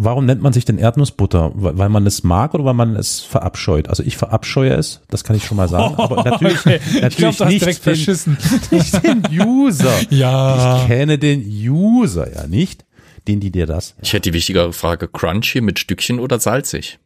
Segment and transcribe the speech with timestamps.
[0.00, 1.52] warum nennt man sich denn Erdnussbutter?
[1.54, 3.88] Weil man es mag oder weil man es verabscheut?
[3.88, 5.96] Also ich verabscheue es, das kann ich schon mal sagen.
[5.96, 8.38] Aber natürlich, natürlich ich glaub, nicht, direkt den, verschissen.
[8.70, 9.94] nicht den User.
[10.10, 10.80] Ja.
[10.80, 12.84] Ich kenne den User ja nicht.
[13.26, 13.94] Den, die dir das.
[14.00, 16.98] Ich hätte die wichtigere Frage, crunchy mit Stückchen oder salzig?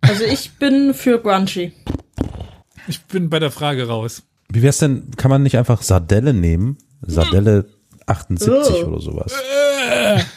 [0.00, 1.72] Also ich bin für Grungy.
[2.88, 4.24] Ich bin bei der Frage raus.
[4.48, 6.78] Wie wär's denn, kann man nicht einfach Sardelle nehmen?
[7.00, 7.66] Sardelle
[8.12, 8.86] 78 Oh.
[8.86, 9.32] oder sowas.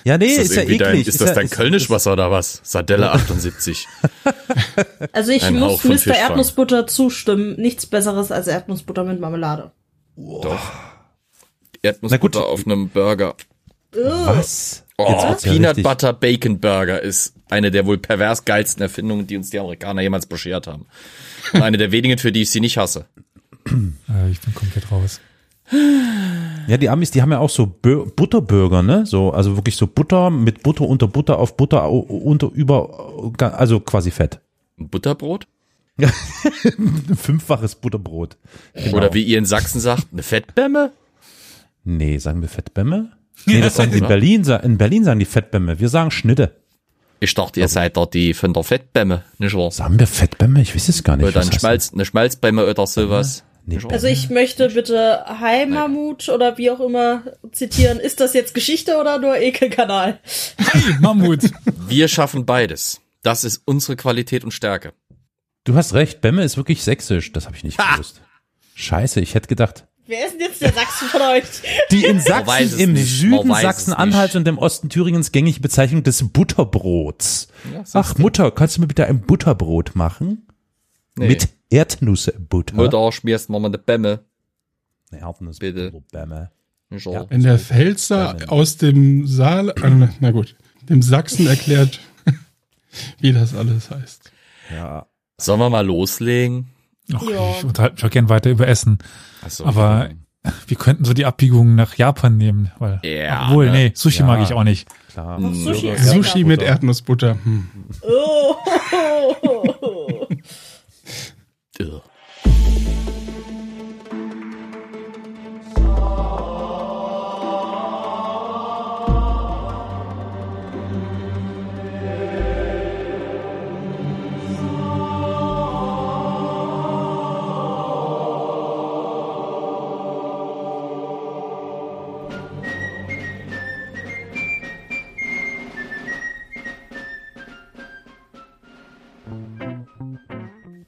[0.03, 0.79] Ja, nee, Ist ist, das, ja eklig.
[0.79, 2.59] dein, ist das ja, dein Kölnischwasser oder was?
[2.63, 3.87] Sardelle 78.
[5.11, 6.15] Also ich Ein muss Mr.
[6.15, 7.55] Erdnussbutter zustimmen.
[7.59, 9.71] Nichts besseres als Erdnussbutter mit Marmelade.
[10.15, 10.43] Doch.
[11.83, 12.49] Na Erdnussbutter gut.
[12.49, 13.35] auf einem Burger.
[13.93, 14.83] Was?
[14.97, 19.27] Oh, Jetzt ja Peanut richtig- Butter Bacon Burger ist eine der wohl pervers geilsten Erfindungen,
[19.27, 20.85] die uns die Amerikaner jemals beschert haben.
[21.53, 23.05] Und eine der wenigen, für die ich sie nicht hasse.
[23.67, 25.19] Äh, ich bin komplett raus.
[25.71, 29.05] Ja, die Amis, die haben ja auch so Butterburger, ne?
[29.05, 34.11] So, also wirklich so Butter mit Butter unter Butter auf Butter unter über, also quasi
[34.11, 34.39] Fett.
[34.77, 35.47] Butterbrot?
[35.97, 38.37] Ein fünffaches Butterbrot.
[38.73, 38.97] Genau.
[38.97, 40.91] Oder wie ihr in Sachsen sagt, eine Fettbämme?
[41.83, 43.11] Nee, sagen wir Fettbämme?
[43.45, 45.77] Nee, das sagen die in Berlin, in Berlin sagen die Fettbämme.
[45.79, 46.55] Wir sagen Schnitte.
[47.19, 49.71] Ich dachte, ihr seid da die von der Fettbämme, nicht wahr?
[49.71, 50.61] Sagen wir Fettbämme?
[50.61, 51.25] Ich weiß es gar nicht.
[51.25, 53.43] Oder Was ein heißt Schmalz, eine Schmalzbämme oder sowas.
[53.67, 53.79] Nee.
[53.89, 57.99] Also ich möchte bitte Heimamut oder wie auch immer zitieren.
[57.99, 60.19] Ist das jetzt Geschichte oder nur Ekelkanal?
[60.57, 61.39] Hey, Mammut.
[61.87, 63.01] Wir schaffen beides.
[63.23, 64.93] Das ist unsere Qualität und Stärke.
[65.63, 67.31] Du hast recht, Bämme ist wirklich sächsisch.
[67.31, 68.21] Das habe ich nicht gewusst.
[68.75, 69.87] Scheiße, ich hätte gedacht.
[70.05, 71.43] Wer ist denn jetzt der Sachsen von euch?
[71.89, 77.47] Die in Sachsen, im nicht, Süden Sachsen-Anhalts und im Osten Thüringens gängige Bezeichnung des Butterbrots.
[77.93, 80.45] Ach, Mutter, kannst du mir bitte ein Butterbrot machen?
[81.15, 81.29] Nee.
[81.29, 82.75] Mit Erdnussbutter.
[82.75, 84.19] Mutter, schmierst mal eine Bämme.
[85.11, 85.91] Nee, Erdnuss- Bitte.
[86.11, 86.51] Bämme.
[86.89, 87.25] Nicht wahr?
[87.29, 90.55] Wenn der Pfälzer aus dem Saal, äh, na gut,
[90.89, 91.99] dem Sachsen erklärt,
[93.19, 94.31] wie das alles heißt.
[94.73, 95.07] Ja.
[95.37, 96.67] Sollen wir mal loslegen?
[97.13, 97.51] Ach, Ja.
[97.57, 98.99] Ich unterhalte mich auch gern weiter über Essen.
[99.43, 99.65] Achso.
[99.65, 100.09] Aber
[100.67, 103.71] wir könnten so die Abbiegung nach Japan nehmen, weil, Ja, obwohl, ne?
[103.71, 104.25] nee, Sushi Ja.
[104.27, 104.87] mag ich auch nicht.
[105.11, 105.39] Klar.
[105.53, 107.37] Sushi Sushi mit Erdnussbutter.
[107.43, 107.67] Hm.
[108.01, 108.55] Oh.
[111.77, 111.99] det hedder.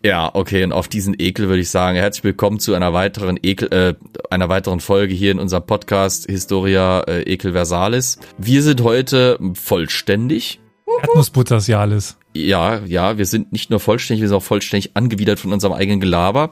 [0.07, 3.67] Ja, okay, und auf diesen Ekel würde ich sagen, herzlich willkommen zu einer weiteren Ekel,
[3.73, 3.93] äh,
[4.29, 8.17] einer weiteren Folge hier in unserem Podcast Historia äh, Ekel Versalis.
[8.37, 10.61] Wir sind heute vollständig.
[11.01, 12.15] Erdnussbutter ist ja alles.
[12.33, 15.99] Ja, ja, wir sind nicht nur vollständig, wir sind auch vollständig angewidert von unserem eigenen
[15.99, 16.51] Gelaber.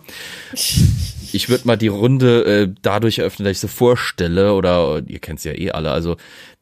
[1.32, 5.40] Ich würde mal die Runde äh, dadurch eröffnen, dass ich sie vorstelle, oder ihr kennt
[5.40, 6.18] sie ja eh alle, also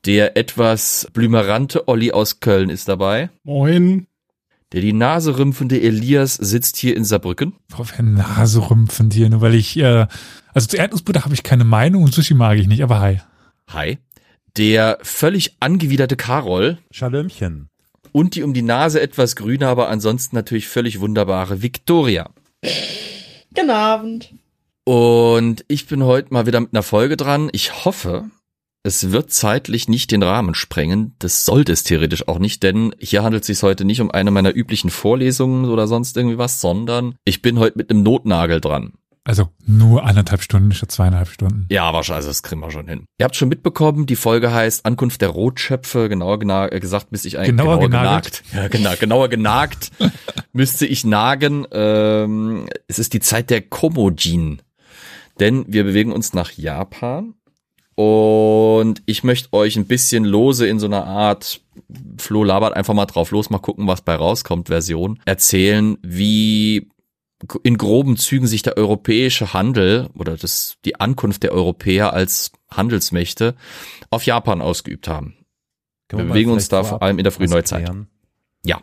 [0.05, 3.31] der etwas blümerante Olli aus Köln ist dabei.
[3.43, 4.05] Moin.
[4.73, 7.53] Der die Nase rümpfende Elias sitzt hier in Saarbrücken.
[7.77, 10.07] Auf eine Nase rümpfen dir, nur weil ich, äh,
[10.53, 13.21] also zu Erdnussbutter habe ich keine Meinung und Sushi mag ich nicht, aber hi.
[13.71, 13.99] Hi.
[14.57, 17.69] Der völlig angewiderte Karol Schalömchen.
[18.11, 22.31] und die um die Nase etwas grüne, aber ansonsten natürlich völlig wunderbare Victoria.
[23.53, 24.33] Guten Abend.
[24.85, 27.49] Und ich bin heute mal wieder mit einer Folge dran.
[27.51, 28.25] Ich hoffe,
[28.83, 31.15] es wird zeitlich nicht den Rahmen sprengen.
[31.19, 34.29] Das sollte es theoretisch auch nicht, denn hier handelt es sich heute nicht um eine
[34.29, 38.93] meiner üblichen Vorlesungen oder sonst irgendwie was, sondern ich bin heute mit einem Notnagel dran.
[39.25, 41.65] Also nur anderthalb Stunden statt zweieinhalb Stunden.
[41.69, 43.05] Ja, wahrscheinlich, das kriegen wir schon hin.
[43.17, 47.29] Ihr habt schon mitbekommen, die Folge heißt Ankunft der Rotschöpfe, genauer gena äh, gesagt, müsste
[47.29, 48.43] ich eigentlich Genauer genauer genagt.
[48.53, 49.91] Ja, genau, genauer genagt
[50.51, 51.65] müsste ich nagen.
[51.71, 54.61] Ähm, es ist die Zeit der Komojin.
[55.39, 57.33] Denn wir bewegen uns nach Japan
[57.95, 61.61] und ich möchte euch ein bisschen lose in so einer Art
[62.17, 66.89] Flo labert einfach mal drauf los, mal gucken, was bei rauskommt, Version, erzählen, wie
[67.63, 73.55] in groben Zügen sich der europäische Handel oder das, die Ankunft der Europäer als Handelsmächte
[74.09, 75.35] auf Japan ausgeübt haben.
[76.09, 77.85] Wir bewegen uns da vor allem in der frühen Neuzeit.
[77.85, 78.07] klären?
[78.63, 78.81] Ja.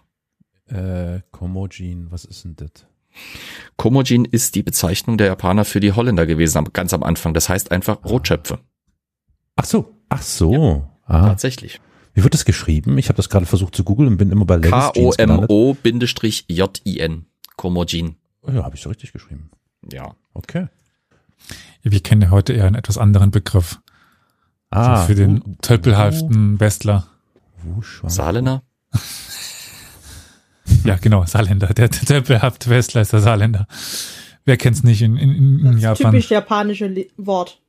[0.66, 2.86] Äh, Komojin, was ist denn das?
[3.76, 7.34] Komojin ist die Bezeichnung der Japaner für die Holländer gewesen, ganz am Anfang.
[7.34, 8.58] Das heißt einfach Rotschöpfe.
[9.56, 10.86] Ach so, ach so.
[11.04, 11.26] Ah.
[11.28, 11.80] Tatsächlich.
[12.14, 12.98] Wie wird das geschrieben?
[12.98, 14.58] Ich habe das gerade versucht zu googeln und bin immer bei.
[16.00, 17.26] K-O-M-O-J-I-N.
[17.56, 18.16] Komojin.
[18.42, 19.50] Oh ja, habe ich so richtig geschrieben.
[19.92, 20.14] Ja.
[20.34, 20.66] Okay.
[21.82, 23.80] Wir kennen ja heute eher einen etwas anderen Begriff.
[24.70, 27.06] Ah, so für den uh, tölpelhaften Westler.
[27.62, 28.10] Wuschang.
[28.10, 28.62] Saarländer?
[30.84, 31.66] Ja, genau, Saarländer.
[31.74, 33.66] Der tempelhafte Westler ist der Saarländer.
[34.44, 36.12] Wer kennt's nicht in, in, in Das Japan?
[36.12, 37.60] typisch japanische Li- Wort.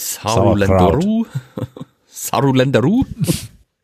[0.00, 1.26] Sarulenderu?
[2.06, 3.04] Sarulenderu?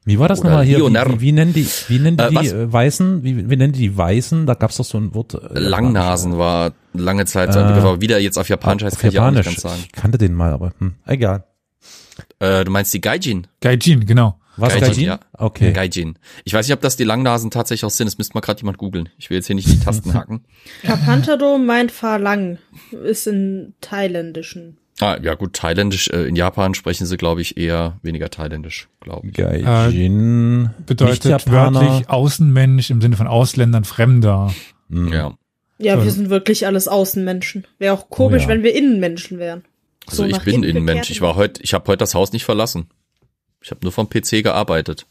[0.05, 0.79] Wie war das Oder nochmal hier?
[0.79, 3.25] Wie, wie, wie nennen die, wie nennen die, Äh, die äh, Weißen?
[3.25, 4.47] Wie, wie nennen die die Weißen?
[4.47, 5.35] Da gab's doch so ein Wort.
[5.35, 8.97] äh, Langnasen war lange Zeit so ein Äh, Begriff, aber wieder jetzt auf Japanisch heißt
[8.97, 9.63] Auf kann ich auch nicht Japanisch.
[9.63, 9.83] ganz sagen.
[9.85, 11.45] Ich kannte den mal, aber hm, egal.
[12.39, 13.47] Äh, du meinst die Gaijin?
[13.61, 14.39] Gaijin, genau.
[14.59, 15.05] Was Gaijin, Gaijin?
[15.05, 15.21] ja.
[15.35, 15.73] Okay.
[15.73, 16.19] Gaijin.
[16.45, 18.07] Ich weiß nicht, ob das die Langnasen tatsächlich auch sind.
[18.07, 19.09] Das müsste mal gerade jemand googeln.
[19.19, 20.45] Ich will jetzt hier nicht die Tasten hacken.
[20.83, 22.59] Kapantado meint Falang.
[23.05, 24.79] Ist in thailändischen.
[25.00, 26.08] Ah, ja gut, thailändisch.
[26.08, 29.34] Äh, in Japan sprechen sie, glaube ich, eher weniger thailändisch, glaube ich.
[29.34, 30.70] Gaijin.
[30.87, 31.81] Bedeutet Nicht-Japaner.
[31.82, 34.54] wörtlich Außenmensch im Sinne von Ausländern, Fremder.
[34.88, 35.12] Hm.
[35.12, 35.34] Ja.
[35.78, 36.04] Ja, So.
[36.04, 37.66] wir sind wirklich alles Außenmenschen.
[37.78, 38.54] Wäre auch komisch, Oh ja.
[38.54, 39.64] wenn wir Innenmenschen wären.
[40.06, 41.10] Also So ich bin Innenmensch.
[41.10, 42.87] Ich war heute, ich habe heute das Haus nicht verlassen.
[43.60, 45.06] Ich habe nur vom PC gearbeitet.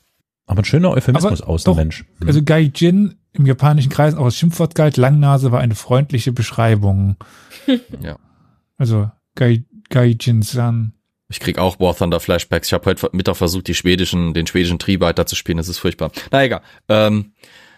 [0.47, 2.05] Aber ein schöner Euphemismus, Aber Außenmensch.
[2.19, 2.27] Hm.
[2.27, 4.97] Also Gaijin im japanischen Kreis auch als Schimpfwort galt.
[4.97, 7.17] Langnase war eine freundliche Beschreibung.
[8.01, 8.17] Ja.
[8.77, 10.93] Also Gai, Gaijin-san.
[11.29, 12.67] Ich krieg auch War Thunder Flashbacks.
[12.67, 15.57] Ich habe heute Mittag versucht, die schwedischen, den schwedischen Triebiter zu spielen.
[15.57, 16.11] Das ist furchtbar.
[16.31, 16.61] Na egal.
[16.87, 17.33] Ähm,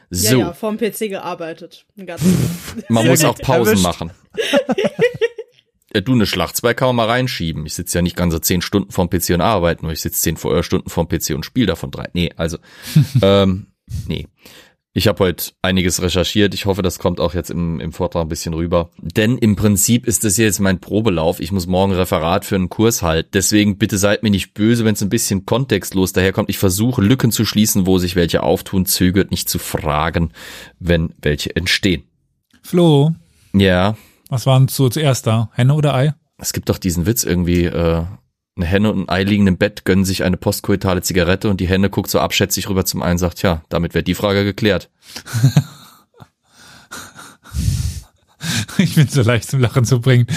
[0.09, 1.85] Ja, so, ja, vom PC gearbeitet.
[2.89, 3.83] Man muss auch Pausen erwischt.
[3.83, 4.11] machen.
[5.93, 7.65] Ja, du, eine Schlachtsberg kann man mal reinschieben.
[7.65, 10.37] Ich sitze ja nicht ganze zehn Stunden vorm PC und arbeite, nur ich sitze zehn
[10.37, 12.09] vor- äh, Stunden vorm PC und spiele davon drei.
[12.13, 12.57] Nee, also,
[13.21, 13.67] ähm,
[14.07, 14.27] nee.
[14.97, 16.55] Ich habe heute einiges recherchiert.
[16.55, 18.89] Ich hoffe, das kommt auch jetzt im, im Vortrag ein bisschen rüber.
[18.97, 21.39] Denn im Prinzip ist das hier jetzt mein Probelauf.
[21.39, 23.29] Ich muss morgen Referat für einen Kurs halten.
[23.31, 26.49] Deswegen bitte seid mir nicht böse, wenn es ein bisschen kontextlos daherkommt.
[26.49, 28.87] Ich versuche Lücken zu schließen, wo sich welche auftun.
[28.87, 30.31] Zögert nicht zu fragen,
[30.79, 32.01] wenn welche entstehen.
[32.63, 33.11] Flo,
[33.53, 33.95] Ja,
[34.29, 35.51] was waren so zuerst da?
[35.53, 36.15] Henne oder Ei?
[36.39, 38.03] es gibt doch diesen Witz irgendwie, äh,
[38.57, 41.67] eine Henne und ein Ei liegen im Bett, gönnen sich eine postkoitale Zigarette und die
[41.67, 44.89] Henne guckt so abschätzig rüber zum einen und sagt, ja, damit wäre die Frage geklärt.
[48.77, 50.27] Ich bin so leicht zum Lachen zu bringen.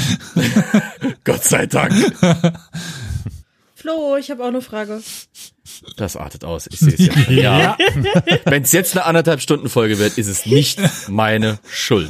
[1.24, 1.92] Gott sei Dank.
[3.74, 5.02] Flo, ich habe auch eine Frage.
[5.96, 7.76] Das artet aus, ich sehe es ja.
[7.76, 7.78] ja.
[8.44, 12.08] Wenn es jetzt eine anderthalb Stunden Folge wird, ist es nicht meine Schuld.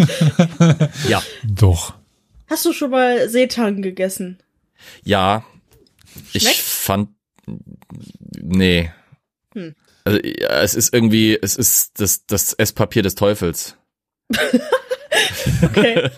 [1.08, 1.94] Ja, Doch.
[2.48, 4.38] Hast du schon mal Seetang gegessen?
[5.04, 5.44] ja.
[6.32, 6.56] Ich Schmeckt?
[6.58, 7.08] fand,
[8.40, 8.90] nee.
[9.54, 9.74] Hm.
[10.04, 13.76] Also, ja, es ist irgendwie, es ist das, das Esspapier des Teufels.
[15.62, 16.10] Okay.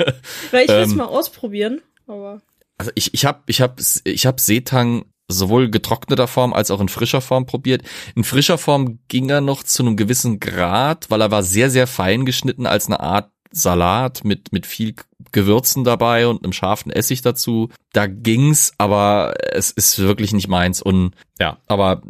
[0.51, 0.97] Weil ich will es Ähm.
[0.99, 1.81] mal ausprobieren.
[2.07, 2.43] Aber
[2.79, 6.89] Also ich, ich habe ich hab, ich hab Seetang sowohl getrockneter Form als auch in
[6.89, 7.83] frischer Form probiert.
[8.15, 11.87] In frischer Form ging er noch zu einem gewissen Grad, weil er war sehr, sehr
[11.87, 14.95] fein geschnitten als eine Art Salat mit, mit viel
[15.33, 17.71] Gewürzen dabei und einem scharfen Essig dazu.
[17.93, 22.03] Da ging's, aber es ist wirklich nicht meins und ja, aber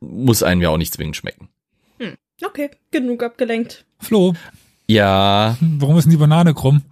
[0.00, 1.48] muss einem ja auch nicht zwingend schmecken.
[2.44, 3.84] okay, genug abgelenkt.
[4.00, 4.34] Flo,
[4.86, 6.82] Ja, warum ist denn die Banane krumm?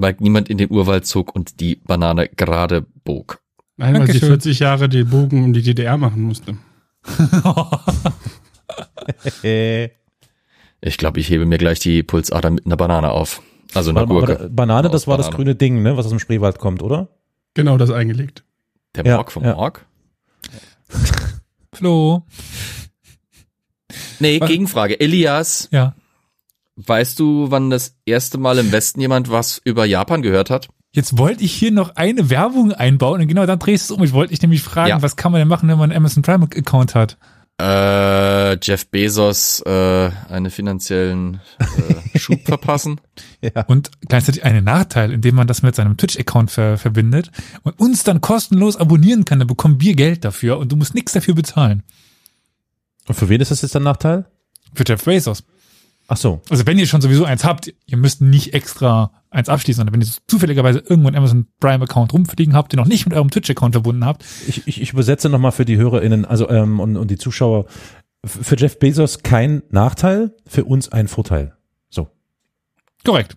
[0.00, 3.40] weil niemand in den Urwald zog und die Banane gerade bog.
[3.76, 4.28] Nein, weil sie Dankeschön.
[4.28, 6.56] 40 Jahre den Bogen um die DDR machen musste.
[10.80, 13.42] Ich glaube, ich hebe mir gleich die Pulsader mit einer Banane auf.
[13.74, 14.48] Also mal, Gurke.
[14.50, 17.08] Banane, das war das grüne Ding, ne, was aus dem Spreewald kommt, oder?
[17.54, 18.44] Genau das eingelegt.
[18.94, 19.54] Der Ja, Morg vom ja.
[19.54, 19.84] Morg?
[21.74, 22.24] Flo,
[24.20, 24.48] Nee, Was?
[24.48, 24.98] Gegenfrage.
[25.00, 25.94] Elias, ja.
[26.76, 30.68] weißt du, wann das erste Mal im Westen jemand was über Japan gehört hat?
[30.92, 34.04] Jetzt wollte ich hier noch eine Werbung einbauen und genau dann drehst du es um.
[34.04, 35.02] Ich wollte dich nämlich fragen, Ja.
[35.02, 37.18] was kann man denn machen, wenn man einen Amazon Prime Account hat?
[37.60, 43.00] Äh, Jeff Bezos äh, einen finanziellen äh, Schub verpassen?
[43.66, 47.30] Und gleichzeitig einen Nachteil, indem man das mit seinem Twitch-Account ver verbindet
[47.62, 51.12] und uns dann kostenlos abonnieren kann, dann bekommen wir Geld dafür und du musst nichts
[51.12, 51.82] dafür bezahlen.
[53.08, 54.26] Und für wen ist das jetzt ein Nachteil?
[54.74, 55.42] Für Jeff Bezos.
[56.10, 56.40] Ach so.
[56.48, 60.00] Also wenn ihr schon sowieso eins habt, ihr müsst nicht extra eins abschließen, sondern wenn
[60.00, 63.50] ihr zufälligerweise irgendwo einen Amazon Prime Account rumfliegen habt, den noch nicht mit eurem Twitch
[63.50, 67.10] Account verbunden habt, Ich, ich, ich übersetze nochmal für die HörerInnen, also ähm, und, und
[67.10, 67.66] die Zuschauer.
[68.24, 71.54] Für Jeff Bezos kein Nachteil, für uns ein Vorteil.
[71.90, 72.08] So.
[73.04, 73.36] korrekt.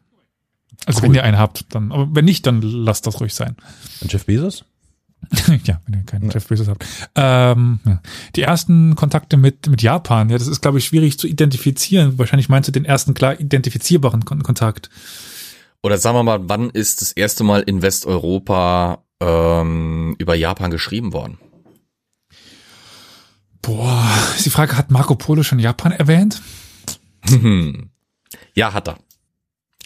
[0.85, 1.09] Also Cool.
[1.09, 3.57] wenn ihr einen habt, dann, aber wenn nicht, dann lasst das ruhig sein.
[4.01, 4.65] Und Jeff Bezos?
[5.65, 6.85] ja, wenn ihr keinen Jeff Bezos habt.
[7.15, 8.01] Ähm, ja.
[8.35, 12.17] Die ersten Kontakte mit, mit Japan, ja, das ist, glaube ich, schwierig zu identifizieren.
[12.17, 14.89] Wahrscheinlich meinst du den ersten klar identifizierbaren Kon Kontakt.
[15.83, 21.13] Oder sagen wir mal, wann ist das erste Mal in Westeuropa ähm, über Japan geschrieben
[21.13, 21.37] worden?
[23.61, 26.41] Boah, ist die Frage, hat Marco Polo schon Japan erwähnt?
[28.53, 28.97] ja, hat er.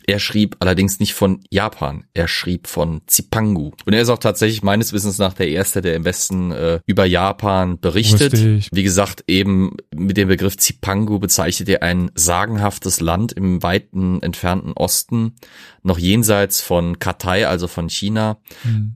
[0.08, 3.72] Er schrieb allerdings nicht von Japan, er schrieb von Zipangu.
[3.86, 7.06] Und er ist auch tatsächlich meines Wissens nach der Erste, der im Westen äh, über
[7.06, 8.34] Japan berichtet.
[8.34, 8.70] Ich.
[8.72, 14.74] Wie gesagt, eben mit dem Begriff Zipangu bezeichnet er ein sagenhaftes Land im weiten entfernten
[14.74, 15.34] Osten,
[15.82, 18.96] noch jenseits von Katai, also von China, Hm.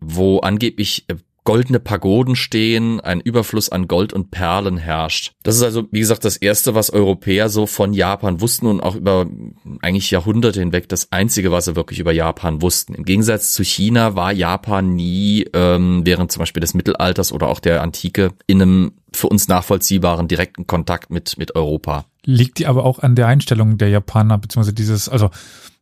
[0.00, 5.32] wo angeblich äh, goldene Pagoden stehen, ein Überfluss an Gold und Perlen herrscht.
[5.42, 8.96] Das ist also, wie gesagt, das erste, was Europäer so von Japan wussten und auch
[8.96, 9.26] über
[9.82, 12.94] eigentlich Jahrhunderte hinweg das einzige, was sie wirklich über Japan wussten.
[12.94, 17.60] Im Gegensatz zu China war Japan nie ähm, während zum Beispiel des Mittelalters oder auch
[17.60, 22.06] der Antike in einem für uns nachvollziehbaren direkten Kontakt mit mit Europa.
[22.24, 25.30] Liegt die aber auch an der Einstellung der Japaner, beziehungsweise dieses, also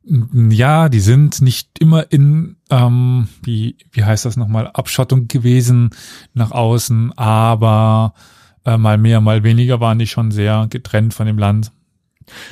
[0.04, 5.90] ja, die sind nicht immer in, ähm, wie, wie heißt das nochmal, Abschottung gewesen
[6.34, 8.14] nach außen, aber
[8.64, 11.70] äh, mal mehr, mal weniger waren die schon sehr getrennt von dem Land.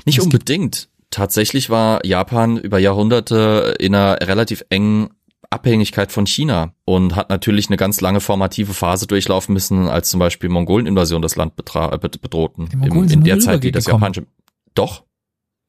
[0.05, 0.89] Nicht unbedingt.
[1.11, 5.11] Tatsächlich war Japan über Jahrhunderte in einer relativ engen
[5.51, 10.21] Abhängigkeit von China und hat natürlich eine ganz lange formative Phase durchlaufen müssen, als zum
[10.21, 12.69] Beispiel Mongolen-Invasion das Land bedrohten.
[12.69, 14.27] Die Mongolen sind in der Zeit, die das japanische.
[14.75, 15.03] Doch,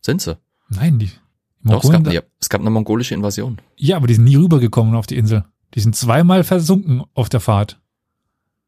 [0.02, 0.38] sind sie.
[0.70, 1.10] Nein, die
[1.64, 3.60] Doch, es gab, ja, es gab eine mongolische Invasion.
[3.78, 5.46] ja, aber die sind nie rübergekommen auf die Insel.
[5.74, 7.81] Die sind zweimal versunken auf der Fahrt.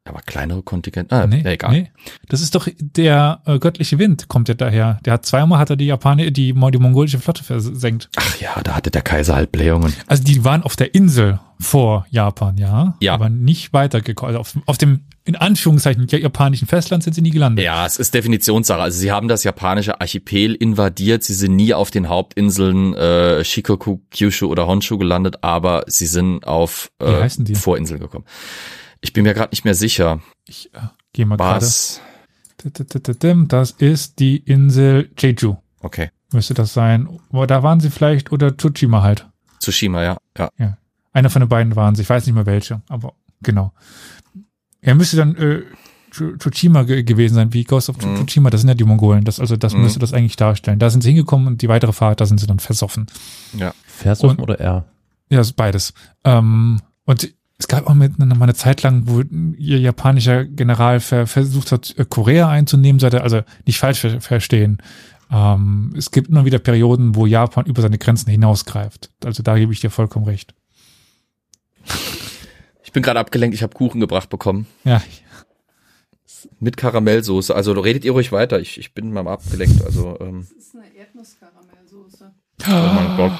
[0.06, 1.14] Aber kleinere Kontingente.
[1.16, 1.70] Ah, Nee, egal.
[1.72, 1.90] nee.
[2.28, 4.98] Das ist doch der äh, göttliche Wind, kommt ja daher.
[5.06, 8.10] Der hat zweimal hat er die Japaner, die, die mongolische Flotte versenkt.
[8.16, 9.94] Ach ja, da hatte der Kaiser halt Blähungen.
[10.06, 12.96] Also die waren auf der Insel vor Japan, ja.
[13.00, 13.14] Ja.
[13.14, 14.36] Aber nicht weitergekommen.
[14.36, 17.64] Also auf, auf dem, in Anführungszeichen, japanischen Festland sind sie nie gelandet.
[17.64, 18.82] Ja, es ist Definitionssache.
[18.82, 21.24] Also sie haben das japanische Archipel invadiert.
[21.24, 26.46] Sie sind nie auf den Hauptinseln äh, Shikoku, Kyushu oder Honshu gelandet, aber sie sind
[26.46, 27.54] auf Wie äh, heißen die?
[27.54, 28.26] Vorinseln gekommen.
[29.04, 30.20] Ich bin mir gerade nicht mehr sicher.
[30.48, 30.78] Ich äh,
[31.12, 31.60] gehe mal gerade.
[33.48, 35.56] Das ist die Insel Jeju.
[35.80, 36.10] Okay.
[36.32, 37.08] Müsste das sein.
[37.30, 39.28] Da waren sie vielleicht oder Tsushima halt.
[39.60, 40.16] Tsushima, ja.
[40.38, 40.78] Ja.
[41.12, 42.02] Einer von den beiden waren sie.
[42.02, 43.72] Ich weiß nicht mehr welche, aber genau.
[44.80, 45.62] Er müsste dann äh,
[46.10, 47.98] Tsu- Tsushima ge gewesen sein, wie Ghost of.
[47.98, 48.48] Tsushima.
[48.48, 49.24] Das sind ja die Mongolen.
[49.24, 50.78] Das, also das müsste das eigentlich darstellen.
[50.78, 53.06] Da sind sie hingekommen und die weitere Fahrt, da sind sie dann versoffen.
[53.86, 54.86] Versoffen Und- oder R?
[55.28, 55.92] Ja, das ist beides.
[56.24, 61.26] Ähm, und es gab auch mit, mal eine Zeit lang, wo ihr japanischer General ver,
[61.26, 64.78] versucht hat, äh, Korea einzunehmen, sollte also nicht falsch ver verstehen.
[65.30, 69.10] Ähm, es gibt immer wieder Perioden, wo Japan über seine Grenzen hinausgreift.
[69.24, 70.54] Also da gebe ich dir vollkommen recht.
[72.82, 73.54] Ich bin gerade abgelenkt.
[73.54, 75.02] Ich habe Kuchen gebracht bekommen Ja,
[76.60, 77.54] mit Karamellsoße.
[77.54, 78.60] Also redet ihr ruhig weiter.
[78.60, 79.84] Ich, ich bin mal abgelenkt.
[79.84, 82.32] Also ähm, Das ist eine Erdnusskaramellsoße.
[82.66, 83.32] oh mein Gott.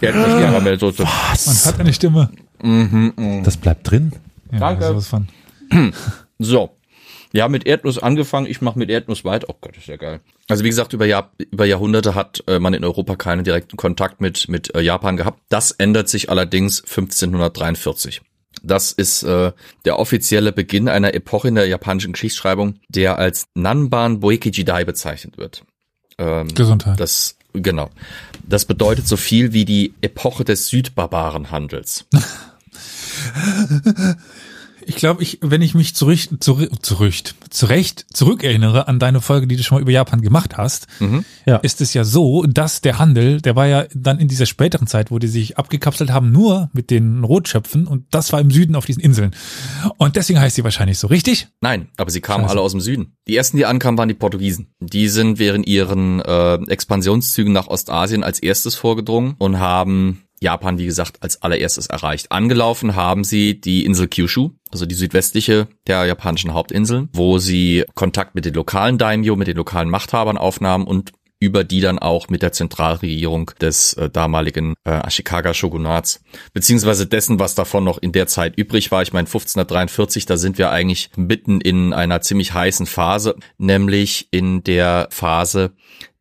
[0.00, 1.02] Erdnuss-Karamellsoße.
[1.04, 2.30] man hat eine Stimme.
[2.62, 3.42] Mhm, mhm.
[3.44, 4.12] Das bleibt drin.
[4.50, 4.86] Ja, Danke.
[4.86, 5.28] Sowas von.
[6.38, 6.70] So.
[7.32, 9.46] Ja, mit Erdnuss angefangen, ich mache mit Erdnuss weiter.
[9.48, 10.20] Oh Gott, ist ja geil.
[10.48, 14.20] Also wie gesagt, über, Jahr, über Jahrhunderte hat äh, man in Europa keinen direkten Kontakt
[14.20, 15.40] mit, mit äh, Japan gehabt.
[15.48, 18.20] Das ändert sich allerdings 1543.
[18.62, 19.52] Das ist äh,
[19.86, 25.38] der offizielle Beginn einer Epoche in der japanischen Geschichtsschreibung, der als Nanban Boeki Jidai bezeichnet
[25.38, 25.64] wird.
[26.18, 27.00] Ähm, Gesundheit.
[27.00, 27.88] das, genau.
[28.46, 32.06] Das bedeutet so viel wie die Epoche des Südbarbarenhandels.
[34.84, 37.14] Ich glaube, ich, wenn ich mich zurück, zurück, zurück,
[37.50, 41.24] zurecht zurückerinnere an deine Folge, die du schon mal über Japan gemacht hast, Mhm.
[41.46, 41.58] Ja.
[41.58, 45.12] ist es ja so, dass der Handel, der war ja dann in dieser späteren Zeit,
[45.12, 48.84] wo die sich abgekapselt haben, nur mit den Rotschöpfen und das war im Süden auf
[48.84, 49.36] diesen Inseln.
[49.98, 51.46] Und deswegen heißt sie wahrscheinlich so, richtig?
[51.60, 52.50] Nein, aber sie kamen Scheiße.
[52.50, 53.12] alle aus dem Süden.
[53.28, 54.74] Die ersten, die ankamen, waren die Portugiesen.
[54.80, 60.86] Die sind während ihren äh, Expansionszügen nach Ostasien als erstes vorgedrungen und haben Japan, wie
[60.86, 62.30] gesagt, als allererstes erreicht.
[62.30, 68.34] Angelaufen haben sie die Insel Kyushu, also die südwestliche der japanischen Hauptinseln, wo sie Kontakt
[68.34, 72.40] mit den lokalen Daimyo, mit den lokalen Machthabern aufnahmen und über die dann auch mit
[72.42, 76.22] der Zentralregierung des äh, damaligen äh, Ashikaga-Shogunats,
[76.52, 79.02] beziehungsweise dessen, was davon noch in der Zeit übrig war.
[79.02, 84.62] Ich meine, 1543, da sind wir eigentlich mitten in einer ziemlich heißen Phase, nämlich in
[84.62, 85.72] der Phase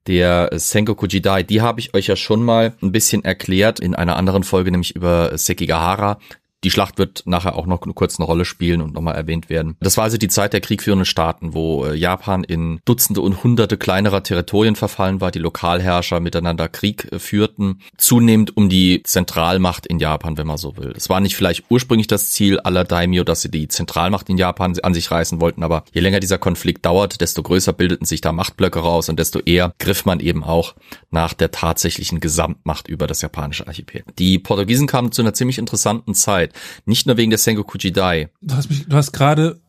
[0.08, 4.16] der Sengoku Jidai, die habe ich euch ja schon mal ein bisschen erklärt in einer
[4.16, 6.20] anderen Folge, nämlich über Sekigahara.
[6.64, 9.76] Die Schlacht wird nachher auch noch kurz eine Rolle spielen und nochmal erwähnt werden.
[9.80, 13.78] Das war also die Zeit der kriegführenden Staaten, wo äh, Japan in Dutzende und Hunderte
[13.78, 20.00] kleinerer Territorien verfallen war, die Lokalherrscher miteinander Krieg äh, führten, zunehmend um die Zentralmacht in
[20.00, 20.94] Japan, wenn man so will.
[20.96, 24.78] Es war nicht vielleicht ursprünglich das Ziel aller Daimyo, dass sie die Zentralmacht in Japan
[24.84, 28.32] an sich reißen wollten, aber je länger dieser Konflikt dauert, desto größer bildeten sich da
[28.32, 30.76] Machtblöcke raus und desto eher griff man eben auch
[31.10, 34.04] nach der tatsächlichen Gesamtmacht über das japanische Archipel.
[34.20, 36.51] Die Portugiesen kamen zu einer ziemlich interessanten Zeit.
[36.86, 38.30] Nicht nur wegen der Sengoku Jidai.
[38.42, 39.60] Du hast mich, du hast gerade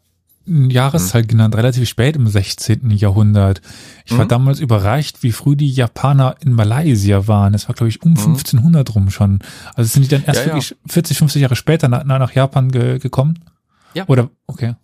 [0.45, 2.91] eine Jahreszahl genannt, relativ spät im 16.
[2.91, 3.61] Jahrhundert.
[4.05, 4.29] Ich war Mhm.
[4.29, 7.53] damals überrascht, wie früh die Japaner in Malaysia waren.
[7.53, 9.39] Das war, glaube ich, um 1500 rum schon.
[9.75, 10.47] Also sind die dann erst Mhm.
[10.49, 10.55] Ja, ja.
[10.55, 13.39] wirklich 40, 50 Jahre später nach, nach Japan ge gekommen?
[13.95, 14.05] Ja.
[14.09, 14.75] Oder, okay.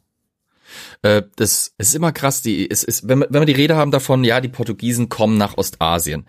[1.02, 3.90] Äh, das es ist immer krass, die, es ist, wenn wenn wir die Rede haben
[3.90, 6.25] davon, ja, die Portugiesen kommen nach Ostasien,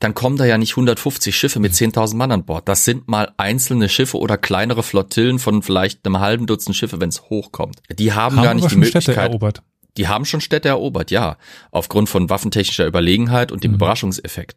[0.00, 2.68] dann kommen da ja nicht 150 Schiffe mit 10.000 Mann an Bord.
[2.68, 7.08] Das sind mal einzelne Schiffe oder kleinere Flottillen von vielleicht einem halben Dutzend Schiffe, wenn
[7.08, 7.80] es hochkommt.
[7.98, 9.30] Die haben, Haben gar nicht die schon Städte Möglichkeit.
[9.30, 9.62] erobert.
[9.98, 11.36] Die haben schon Städte erobert, ja,
[11.72, 14.56] aufgrund von waffentechnischer Überlegenheit und dem Überraschungseffekt.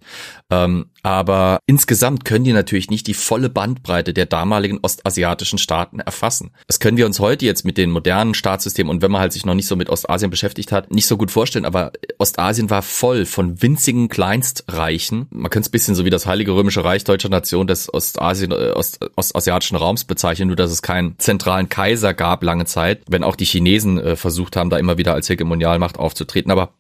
[0.52, 6.52] Ähm, aber insgesamt können die natürlich nicht die volle Bandbreite der damaligen ostasiatischen Staaten erfassen.
[6.68, 9.46] Das können wir uns heute jetzt mit den modernen Staatssystemen und wenn man halt sich
[9.46, 11.66] noch nicht so mit Ostasien beschäftigt hat, nicht so gut vorstellen.
[11.66, 15.26] Aber Ostasien war voll von winzigen Kleinstreichen.
[15.32, 18.74] Man könnte es bisschen so wie das Heilige Römische Reich deutscher Nation des Ostasien, äh,
[18.76, 23.36] Ost, ostasiatischen Raums bezeichnen, nur dass es keinen zentralen Kaiser gab lange Zeit, wenn auch
[23.36, 26.52] die Chinesen äh, versucht haben, da immer wieder als Hegemonialmacht aufzutreten.
[26.52, 26.74] Aber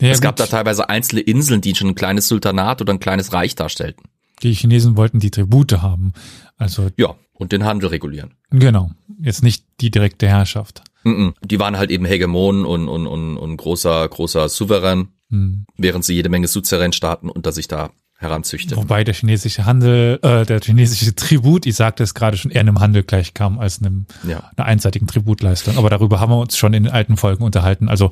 [0.00, 0.46] Ja, es gab gut.
[0.46, 4.04] da teilweise einzelne Inseln, die schon ein kleines Sultanat oder ein kleines Reich darstellten.
[4.42, 6.12] Die Chinesen wollten die Tribute haben.
[6.56, 8.34] Also, Ja, und den Handel regulieren.
[8.50, 8.90] genau.
[9.20, 10.82] Jetzt nicht die direkte Herrschaft.
[11.04, 11.34] Mhm.
[11.44, 15.64] Die waren halt eben Hegemonen und, und, und, und großer, großer Souverän, Hm.
[15.78, 17.90] während sie jede Menge Suzeränstaaten unter sich da
[18.22, 18.76] heranzüchteten.
[18.76, 22.80] Wobei der chinesische Handel, äh, der chinesische Tribut, ich sagte es gerade schon, eher einem
[22.80, 24.50] Handel gleichkam als einem, Ja.
[24.56, 25.76] einer einseitigen Tributleistung.
[25.76, 27.88] Aber darüber haben wir uns schon in den alten Folgen unterhalten.
[27.88, 28.10] Also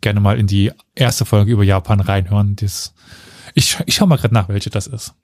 [0.00, 2.56] gerne mal in die erste Folge über Japan reinhören.
[2.56, 2.92] Das,
[3.54, 5.14] ich, ich schau mal gerade nach, welche das ist.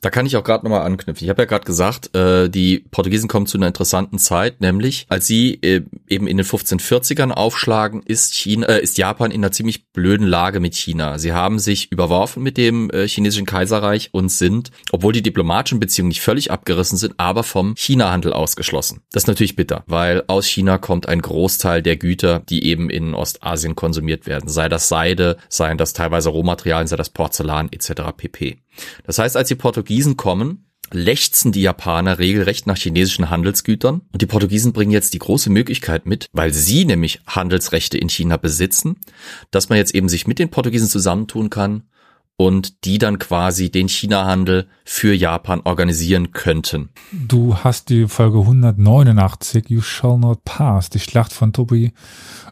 [0.00, 1.24] Da kann ich auch gerade nochmal anknüpfen.
[1.24, 5.26] Ich habe ja gerade gesagt, äh, die Portugiesen kommen zu einer interessanten Zeit, nämlich als
[5.26, 9.90] sie äh, eben in den 1540ern aufschlagen, ist China, äh, ist Japan in einer ziemlich
[9.90, 11.18] blöden Lage mit China.
[11.18, 16.08] Sie haben sich überworfen mit dem äh, chinesischen Kaiserreich und sind, obwohl die diplomatischen Beziehungen
[16.08, 19.02] nicht völlig abgerissen sind, aber vom China-Handel ausgeschlossen.
[19.12, 23.14] Das ist natürlich bitter, weil aus China kommt ein Großteil der Güter, die eben in
[23.14, 24.48] Ostasien konsumiert werden.
[24.48, 28.02] Sei das Seide, seien das teilweise Rohmaterialien, sei das Porzellan etc.
[28.16, 28.58] pp.
[29.04, 34.26] Das heißt, als die Portugiesen kommen, lechzen die Japaner regelrecht nach chinesischen Handelsgütern und die
[34.26, 38.96] Portugiesen bringen jetzt die große Möglichkeit mit, weil sie nämlich Handelsrechte in China besitzen,
[39.50, 41.82] dass man jetzt eben sich mit den Portugiesen zusammentun kann
[42.38, 46.90] und die dann quasi den China-Handel für Japan organisieren könnten.
[47.10, 51.92] Du hast die Folge 189, You Shall Not Pass, die Schlacht von Tobi,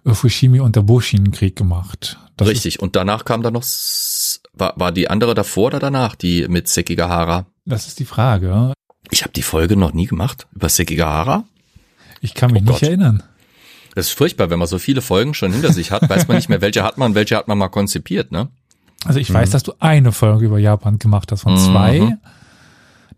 [0.04, 2.18] äh, Fushimi und der Boshin-Krieg gemacht.
[2.36, 2.80] Das Richtig.
[2.80, 3.62] Und danach kam dann noch,
[4.56, 7.46] war, war die andere davor oder danach, die mit Sekigahara?
[7.64, 8.72] Das ist die Frage.
[9.10, 11.44] Ich habe die Folge noch nie gemacht über Sekigahara.
[12.20, 12.88] Ich kann mich Oh nicht Gott.
[12.88, 13.22] erinnern.
[13.94, 16.48] Das ist furchtbar, wenn man so viele Folgen schon hinter sich hat, weiß man nicht
[16.48, 18.48] mehr, welche hat man, welche hat man mal konzipiert, ne?
[19.04, 21.58] Also ich weiß, dass du eine Folge über Japan gemacht hast von Mhm.
[21.58, 22.16] zwei.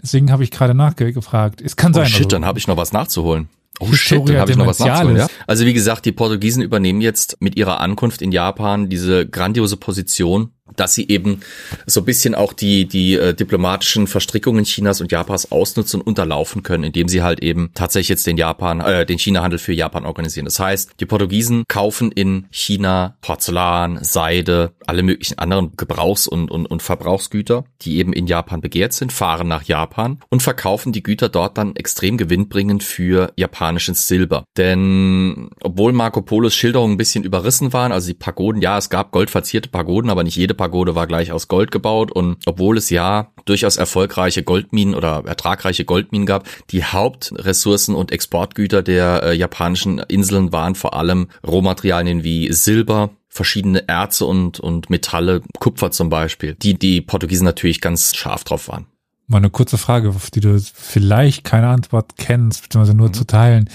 [0.02, 1.60] Deswegen habe ich gerade nachgefragt.
[1.60, 2.06] Es kann Oh sein.
[2.06, 3.48] shit, also, dann habe ich noch was nachzuholen.
[3.80, 5.16] Oh Historia shit, dann habe ich noch was nachzuholen.
[5.16, 5.26] Ja?
[5.46, 10.50] Also wie gesagt, die Portugiesen übernehmen jetzt mit ihrer Ankunft in Japan diese grandiose Position,
[10.76, 11.40] dass sie eben
[11.86, 16.62] so ein bisschen auch die, die äh, diplomatischen Verstrickungen Chinas und Japans ausnutzen und unterlaufen
[16.62, 20.46] können, indem sie halt eben tatsächlich jetzt den Japan, äh, den China-Handel für Japan organisieren.
[20.46, 26.66] Das heißt, die Portugiesen kaufen in China Porzellan, Seide, alle möglichen anderen Gebrauchs- und, und,
[26.66, 31.28] und Verbrauchsgüter, die eben in Japan begehrt sind, fahren nach Japan und verkaufen die Güter
[31.28, 34.44] dort dann extrem gewinnbringend für japanisches Silber.
[34.56, 39.12] Denn obwohl Marco Polos Schilderungen ein bisschen überrissen waren, also die Pagoden, ja, es gab
[39.12, 43.32] goldverzierte Pagoden, aber nicht jede Pagode war gleich aus Gold gebaut und obwohl es ja
[43.46, 50.52] durchaus erfolgreiche Goldminen oder ertragreiche Goldminen gab, die Hauptressourcen und Exportgüter der äh, japanischen Inseln
[50.52, 56.78] waren vor allem Rohmaterialien wie Silber, verschiedene Erze und, und Metalle, Kupfer zum Beispiel, die
[56.78, 58.86] die Portugiesen natürlich ganz scharf drauf waren.
[59.26, 62.98] Mal eine kurze Frage, auf die du vielleicht keine Antwort kennst, beziehungsweise Mhm.
[63.00, 63.68] nur zu teilen.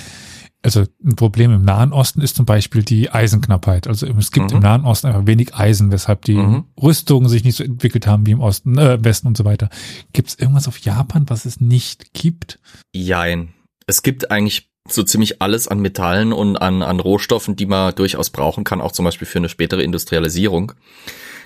[0.65, 3.86] Also ein Problem im Nahen Osten ist zum Beispiel die Eisenknappheit.
[3.86, 4.58] Also es gibt Mhm.
[4.58, 6.63] im Nahen Osten einfach wenig Eisen, weshalb die Mhm.
[6.82, 9.69] Rüstungen sich nicht so entwickelt haben wie im Osten, äh, im Westen und so weiter.
[10.13, 12.60] Gibt es irgendwas auf Japan, was es nicht gibt?
[12.93, 13.49] Jein.
[13.88, 18.30] Es gibt eigentlich so ziemlich alles an Metallen und an, an Rohstoffen, die man durchaus
[18.30, 20.73] brauchen kann, auch zum Beispiel für eine spätere Industrialisierung.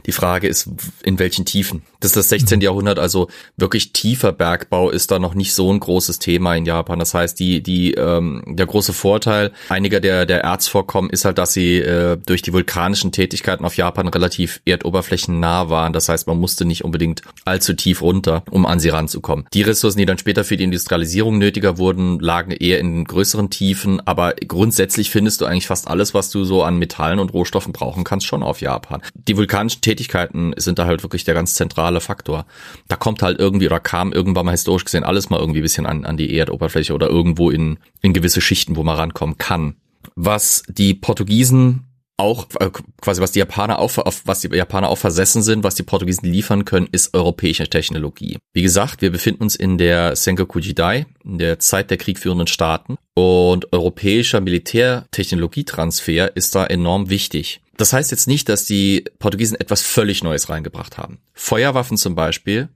[0.05, 0.69] Die Frage ist,
[1.03, 1.83] in welchen Tiefen.
[1.99, 2.61] Das ist das 16.
[2.61, 6.99] Jahrhundert, also wirklich tiefer Bergbau ist da noch nicht so ein großes Thema in Japan.
[6.99, 11.53] Das heißt, die, die, ähm, der große Vorteil einiger der, der Erzvorkommen ist halt, dass
[11.53, 15.93] sie äh, durch die vulkanischen Tätigkeiten auf Japan relativ erdoberflächennah waren.
[15.93, 19.47] Das heißt, man musste nicht unbedingt allzu tief runter, um an sie ranzukommen.
[19.53, 24.05] Die Ressourcen, die dann später für die Industrialisierung nötiger wurden, lagen eher in größeren Tiefen,
[24.05, 28.03] aber grundsätzlich findest du eigentlich fast alles, was du so an Metallen und Rohstoffen brauchen
[28.03, 29.01] kannst, schon auf Japan.
[29.15, 32.45] Die vulkanischen Tätigkeiten sind da halt wirklich der ganz zentrale Faktor.
[32.89, 35.85] Da kommt halt irgendwie oder kam irgendwann mal historisch gesehen alles mal irgendwie ein bisschen
[35.85, 39.75] an, an die Erdoberfläche oder irgendwo in, in gewisse Schichten, wo man rankommen kann.
[40.15, 41.83] was die Portugiesen
[42.17, 45.75] auch äh, quasi was die Japaner auch auf was die Japaner auch versessen sind, was
[45.75, 48.37] die Portugiesen liefern können, ist europäische Technologie.
[48.53, 52.97] Wie gesagt, wir befinden uns in der Sengoku Jidai, in der Zeit der kriegführenden Staaten
[53.13, 57.61] und europäischer Militärtechnologietransfer ist da enorm wichtig.
[57.77, 61.19] Das heißt jetzt nicht, dass die Portugiesen etwas völlig Neues reingebracht haben.
[61.33, 62.69] Feuerwaffen zum Beispiel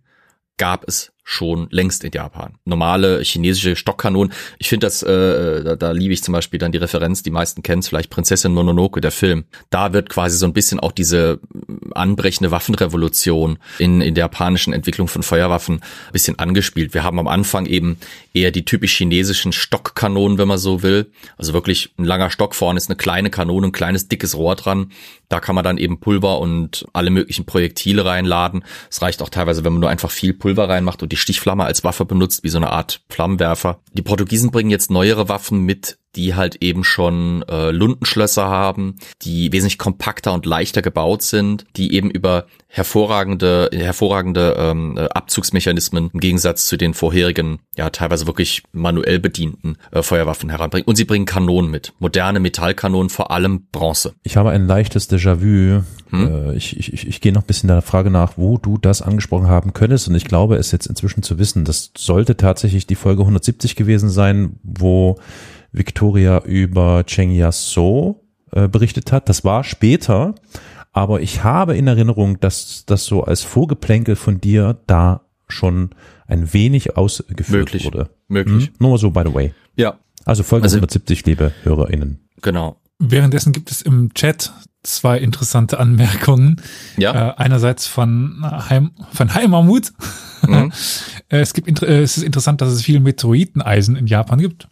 [0.57, 2.55] gab es schon längst in Japan.
[2.65, 4.33] Normale chinesische Stockkanonen.
[4.59, 7.63] Ich finde das, äh, da, da liebe ich zum Beispiel dann die Referenz, die meisten
[7.63, 9.45] kennen es vielleicht, Prinzessin Mononoke, der Film.
[9.69, 11.39] Da wird quasi so ein bisschen auch diese
[11.95, 16.93] anbrechende Waffenrevolution in, in der japanischen Entwicklung von Feuerwaffen ein bisschen angespielt.
[16.93, 17.97] Wir haben am Anfang eben
[18.33, 21.11] eher die typisch chinesischen Stockkanonen, wenn man so will.
[21.37, 24.91] Also wirklich ein langer Stock vorne ist eine kleine Kanone, ein kleines dickes Rohr dran.
[25.29, 28.65] Da kann man dann eben Pulver und alle möglichen Projektile reinladen.
[28.89, 31.83] Es reicht auch teilweise, wenn man nur einfach viel Pulver reinmacht und die Stichflamme als
[31.83, 33.79] Waffe benutzt, wie so eine Art Flammenwerfer.
[33.93, 39.51] Die Portugiesen bringen jetzt neuere Waffen mit, die halt eben schon äh, Lundenschlösser haben, die
[39.51, 46.19] wesentlich kompakter und leichter gebaut sind, die eben über hervorragende, hervorragende ähm, äh, Abzugsmechanismen im
[46.19, 50.87] Gegensatz zu den vorherigen, ja teilweise wirklich manuell bedienten äh, Feuerwaffen heranbringen.
[50.87, 54.13] Und sie bringen Kanonen mit, moderne Metallkanonen, vor allem Bronze.
[54.23, 55.83] Ich habe ein leichtes Déjà-vu.
[56.11, 56.27] Hm?
[56.27, 59.01] Äh, ich, ich, ich, ich gehe noch ein bisschen der Frage nach, wo du das
[59.01, 60.07] angesprochen haben könntest.
[60.07, 64.09] Und ich glaube, es jetzt inzwischen zu wissen, das sollte tatsächlich die Folge 170 gewesen
[64.09, 65.17] sein, wo
[65.71, 69.29] Victoria über Cheng Yasso äh, berichtet hat.
[69.29, 70.35] Das war später,
[70.91, 75.91] aber ich habe in Erinnerung, dass das so als Vorgeplänkel von dir da schon
[76.27, 77.85] ein wenig ausgeführt Möglich.
[77.85, 78.09] wurde.
[78.27, 78.67] Möglich.
[78.67, 78.73] Hm?
[78.79, 79.53] Nur so, by the way.
[79.75, 82.19] Ja, Also Folge Also- 170, liebe HörerInnen.
[82.41, 82.77] genau.
[83.03, 84.53] Währenddessen gibt es im Chat
[84.83, 86.61] zwei interessante Anmerkungen.
[86.97, 87.29] Ja.
[87.31, 89.91] Äh, einerseits von Heim, von Heimamut.
[90.47, 90.71] Mhm.
[91.29, 94.67] Äh, es gibt, äh, es ist interessant, dass es viel Meteoriteneisen in Japan gibt.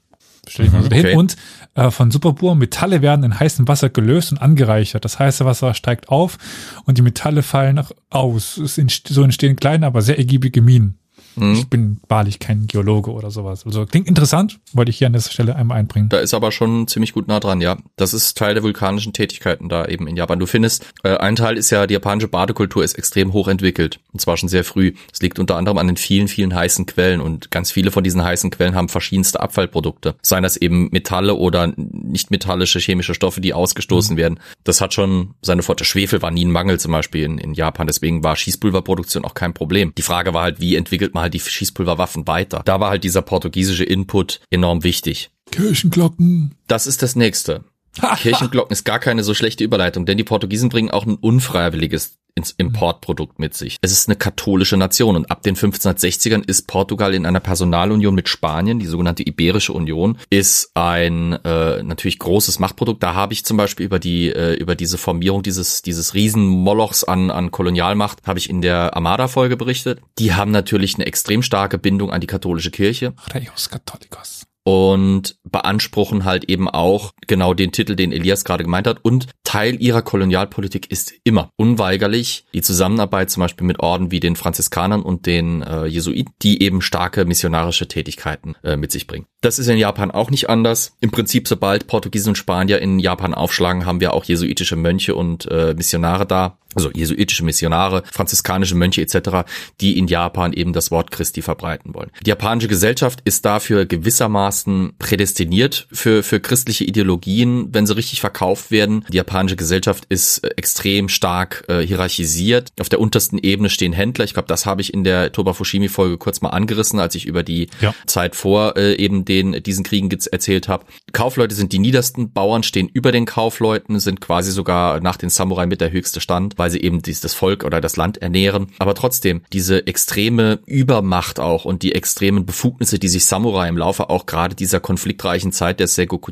[0.47, 1.05] Stell ich mal so dahin.
[1.05, 1.15] okay.
[1.15, 1.35] Und
[1.75, 5.05] äh, von Superbohr, Metalle werden in heißem Wasser gelöst und angereichert.
[5.05, 6.37] Das heiße Wasser steigt auf
[6.85, 8.57] und die Metalle fallen auch aus.
[8.57, 10.99] Es entst so entstehen kleine, aber sehr ergiebige Minen.
[11.39, 11.53] Mhm.
[11.53, 13.65] Ich bin wahrlich kein Geologe oder sowas.
[13.65, 16.09] Also klingt interessant, wollte ich hier an dieser Stelle einmal einbringen.
[16.09, 17.77] Da ist aber schon ziemlich gut nah dran, ja.
[17.95, 20.39] Das ist Teil der vulkanischen Tätigkeiten da eben in Japan.
[20.39, 23.99] Du findest, äh, ein Teil ist ja, die japanische Badekultur ist extrem hoch entwickelt.
[24.13, 24.93] Und zwar schon sehr früh.
[25.11, 27.21] Es liegt unter anderem an den vielen, vielen heißen Quellen.
[27.21, 30.15] Und ganz viele von diesen heißen Quellen haben verschiedenste Abfallprodukte.
[30.21, 34.39] Seien das eben Metalle oder nicht metallische chemische Stoffe, die ausgestoßen werden.
[34.63, 35.85] Das hat schon seine Vorteile.
[35.85, 37.87] Schwefel war nie ein Mangel zum Beispiel in, in Japan.
[37.87, 39.93] Deswegen war Schießpulverproduktion auch kein Problem.
[39.97, 42.61] Die Frage war halt, wie entwickelt man halt die Schießpulverwaffen weiter?
[42.65, 45.29] Da war halt dieser portugiesische Input enorm wichtig.
[45.51, 46.55] Kirchenglocken.
[46.67, 47.63] Das ist das nächste.
[48.17, 52.51] Kirchenglocken ist gar keine so schlechte Überleitung, denn die Portugiesen bringen auch ein unfreiwilliges ins
[52.51, 53.77] Importprodukt mit sich.
[53.81, 58.29] Es ist eine katholische Nation und ab den 1560ern ist Portugal in einer Personalunion mit
[58.29, 63.03] Spanien, die sogenannte Iberische Union, ist ein äh, natürlich großes Machtprodukt.
[63.03, 67.29] Da habe ich zum Beispiel über die äh, über diese Formierung dieses dieses Riesenmolochs an
[67.29, 69.99] an Kolonialmacht habe ich in der Armada-Folge berichtet.
[70.17, 74.48] Die haben natürlich eine extrem starke Bindung an die katholische Kirche Reus Catholicos.
[74.69, 78.99] Und beanspruchen halt eben auch genau den Titel, den Elias gerade gemeint hat.
[79.01, 84.35] Und Teil ihrer Kolonialpolitik ist immer unweigerlich die Zusammenarbeit zum Beispiel mit Orden wie den
[84.35, 89.25] Franziskanern und den äh, Jesuiten, die eben starke missionarische Tätigkeiten äh, mit sich bringen.
[89.41, 90.95] Das ist in Japan auch nicht anders.
[90.99, 95.49] Im Prinzip, sobald Portugiesen und Spanier in Japan aufschlagen, haben wir auch jesuitische Mönche und
[95.49, 96.59] äh, Missionare da.
[96.75, 99.49] Also jesuitische Missionare, franziskanische Mönche etc.,
[99.81, 102.11] die in Japan eben das Wort Christi verbreiten wollen.
[102.25, 108.71] Die japanische Gesellschaft ist dafür gewissermaßen prädestiniert für, für christliche Ideologien, wenn sie richtig verkauft
[108.71, 109.05] werden.
[109.09, 112.69] Die japanische Gesellschaft ist äh, extrem stark äh, hierarchisiert.
[112.79, 114.25] Auf der untersten Ebene stehen Händler.
[114.25, 117.43] Ich glaube, das habe ich in der Toba Fushimi-Folge kurz mal angerissen, als ich über
[117.43, 117.95] die Ja.
[118.05, 120.85] Zeit vor äh, eben den diesen Kriegen erzählt habe.
[121.13, 125.65] Kaufleute sind die niedersten, Bauern stehen über den Kaufleuten, sind quasi sogar nach den Samurai
[125.65, 128.67] mit der höchste Stand, weil sie eben das Volk oder das Land ernähren.
[128.77, 134.09] Aber trotzdem, diese extreme Übermacht auch und die extremen Befugnisse, die sich Samurai im Laufe
[134.09, 136.29] auch gerade dieser konfliktreichen Zeit der Sengoku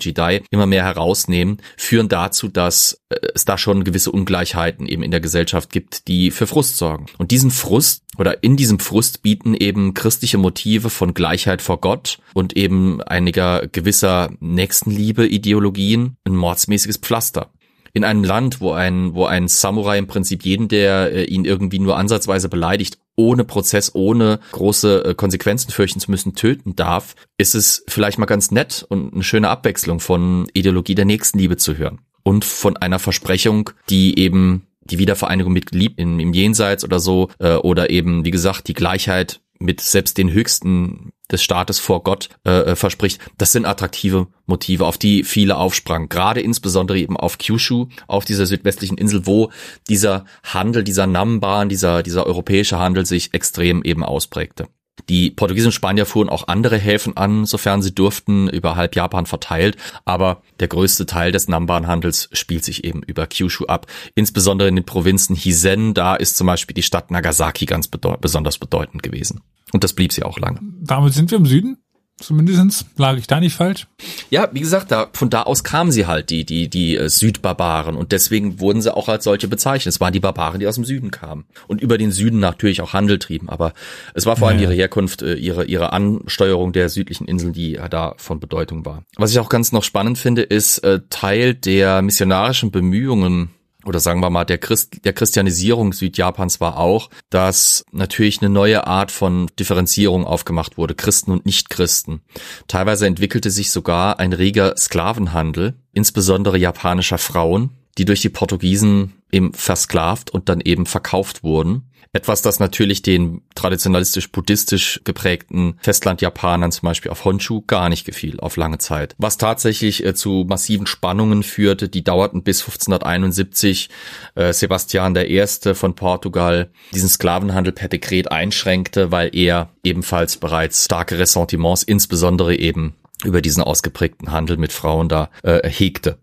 [0.51, 5.19] immer mehr herausnehmen, führen dazu, dass äh, es da schon gewisse Ungleichheiten eben in der
[5.19, 7.07] Gesellschaft gibt, die für Frust sorgen.
[7.17, 12.19] Und diesen Frust oder in diesem Frust bieten eben christliche Motive von Gleichheit vor Gott
[12.33, 17.49] und eben einiger gewisser Nächstenliebe Ideologien ein mordsmäßiges Pflaster.
[17.97, 21.79] In einem Land, wo ein, wo ein Samurai im Prinzip jeden, der äh, ihn irgendwie
[21.79, 27.55] nur ansatzweise beleidigt, ohne Prozess, ohne große äh, Konsequenzen fürchten zu müssen, töten darf, ist
[27.55, 32.01] es vielleicht mal ganz nett und eine schöne Abwechslung von Ideologie der Nächstenliebe zu hören.
[32.21, 37.29] Und von einer Versprechung, die eben die Wiedervereinigung mit Lieb im, im Jenseits oder so,
[37.39, 42.29] äh, oder eben, wie gesagt, die Gleichheit mit selbst den höchsten des Staates vor Gott
[42.43, 43.19] äh, verspricht.
[43.37, 46.09] Das sind attraktive Motive, auf die viele aufsprangen.
[46.09, 49.51] Gerade insbesondere eben auf Kyushu, auf dieser südwestlichen Insel, wo
[49.89, 54.67] dieser Handel, dieser Namban, dieser, dieser europäische Handel sich extrem eben ausprägte.
[55.09, 59.25] Die Portugiesen und Spanier fuhren auch andere Häfen an, sofern sie durften, über halb Japan
[59.25, 59.77] verteilt.
[60.05, 63.87] Aber der größte Teil des Namban-Handels spielt sich eben über Kyushu ab.
[64.15, 68.57] Insbesondere in den Provinzen Hizen, da ist zum Beispiel die Stadt Nagasaki ganz bedeut besonders
[68.57, 69.41] bedeutend gewesen.
[69.73, 70.59] Und das blieb sie auch lange.
[70.81, 71.77] Damit sind wir im Süden.
[72.19, 73.85] Zumindest lag ich da nicht falsch.
[74.31, 77.95] Ja, wie gesagt, da, von da aus kamen sie halt, die, die, die äh, Südbarbaren.
[77.95, 79.93] Und deswegen wurden sie auch als solche bezeichnet.
[79.93, 81.45] Es waren die Barbaren, die aus dem Süden kamen.
[81.67, 83.49] Und über den Süden natürlich auch Handel trieben.
[83.49, 83.73] Aber
[84.15, 87.87] es war vor allem ihre Herkunft, äh, ihre, ihre Ansteuerung der südlichen Inseln, die ja
[87.87, 89.03] da von Bedeutung war.
[89.17, 93.51] Was ich auch ganz noch spannend finde, ist äh, Teil der missionarischen Bemühungen
[93.87, 98.85] oder sagen wir mal der, Christ, der Christianisierung Südjapans war auch, dass natürlich eine neue
[98.85, 102.21] Art von Differenzierung aufgemacht wurde, Christen und Nichtchristen.
[102.67, 109.53] Teilweise entwickelte sich sogar ein reger Sklavenhandel, insbesondere japanischer Frauen, die durch die Portugiesen eben
[109.53, 111.89] versklavt und dann eben verkauft wurden.
[112.13, 118.55] Etwas, das natürlich den traditionalistisch-buddhistisch geprägten Festland-Japanern zum Beispiel auf Honshu gar nicht gefiel auf
[118.55, 119.13] lange Zeit.
[119.17, 123.89] Was tatsächlich äh, zu massiven Spannungen führte, die dauerten bis 1571.
[124.35, 125.45] Äh, Sebastian I.
[125.73, 132.95] von Portugal diesen Sklavenhandel per Dekret einschränkte, weil er ebenfalls bereits starke Ressentiments, insbesondere eben
[133.23, 136.19] über diesen ausgeprägten Handel mit Frauen da äh, hegte.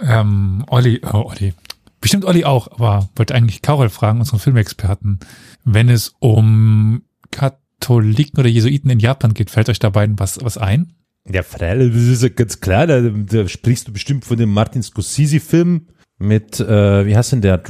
[0.00, 1.54] Ähm, Olli, oh, Olli,
[2.00, 5.18] Bestimmt Olli auch, aber wollte eigentlich Karol fragen, unseren Filmexperten,
[5.64, 10.58] wenn es um Katholiken oder Jesuiten in Japan geht, fällt euch da beiden was, was
[10.58, 10.94] ein?
[11.28, 14.82] Ja, freilich, das ist ja ganz klar, da, da sprichst du bestimmt von dem Martin
[14.82, 17.62] Scorsese-Film mit, äh, wie heißt denn der?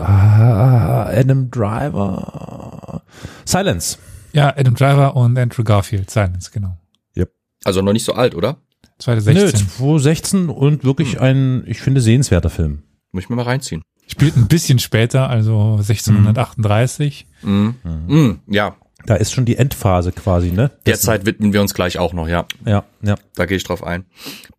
[0.00, 3.02] Ah, Adam Driver.
[3.44, 3.98] Silence.
[4.32, 6.10] Ja, Adam Driver und Andrew Garfield.
[6.10, 6.76] Silence, genau.
[7.16, 7.32] Yep.
[7.64, 8.58] Also noch nicht so alt, oder?
[9.00, 9.44] 2016.
[9.44, 11.20] Nö, 2016 und wirklich hm.
[11.20, 12.82] ein, ich finde, sehenswerter Film.
[13.12, 13.82] Muss ich mir mal reinziehen.
[14.06, 17.26] Spielt ein bisschen später, also 1638.
[17.42, 17.74] Mhm.
[17.82, 18.04] Mhm.
[18.06, 18.40] Mhm.
[18.48, 18.76] Ja.
[19.06, 20.70] Da ist schon die Endphase quasi, ne?
[20.84, 22.44] Derzeit widmen wir uns gleich auch noch, ja.
[22.66, 23.16] Ja, ja.
[23.34, 24.04] Da gehe ich drauf ein.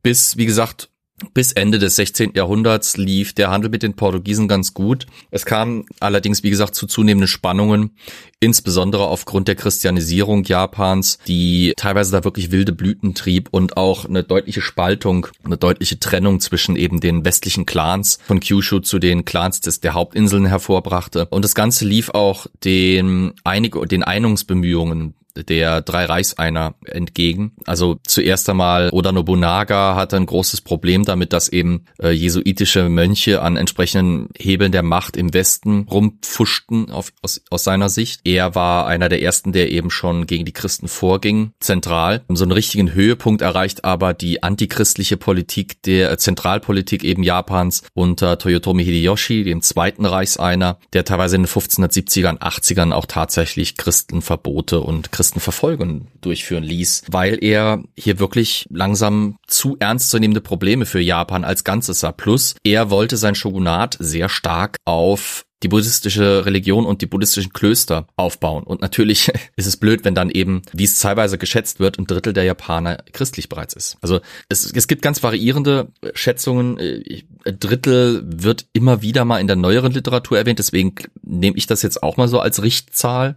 [0.02, 0.90] Bis, wie gesagt,
[1.34, 2.34] bis Ende des 16.
[2.36, 5.06] Jahrhunderts lief der Handel mit den Portugiesen ganz gut.
[5.30, 7.92] Es kam allerdings, wie gesagt, zu zunehmenden Spannungen,
[8.40, 14.24] insbesondere aufgrund der Christianisierung Japans, die teilweise da wirklich wilde Blüten trieb und auch eine
[14.24, 19.62] deutliche Spaltung, eine deutliche Trennung zwischen eben den westlichen Clans von Kyushu zu den Clans
[19.62, 21.28] des, der Hauptinseln hervorbrachte.
[21.28, 27.54] Und das Ganze lief auch den, Einig den Einungsbemühungen der drei Reichseiner entgegen.
[27.66, 33.42] Also zuerst einmal Oda Nobunaga hatte ein großes Problem damit, dass eben äh, jesuitische Mönche
[33.42, 38.22] an entsprechenden Hebeln der Macht im Westen rumpfuschten auf, aus, aus seiner Sicht.
[38.24, 42.22] Er war einer der ersten, der eben schon gegen die Christen vorging, zentral.
[42.30, 48.38] So einen richtigen Höhepunkt erreicht aber die antichristliche Politik der äh, Zentralpolitik eben Japans unter
[48.38, 55.12] Toyotomi Hideyoshi, dem zweiten Reichseiner, der teilweise in den 1570ern, 80ern auch tatsächlich Christenverbote und
[55.22, 62.00] Christenverfolgung durchführen ließ, weil er hier wirklich langsam zu ernstzunehmende Probleme für Japan als Ganzes
[62.00, 62.12] sah.
[62.12, 68.08] Plus, er wollte sein Shogunat sehr stark auf die buddhistische Religion und die buddhistischen Klöster
[68.16, 68.64] aufbauen.
[68.64, 72.34] Und natürlich ist es blöd, wenn dann eben, wie es teilweise geschätzt wird, ein Drittel
[72.34, 73.98] der Japaner christlich bereits ist.
[74.02, 76.80] Also es, es gibt ganz variierende Schätzungen.
[76.80, 80.58] Ein Drittel wird immer wieder mal in der neueren Literatur erwähnt.
[80.58, 83.36] Deswegen nehme ich das jetzt auch mal so als Richtzahl.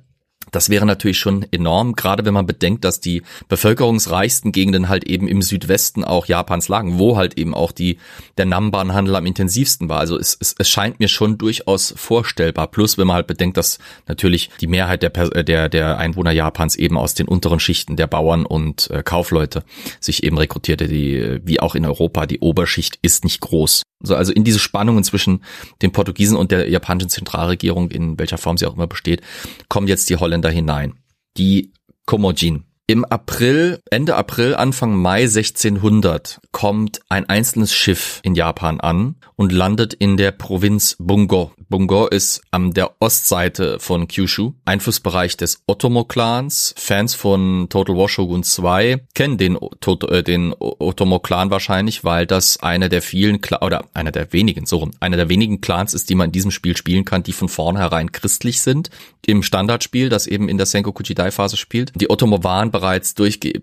[0.55, 5.27] Das wäre natürlich schon enorm, gerade wenn man bedenkt, dass die bevölkerungsreichsten Gegenden halt eben
[5.27, 7.99] im Südwesten auch Japans lagen, wo halt eben auch die,
[8.39, 9.99] der Namban-Handel am intensivsten war.
[9.99, 12.69] Also es, es, es scheint mir schon durchaus vorstellbar.
[12.69, 16.97] Plus, wenn man halt bedenkt, dass natürlich die Mehrheit der, der, der Einwohner Japans eben
[16.99, 19.65] aus den unteren Schichten der Bauern und äh, Kaufleute
[19.99, 23.83] sich eben rekrutierte, die, wie auch in Europa, die Oberschicht ist nicht groß.
[24.05, 25.41] So, also in diese Spannungen zwischen
[25.81, 29.23] den Portugiesen und der japanischen Zentralregierung, in welcher Form sie auch immer besteht,
[29.69, 30.95] kommen jetzt die Holländer hinein.
[31.37, 31.73] Die
[32.07, 32.65] Komojin.
[32.87, 39.53] Im April, Ende April, Anfang Mai 1600 kommt ein einzelnes Schiff in Japan an und
[39.53, 41.53] landet in der Provinz Bungo.
[41.71, 46.75] Bungo ist an der Ostseite von Kyushu, Einflussbereich des Otomo-Clans.
[46.77, 52.91] Fans von Total War Shogun 2 kennen den, äh, den Otomo-Clan wahrscheinlich, weil das einer
[52.91, 56.27] der vielen, Cla oder einer der wenigen, so einer der wenigen Clans ist, die man
[56.27, 58.91] in diesem Spiel spielen kann, die von vornherein christlich sind.
[59.25, 61.93] Im Standardspiel, das eben in der Sengoku Jidai Phase spielt.
[61.95, 63.63] Die Otomo waren bereits durchge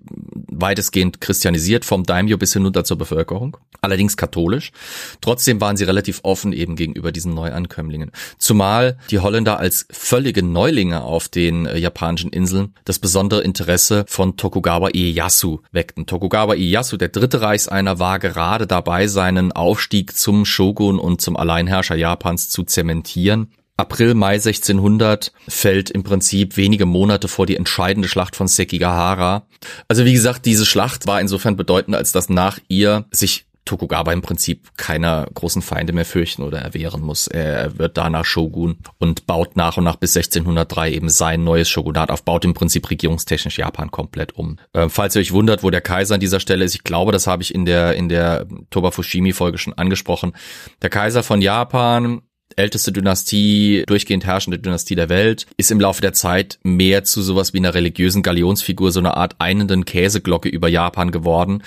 [0.61, 4.71] weitestgehend christianisiert, vom Daimyo bis hinunter zur Bevölkerung, allerdings katholisch.
[5.19, 8.11] Trotzdem waren sie relativ offen eben gegenüber diesen Neuankömmlingen.
[8.37, 14.37] Zumal die Holländer als völlige Neulinge auf den äh, japanischen Inseln das besondere Interesse von
[14.37, 16.05] Tokugawa Ieyasu weckten.
[16.05, 21.95] Tokugawa Ieyasu, der dritte Reichseiner, war gerade dabei, seinen Aufstieg zum Shogun und zum Alleinherrscher
[21.95, 23.51] Japans zu zementieren.
[23.81, 29.47] April, Mai 1600 fällt im Prinzip wenige Monate vor die entscheidende Schlacht von Sekigahara.
[29.87, 34.21] Also wie gesagt, diese Schlacht war insofern bedeutend, als dass nach ihr sich Tokugawa im
[34.21, 37.27] Prinzip keiner großen Feinde mehr fürchten oder erwehren muss.
[37.27, 42.09] Er wird danach Shogun und baut nach und nach bis 1603 eben sein neues Shogunat
[42.09, 44.57] auf, baut im Prinzip regierungstechnisch Japan komplett um.
[44.73, 47.27] Ähm, falls ihr euch wundert, wo der Kaiser an dieser Stelle ist, ich glaube, das
[47.27, 50.33] habe ich in der, in der Toba Fushimi Folge schon angesprochen.
[50.81, 52.21] Der Kaiser von Japan
[52.57, 57.53] älteste Dynastie, durchgehend herrschende Dynastie der Welt, ist im Laufe der Zeit mehr zu sowas
[57.53, 61.63] wie einer religiösen Galionsfigur, so einer Art einenden Käseglocke über Japan geworden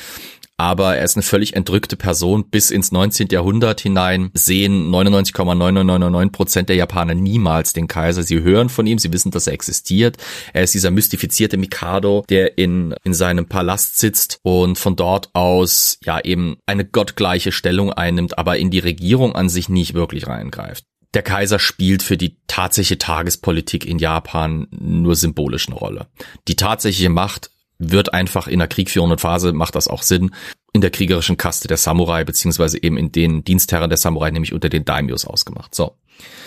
[0.56, 2.48] aber er ist eine völlig entrückte Person.
[2.48, 3.28] Bis ins 19.
[3.30, 8.22] Jahrhundert hinein sehen 99,9999 Prozent der Japaner niemals den Kaiser.
[8.22, 10.16] Sie hören von ihm, sie wissen, dass er existiert.
[10.52, 15.98] Er ist dieser mystifizierte Mikado, der in, in seinem Palast sitzt und von dort aus
[16.04, 20.84] ja eben eine gottgleiche Stellung einnimmt, aber in die Regierung an sich nicht wirklich reingreift
[21.14, 26.08] der Kaiser spielt für die tatsächliche Tagespolitik in Japan nur symbolisch eine Rolle.
[26.48, 30.30] Die tatsächliche Macht wird einfach in der kriegführenden Phase, macht das auch Sinn,
[30.72, 34.68] in der kriegerischen Kaste der Samurai, beziehungsweise eben in den Dienstherren der Samurai, nämlich unter
[34.68, 35.74] den Daimyos ausgemacht.
[35.74, 35.96] So.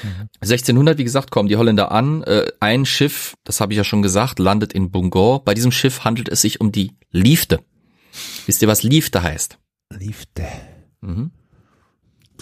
[0.03, 0.29] Mhm.
[0.41, 2.23] 1600, wie gesagt, kommen die Holländer an.
[2.23, 5.43] Äh, ein Schiff, das habe ich ja schon gesagt, landet in Bungor.
[5.43, 7.59] Bei diesem Schiff handelt es sich um die Liefde.
[8.45, 9.57] Wisst ihr, was Liefde heißt?
[9.97, 10.47] Liefde.
[11.01, 11.31] Mhm.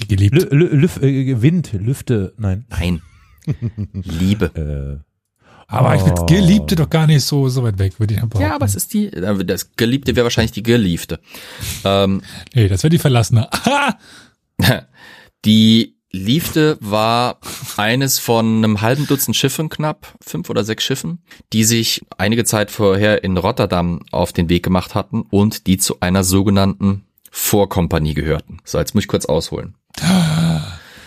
[0.08, 0.36] Geliebt.
[0.36, 2.65] Lü, Lü, Lüf, äh, Wind, Lüfte, nein.
[2.69, 3.02] Nein.
[3.93, 4.52] Liebe.
[5.02, 5.14] Äh,
[5.67, 6.25] aber ich oh.
[6.25, 8.41] Geliebte doch gar nicht so, so weit weg, würde ich behaupten.
[8.41, 11.19] Ja, aber es ist die, äh, das Geliebte wäre wahrscheinlich die Geliebte.
[11.84, 12.21] Ähm,
[12.54, 13.49] nee, das wäre die Verlassene.
[15.45, 17.39] die Liefde war
[17.78, 22.71] eines von einem halben Dutzend Schiffen knapp, fünf oder sechs Schiffen, die sich einige Zeit
[22.71, 28.60] vorher in Rotterdam auf den Weg gemacht hatten und die zu einer sogenannten Vorkompanie gehörten.
[28.63, 29.75] So, jetzt muss ich kurz ausholen.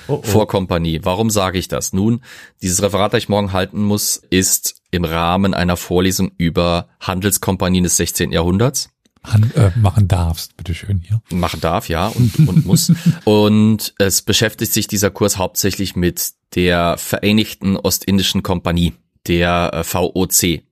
[0.09, 0.23] oh, oh.
[0.23, 1.01] Vorkompanie.
[1.05, 1.93] Warum sage ich das?
[1.93, 2.23] Nun,
[2.63, 7.97] dieses Referat, das ich morgen halten muss, ist im Rahmen einer Vorlesung über Handelskompanien des
[7.97, 8.33] 16.
[8.33, 8.91] Jahrhunderts.
[9.25, 11.21] Han äh, machen darfst, bitteschön hier.
[11.31, 12.93] Machen darf, ja, und, und muss.
[13.25, 18.95] Und es beschäftigt sich dieser Kurs hauptsächlich mit der Vereinigten Ostindischen Kompanie,
[19.27, 20.63] der äh, VOC.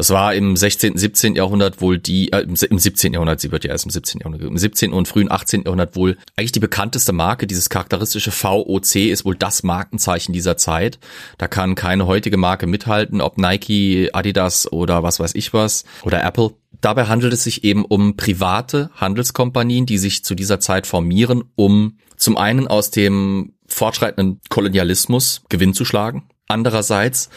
[0.00, 1.36] Das war im 16., 17.
[1.36, 3.12] Jahrhundert wohl die, äh, im 17.
[3.12, 4.20] Jahrhundert, sie wird ja erst im 17.
[4.20, 4.94] Jahrhundert, im 17.
[4.94, 5.64] und frühen 18.
[5.64, 10.98] Jahrhundert wohl eigentlich die bekannteste Marke, dieses charakteristische VOC ist wohl das Markenzeichen dieser Zeit.
[11.36, 16.24] Da kann keine heutige Marke mithalten, ob Nike, Adidas oder was weiß ich was oder
[16.24, 16.54] Apple.
[16.80, 21.98] Dabei handelt es sich eben um private Handelskompanien, die sich zu dieser Zeit formieren, um
[22.16, 27.30] zum einen aus dem fortschreitenden Kolonialismus Gewinn zu schlagen Andererseits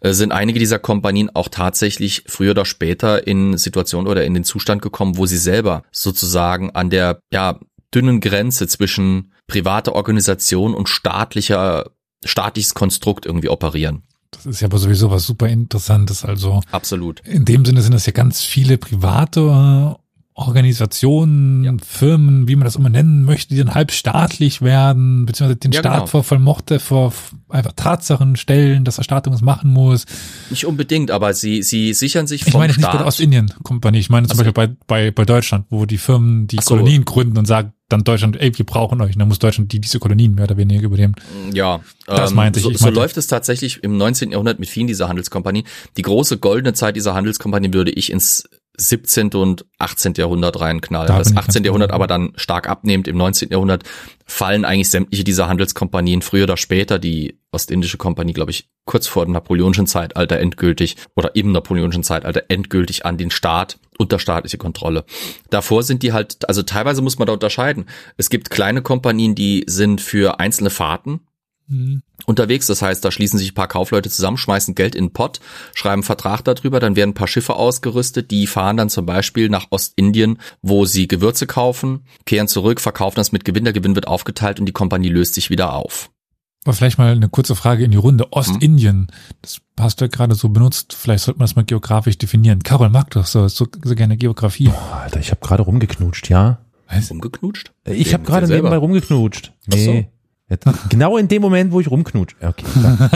[0.00, 4.44] äh, sind einige dieser Kompanien auch tatsächlich früher oder später in Situationen oder in den
[4.44, 7.58] Zustand gekommen, wo sie selber sozusagen an der ja,
[7.94, 11.90] dünnen Grenze zwischen privater Organisation und staatlicher
[12.24, 14.02] staatliches Konstrukt irgendwie operieren.
[14.30, 16.24] Das ist ja aber sowieso was super Interessantes.
[16.24, 17.20] Also absolut.
[17.26, 19.96] In dem Sinne sind das ja ganz viele private
[20.40, 21.74] Organisationen, ja.
[21.86, 25.80] Firmen, wie man das immer nennen möchte, die dann halb staatlich werden, beziehungsweise den ja,
[25.80, 26.06] Staat genau.
[26.06, 27.12] vor vollmochte, vor
[27.48, 30.06] einfach Tatsachen stellen, dass der Staat irgendwas machen muss.
[30.48, 32.84] Nicht unbedingt, aber sie, sie sichern sich vom Ich meine Staat.
[32.84, 35.98] nicht bei der Ostindien-Kompanie, ich meine zum also, Beispiel bei, bei, bei Deutschland, wo die
[35.98, 36.74] Firmen die so.
[36.74, 39.14] Kolonien gründen und sagen, dann Deutschland, ey, wir brauchen euch.
[39.14, 41.14] Und dann muss Deutschland die, diese Kolonien mehr oder weniger übernehmen.
[41.52, 42.64] Ja, das ähm, meinte ich.
[42.64, 44.30] So, ich meinte, so läuft es tatsächlich im 19.
[44.30, 45.66] Jahrhundert mit vielen dieser Handelskompanien.
[45.96, 48.48] Die große goldene Zeit dieser Handelskompanien würde ich ins
[48.88, 49.30] 17.
[49.34, 50.14] und 18.
[50.16, 51.08] Jahrhundert reinknallen.
[51.08, 51.64] Da das 18.
[51.64, 53.08] Jahrhundert aber dann stark abnehmend.
[53.08, 53.50] Im 19.
[53.50, 53.84] Jahrhundert
[54.26, 56.98] fallen eigentlich sämtliche dieser Handelskompanien früher oder später.
[56.98, 62.44] Die Ostindische Kompanie, glaube ich, kurz vor dem napoleonischen Zeitalter endgültig oder im napoleonischen Zeitalter
[62.48, 65.04] endgültig an den Staat unter staatliche Kontrolle.
[65.50, 67.86] Davor sind die halt, also teilweise muss man da unterscheiden.
[68.16, 71.20] Es gibt kleine Kompanien, die sind für einzelne Fahrten
[71.70, 72.02] mhm.
[72.26, 72.66] unterwegs.
[72.66, 75.40] Das heißt, da schließen sich ein paar Kaufleute zusammen, schmeißen Geld in den Pott,
[75.74, 79.48] schreiben einen Vertrag darüber, dann werden ein paar Schiffe ausgerüstet, die fahren dann zum Beispiel
[79.48, 84.08] nach Ostindien, wo sie Gewürze kaufen, kehren zurück, verkaufen das mit Gewinn, der Gewinn wird
[84.08, 86.10] aufgeteilt und die Kompanie löst sich wieder auf.
[86.64, 88.32] Aber vielleicht mal eine kurze Frage in die Runde.
[88.32, 89.06] Ostindien,
[89.40, 90.92] das hast du ja gerade so benutzt.
[90.92, 92.62] Vielleicht sollte man das mal geografisch definieren.
[92.62, 94.68] Carol mag doch so, so, so gerne Geografie.
[94.68, 96.58] Boah, Alter, ich habe gerade rumgeknutscht, ja?
[96.86, 97.10] Was?
[97.10, 97.72] Rumgeknutscht?
[97.84, 99.52] Ich habe gerade nebenbei rumgeknutscht.
[99.68, 100.10] Nee.
[100.88, 102.34] Genau in dem Moment, wo ich rumknutsch.
[102.40, 102.64] Okay,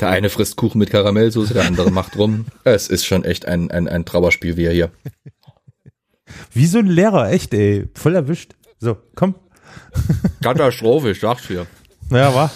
[0.00, 2.46] Der eine frisst Kuchen mit Karamellsoße, der andere macht rum.
[2.64, 4.90] Es ist schon echt ein, ein, ein Trauerspiel, wie er hier.
[6.52, 7.86] Wie so ein Lehrer, echt, ey.
[7.94, 8.54] Voll erwischt.
[8.78, 9.34] So, komm.
[10.42, 11.66] Katastrophe, ich sag's dir.
[12.08, 12.50] Naja, war.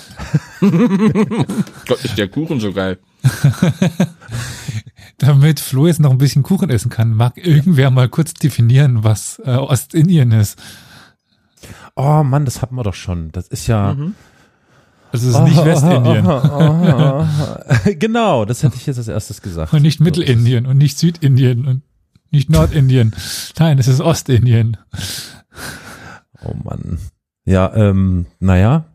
[1.87, 2.99] Gott, ist der Kuchen so geil.
[5.19, 9.41] Damit Flo jetzt noch ein bisschen Kuchen essen kann, mag irgendwer mal kurz definieren, was
[9.45, 10.59] äh, Ostindien ist.
[11.97, 13.31] Oh Mann, das hatten wir doch schon.
[13.33, 13.97] Das ist ja.
[15.13, 16.25] Das ist nicht Westindien
[18.01, 19.73] genau, das hätte ich jetzt als erstes gesagt.
[19.73, 21.83] und nicht Mittelindien und nicht Südindien und
[22.33, 23.15] nicht Nordindien.
[23.59, 24.77] Nein, es ist Ostindien.
[26.45, 26.99] Oh Mann.
[27.45, 28.87] Ja, ähm, naja.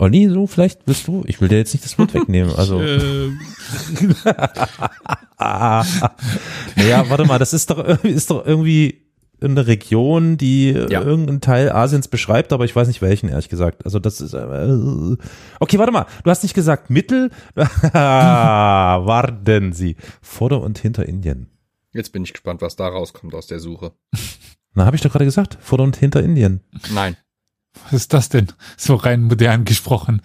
[0.00, 1.22] Olli, so vielleicht bist du.
[1.26, 2.52] Ich will dir jetzt nicht das Wort wegnehmen.
[2.56, 2.80] Also,
[5.40, 5.82] Äh,
[6.76, 9.07] naja, warte mal, das ist doch, irgendwie- ist doch irgendwie
[9.40, 11.02] eine Region, die Ja.
[11.02, 13.84] irgendeinen Teil Asiens beschreibt, aber ich weiß nicht welchen, ehrlich gesagt.
[13.84, 14.34] Also das ist.
[14.34, 15.16] Äh,
[15.60, 16.06] okay, warte mal.
[16.24, 17.30] Du hast nicht gesagt Mittel.
[18.34, 19.96] Warten Sie.
[20.20, 21.48] Vorder- und Hinter-Indien.
[21.92, 23.92] Jetzt bin ich gespannt, was da rauskommt aus der Suche.
[24.74, 25.56] Na, habe ich doch gerade gesagt.
[25.60, 26.60] Vorder- und Hinter-Indien.
[26.92, 27.16] Nein.
[27.84, 28.48] Was ist das denn?
[28.76, 30.20] So rein modern gesprochen.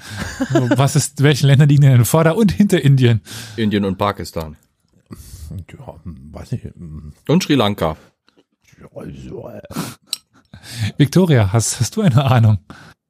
[0.76, 3.22] Was ist, welche Länder liegen denn in Vorder- und hinter Indien?
[3.58, 4.56] Indien und Pakistan.
[5.78, 6.64] Ja, weiß nicht.
[6.64, 7.96] hm, Und Sri Lanka.
[8.96, 9.62] Also, äh,
[10.98, 12.60] Victoria, hast, hast du eine Ahnung?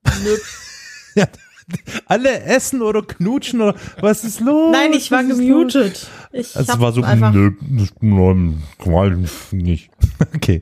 [2.07, 4.71] alle essen oder knutschen oder was ist los?
[4.71, 6.07] Nein, ich war gemutet.
[6.31, 7.51] Ich Also es war so, einfach, nö,
[9.51, 9.89] nicht.
[10.35, 10.61] Okay.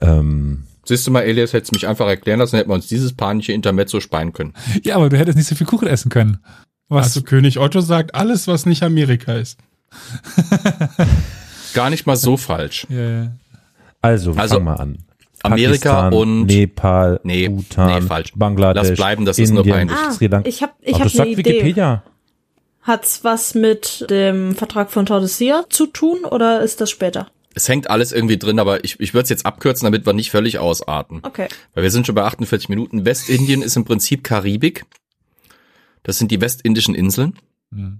[0.00, 3.12] Ähm, Siehst du mal, Elias hätte es mich einfach erklären lassen, hätten wir uns dieses
[3.12, 4.54] panische Intermezzo sparen können.
[4.82, 6.38] Ja, aber du hättest nicht so viel Kuchen essen können.
[6.88, 7.06] Was?
[7.06, 9.58] also König Otto sagt, alles, was nicht Amerika ist.
[11.74, 12.86] Gar nicht mal so falsch.
[12.88, 13.32] ja, ja.
[14.02, 14.98] Also, wir Also, fangen mal an.
[15.42, 18.32] Amerika Pakistan, und Nepal, Nee, Bhutan, nee, falsch.
[18.36, 19.96] Bangladesch, Lass bleiben, das ist nur Indien, peinlich.
[19.96, 20.48] Ah, Sri Lanka.
[20.48, 21.50] ich hab, ich Aber hab das sagt eine Idee.
[21.50, 22.02] Wikipedia.
[22.82, 27.28] Hat's was mit dem Vertrag von Tordesillas zu tun oder ist das später?
[27.54, 30.30] Es hängt alles irgendwie drin, aber ich, ich würde es jetzt abkürzen, damit wir nicht
[30.30, 31.20] völlig ausarten.
[31.22, 31.48] Okay.
[31.74, 33.04] Weil wir sind schon bei 48 Minuten.
[33.06, 34.84] Westindien ist im Prinzip Karibik.
[36.02, 37.34] Das sind die westindischen Inseln.
[37.72, 37.98] Hm.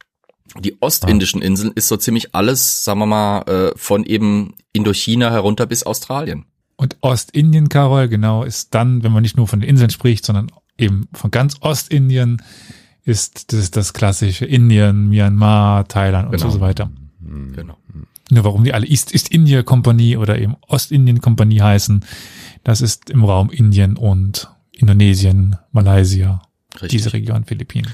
[0.58, 5.66] Die ostindischen Inseln ist so ziemlich alles, sagen wir mal, äh, von eben Indochina herunter
[5.66, 6.44] bis Australien.
[6.76, 10.50] Und Ostindien, Carol, genau, ist dann, wenn man nicht nur von den Inseln spricht, sondern
[10.78, 12.42] eben von ganz Ostindien,
[13.04, 16.50] ist das, ist das klassische Indien, Myanmar, Thailand und Genau.
[16.50, 16.90] so weiter.
[17.20, 17.76] Genau.
[18.30, 22.04] Nur warum die alle East, East India Kompanie oder eben Ostindien Kompanie heißen,
[22.64, 26.42] das ist im Raum Indien und Indonesien, Malaysia,
[26.74, 26.90] Richtig.
[26.90, 27.92] diese Region, Philippinen.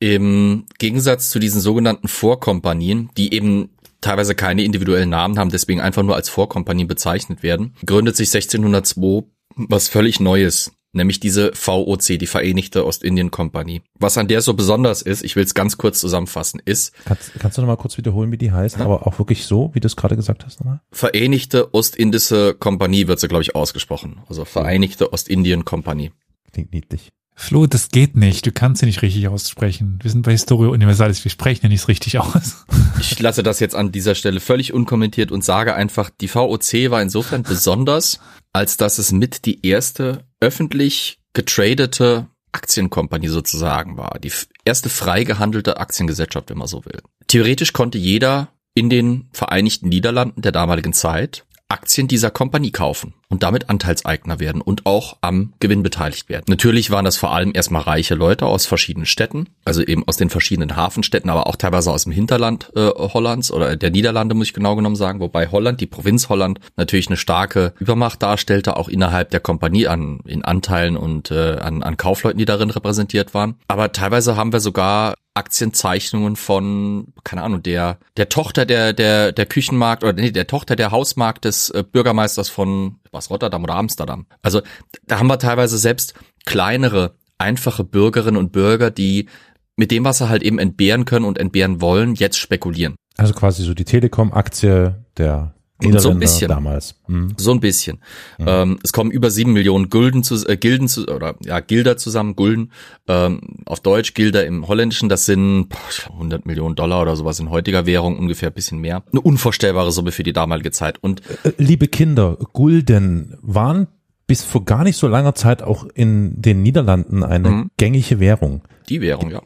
[0.00, 3.70] Im Gegensatz zu diesen sogenannten Vorkompanien, die eben
[4.00, 9.24] teilweise keine individuellen Namen haben, deswegen einfach nur als Vorkompanien bezeichnet werden, gründet sich 1602
[9.56, 13.82] was völlig Neues, nämlich diese VOC, die Vereinigte Ostindien-Kompanie.
[13.98, 17.56] Was an der so besonders ist, ich will es ganz kurz zusammenfassen, ist Kannst, kannst
[17.56, 18.80] du noch mal kurz wiederholen, wie die heißt?
[18.80, 20.80] Aber auch wirklich so, wie du es gerade gesagt hast, nochmal?
[20.90, 24.20] Vereinigte Ostindische Kompanie wird sie, glaube ich, ausgesprochen.
[24.28, 26.12] Also Vereinigte Ostindien-Kompanie.
[26.52, 27.10] Klingt niedlich.
[27.36, 28.46] Flo, das geht nicht.
[28.46, 29.98] Du kannst sie nicht richtig aussprechen.
[30.02, 31.24] Wir sind bei Historia Universalis.
[31.24, 32.64] Wir sprechen ja nicht richtig aus.
[33.00, 37.02] Ich lasse das jetzt an dieser Stelle völlig unkommentiert und sage einfach, die VOC war
[37.02, 38.20] insofern besonders,
[38.52, 44.18] als dass es mit die erste öffentlich getradete Aktienkompanie sozusagen war.
[44.20, 44.32] Die
[44.64, 47.00] erste frei gehandelte Aktiengesellschaft, wenn man so will.
[47.26, 51.44] Theoretisch konnte jeder in den Vereinigten Niederlanden der damaligen Zeit
[51.74, 56.44] Aktien dieser Kompanie kaufen und damit Anteilseigner werden und auch am Gewinn beteiligt werden.
[56.48, 60.30] Natürlich waren das vor allem erstmal reiche Leute aus verschiedenen Städten, also eben aus den
[60.30, 64.54] verschiedenen Hafenstädten, aber auch teilweise aus dem Hinterland äh, Hollands oder der Niederlande, muss ich
[64.54, 69.30] genau genommen sagen, wobei Holland, die Provinz Holland, natürlich eine starke Übermacht darstellte, auch innerhalb
[69.30, 73.56] der Kompanie an in Anteilen und äh, an, an Kaufleuten, die darin repräsentiert waren.
[73.66, 79.46] Aber teilweise haben wir sogar Aktienzeichnungen von, keine Ahnung, der, der Tochter der, der, der
[79.46, 84.26] Küchenmarkt oder nee, der Tochter der Hausmarkt des äh, Bürgermeisters von was Rotterdam oder Amsterdam.
[84.42, 84.62] Also
[85.06, 86.14] da haben wir teilweise selbst
[86.44, 89.28] kleinere, einfache Bürgerinnen und Bürger, die
[89.76, 92.94] mit dem, was sie halt eben entbehren können und entbehren wollen, jetzt spekulieren.
[93.16, 95.54] Also quasi so die Telekom-Aktie der
[95.92, 96.48] So ein Niederländer bisschen.
[96.48, 96.94] damals.
[97.06, 97.34] Hm.
[97.36, 97.98] So ein bisschen.
[98.38, 102.36] Ähm, es kommen über sieben Millionen Gulden zu, äh, Gilden zu, oder ja, Gilder zusammen,
[102.36, 102.72] Gulden,
[103.08, 107.16] ähm, auf Deutsch, Gilder im Holländischen, das sind boah, ich glaub, 100 Millionen Dollar oder
[107.16, 109.02] sowas in heutiger Währung, ungefähr ein bisschen mehr.
[109.12, 110.98] Eine unvorstellbare Summe für die damalige Zeit.
[111.02, 113.88] Und Äh, Liebe Kinder, Gulden waren
[114.26, 117.70] bis vor gar nicht so langer Zeit auch in den Niederlanden eine Mhm.
[117.76, 118.62] gängige Währung.
[118.88, 119.42] die Währung, ja.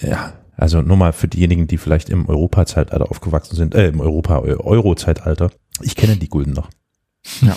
[0.00, 5.50] Ja, also nur mal für diejenigen, die vielleicht im Europa-Zeitalter aufgewachsen sind, äh, im Europa-Euro-Zeitalter.
[5.80, 6.70] Ich kenne die Gulden noch.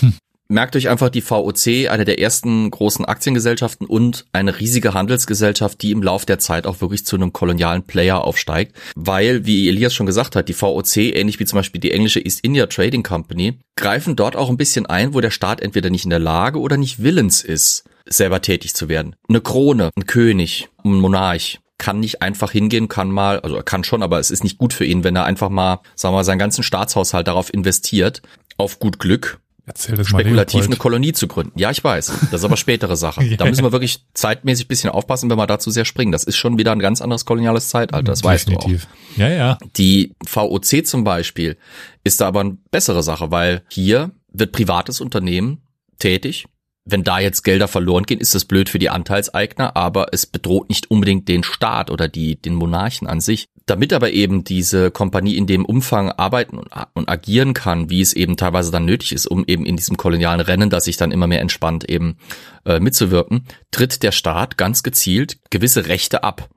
[0.48, 5.90] merkt euch einfach die VOC, eine der ersten großen Aktiengesellschaften und eine riesige Handelsgesellschaft, die
[5.90, 10.06] im Lauf der Zeit auch wirklich zu einem kolonialen Player aufsteigt, weil, wie Elias schon
[10.06, 14.16] gesagt hat, die VOC, ähnlich wie zum Beispiel die englische East India Trading Company, greifen
[14.16, 17.02] dort auch ein bisschen ein, wo der Staat entweder nicht in der Lage oder nicht
[17.02, 19.16] willens ist, selber tätig zu werden.
[19.28, 23.84] Eine Krone, ein König, ein Monarch, kann nicht einfach hingehen, kann mal, also er kann
[23.84, 26.24] schon, aber es ist nicht gut für ihn, wenn er einfach mal, sagen wir mal,
[26.24, 28.22] seinen ganzen Staatshaushalt darauf investiert,
[28.56, 31.58] auf gut Glück, Erzähl das spekulativ mal, eine Kolonie zu gründen.
[31.58, 32.06] Ja, ich weiß.
[32.30, 33.24] Das ist aber spätere Sache.
[33.36, 36.12] Da müssen wir wirklich zeitmäßig bisschen aufpassen, wenn wir dazu sehr springen.
[36.12, 38.12] Das ist schon wieder ein ganz anderes koloniales Zeitalter.
[38.12, 38.72] Das Definitiv.
[38.72, 39.18] weißt du auch.
[39.18, 39.58] Ja, ja.
[39.76, 41.56] Die VOC zum Beispiel
[42.04, 45.62] ist da aber eine bessere Sache, weil hier wird privates Unternehmen
[45.98, 46.46] tätig,
[46.86, 50.68] wenn da jetzt Gelder verloren gehen, ist das blöd für die Anteilseigner, aber es bedroht
[50.68, 53.48] nicht unbedingt den Staat oder die, den Monarchen an sich.
[53.66, 58.12] Damit aber eben diese Kompanie in dem Umfang arbeiten und, und agieren kann, wie es
[58.12, 61.26] eben teilweise dann nötig ist, um eben in diesem kolonialen Rennen, das sich dann immer
[61.26, 62.18] mehr entspannt, eben
[62.64, 66.48] äh, mitzuwirken, tritt der Staat ganz gezielt gewisse Rechte ab.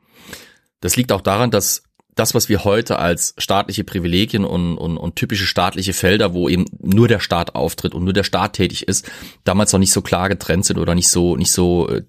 [0.79, 1.81] Das liegt auch daran, dass
[2.19, 6.65] das, was wir heute als staatliche Privilegien und, und, und typische staatliche Felder, wo eben
[6.79, 9.09] nur der Staat auftritt und nur der Staat tätig ist,
[9.45, 12.03] damals noch nicht so klar getrennt sind oder nicht so, nicht so äh,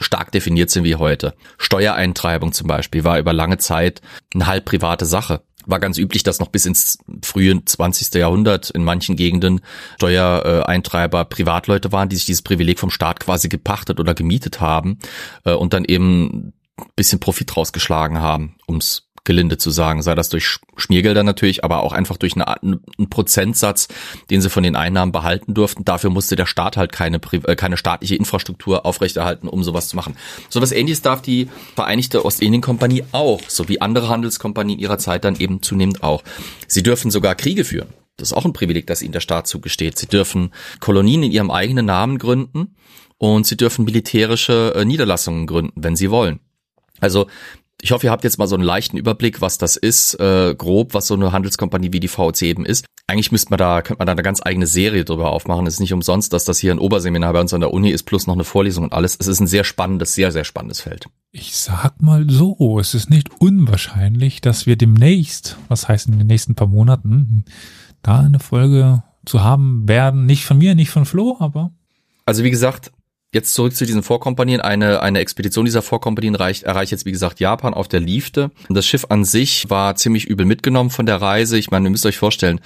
[0.00, 1.34] stark definiert sind wie heute.
[1.58, 4.00] Steuereintreibung zum Beispiel war über lange Zeit
[4.34, 5.42] eine halb private Sache.
[5.66, 8.14] War ganz üblich, dass noch bis ins frühe 20.
[8.14, 9.60] Jahrhundert in manchen Gegenden
[9.96, 14.98] Steuereintreiber Privatleute waren, die sich dieses Privileg vom Staat quasi gepachtet oder gemietet haben
[15.44, 16.54] äh, und dann eben
[16.96, 21.92] bisschen Profit rausgeschlagen haben, ums gelinde zu sagen, sei das durch Schmiergelder natürlich, aber auch
[21.92, 23.88] einfach durch eine, einen Prozentsatz,
[24.30, 25.84] den sie von den Einnahmen behalten durften.
[25.84, 30.16] Dafür musste der Staat halt keine, äh, keine staatliche Infrastruktur aufrechterhalten, um sowas zu machen.
[30.48, 35.36] So was ähnliches darf die Vereinigte Ostindien-Kompanie auch, so wie andere Handelskompanien ihrer Zeit dann
[35.36, 36.22] eben zunehmend auch.
[36.66, 37.88] Sie dürfen sogar Kriege führen.
[38.16, 39.98] Das ist auch ein Privileg, das ihnen der Staat zugesteht.
[39.98, 42.76] Sie dürfen Kolonien in ihrem eigenen Namen gründen
[43.18, 46.40] und sie dürfen militärische äh, Niederlassungen gründen, wenn sie wollen.
[47.00, 47.26] Also
[47.82, 50.94] ich hoffe, ihr habt jetzt mal so einen leichten Überblick, was das ist, äh, grob,
[50.94, 52.86] was so eine Handelskompanie wie die VOC eben ist.
[53.08, 55.66] Eigentlich müsste man da, könnte man da eine ganz eigene Serie drüber aufmachen.
[55.66, 58.04] Es ist nicht umsonst, dass das hier ein Oberseminar bei uns an der Uni ist,
[58.04, 59.16] plus noch eine Vorlesung und alles.
[59.18, 61.08] Es ist ein sehr spannendes, sehr, sehr spannendes Feld.
[61.32, 66.28] Ich sag mal so, es ist nicht unwahrscheinlich, dass wir demnächst, was heißt in den
[66.28, 67.44] nächsten paar Monaten,
[68.02, 70.24] da eine Folge zu haben werden.
[70.24, 71.72] Nicht von mir, nicht von Flo, aber.
[72.26, 72.92] Also wie gesagt,
[73.34, 74.60] Jetzt zurück zu diesen Vorkompanien.
[74.60, 78.50] Eine, eine Expedition dieser Vorkompanien erreicht, erreicht jetzt, wie gesagt, Japan auf der Liefde.
[78.68, 81.56] Und das Schiff an sich war ziemlich übel mitgenommen von der Reise.
[81.56, 82.60] Ich meine, ihr müsst euch vorstellen,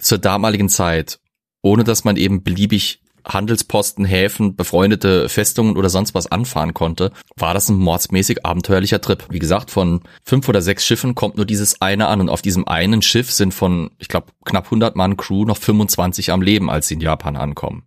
[0.00, 1.18] zur damaligen Zeit,
[1.62, 7.54] ohne dass man eben beliebig Handelsposten, Häfen, befreundete Festungen oder sonst was anfahren konnte, war
[7.54, 9.24] das ein mordsmäßig abenteuerlicher Trip.
[9.30, 12.68] Wie gesagt, von fünf oder sechs Schiffen kommt nur dieses eine an und auf diesem
[12.68, 16.88] einen Schiff sind von, ich glaube, knapp 100 Mann Crew noch 25 am Leben, als
[16.88, 17.84] sie in Japan ankommen.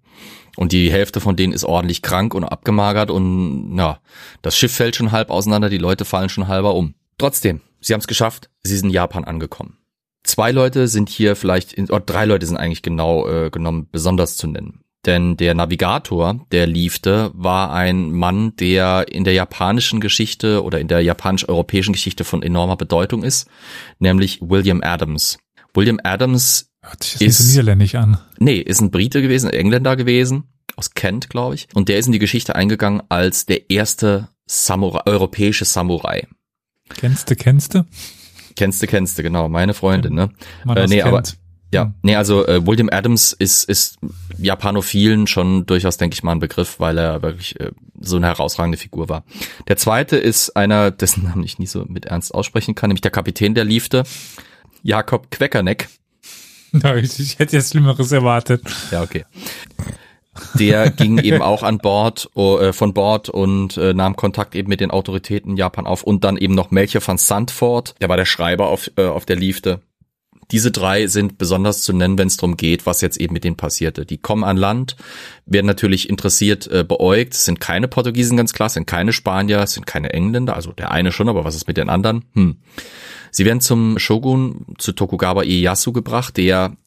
[0.57, 3.99] Und die Hälfte von denen ist ordentlich krank und abgemagert und ja,
[4.41, 6.95] das Schiff fällt schon halb auseinander, die Leute fallen schon halber um.
[7.19, 9.77] Trotzdem, sie haben es geschafft, sie sind in Japan angekommen.
[10.23, 14.47] Zwei Leute sind hier vielleicht, oder drei Leute sind eigentlich genau äh, genommen besonders zu
[14.47, 14.81] nennen.
[15.05, 20.87] Denn der Navigator, der liefte, war ein Mann, der in der japanischen Geschichte oder in
[20.87, 23.47] der japanisch-europäischen Geschichte von enormer Bedeutung ist,
[23.99, 25.37] nämlich William Adams.
[25.73, 28.17] William Adams Hört sich das ist, nicht so niederländisch an.
[28.39, 30.43] Nee, ist ein Brite gewesen, Engländer gewesen,
[30.75, 31.67] aus Kent, glaube ich.
[31.73, 36.27] Und der ist in die Geschichte eingegangen als der erste Samurai, europäische Samurai.
[36.89, 37.85] Kennste, kennste?
[38.55, 40.29] Kennste, kennste, genau, meine Freundin, ne?
[40.63, 41.07] Man äh, nee, kennt.
[41.07, 41.23] aber
[41.73, 43.97] ja, nee, also äh, William Adams ist, ist
[44.37, 48.77] Japanophilen schon durchaus, denke ich mal, ein Begriff, weil er wirklich äh, so eine herausragende
[48.77, 49.25] Figur war.
[49.67, 53.11] Der zweite ist einer, dessen Namen ich nie so mit Ernst aussprechen kann, nämlich der
[53.11, 54.03] Kapitän der Liefde,
[54.81, 55.89] Jakob Queckerneck.
[57.01, 58.61] Ich, hätte jetzt Schlimmeres erwartet.
[58.91, 59.25] Ja, okay.
[60.53, 64.79] Der ging eben auch an Bord, äh, von Bord und äh, nahm Kontakt eben mit
[64.79, 68.25] den Autoritäten in Japan auf und dann eben noch Melchior van Sandford, der war der
[68.25, 69.81] Schreiber auf, äh, auf der Liefde.
[70.51, 73.57] Diese drei sind besonders zu nennen, wenn es darum geht, was jetzt eben mit denen
[73.57, 74.05] passierte.
[74.05, 74.95] Die kommen an Land,
[75.45, 79.59] werden natürlich interessiert äh, beäugt, es sind keine Portugiesen ganz klar, es sind keine Spanier,
[79.59, 82.23] es sind keine Engländer, also der eine schon, aber was ist mit den anderen?
[82.33, 82.57] Hm.
[83.31, 86.77] Sie werden zum Shogun, zu Tokugawa Ieyasu gebracht, der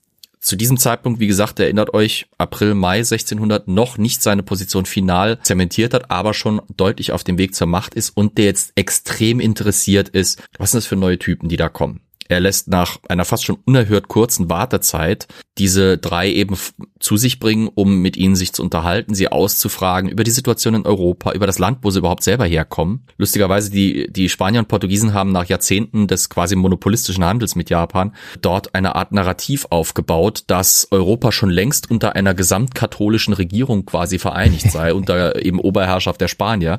[0.41, 5.39] zu diesem Zeitpunkt, wie gesagt, erinnert euch, April, Mai 1600 noch nicht seine Position final
[5.43, 9.39] zementiert hat, aber schon deutlich auf dem Weg zur Macht ist und der jetzt extrem
[9.39, 12.01] interessiert ist, was sind das für neue Typen, die da kommen.
[12.31, 15.27] Er lässt nach einer fast schon unerhört kurzen Wartezeit
[15.59, 16.57] diese drei eben
[17.01, 20.87] zu sich bringen, um mit ihnen sich zu unterhalten, sie auszufragen über die Situation in
[20.87, 23.05] Europa, über das Land, wo sie überhaupt selber herkommen.
[23.19, 28.15] Lustigerweise, die, die Spanier und Portugiesen haben nach Jahrzehnten des quasi monopolistischen Handels mit Japan
[28.41, 34.71] dort eine Art Narrativ aufgebaut, dass Europa schon längst unter einer gesamtkatholischen Regierung quasi vereinigt
[34.71, 36.79] sei, unter eben Oberherrschaft der Spanier.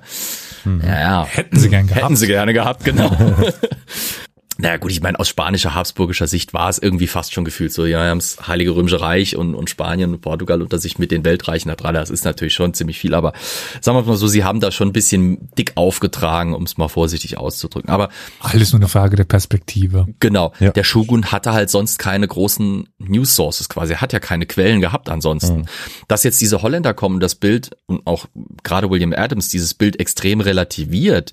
[0.82, 1.26] Ja, ja.
[1.26, 2.04] Hätten sie gern gehabt.
[2.06, 3.12] Hätten sie gerne gehabt, genau.
[4.58, 7.86] Naja gut, ich meine, aus spanischer, habsburgischer Sicht war es irgendwie fast schon gefühlt so,
[7.86, 11.24] ja, haben das Heilige Römische Reich und, und Spanien und Portugal unter sich mit den
[11.24, 11.95] Weltreichen da dran.
[11.95, 13.34] Das ist natürlich schon ziemlich viel, aber
[13.80, 16.89] sagen wir mal so, sie haben da schon ein bisschen dick aufgetragen, um es mal
[16.89, 17.89] vorsichtig auszudrücken.
[17.89, 20.08] Aber alles nur eine Frage der Perspektive.
[20.20, 20.54] Genau.
[20.60, 20.72] Ja.
[20.72, 23.93] Der Shogun hatte halt sonst keine großen News Sources quasi.
[23.93, 25.60] Er hat ja keine Quellen gehabt ansonsten.
[25.60, 25.66] Mhm.
[26.08, 28.26] Dass jetzt diese Holländer kommen, das Bild und auch
[28.64, 31.32] gerade William Adams dieses Bild extrem relativiert,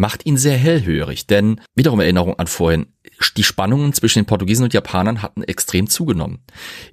[0.00, 1.26] macht ihn sehr hellhörig.
[1.26, 2.86] Denn wiederum Erinnerung an vorhin,
[3.36, 6.38] die Spannungen zwischen den Portugiesen und Japanern hatten extrem zugenommen.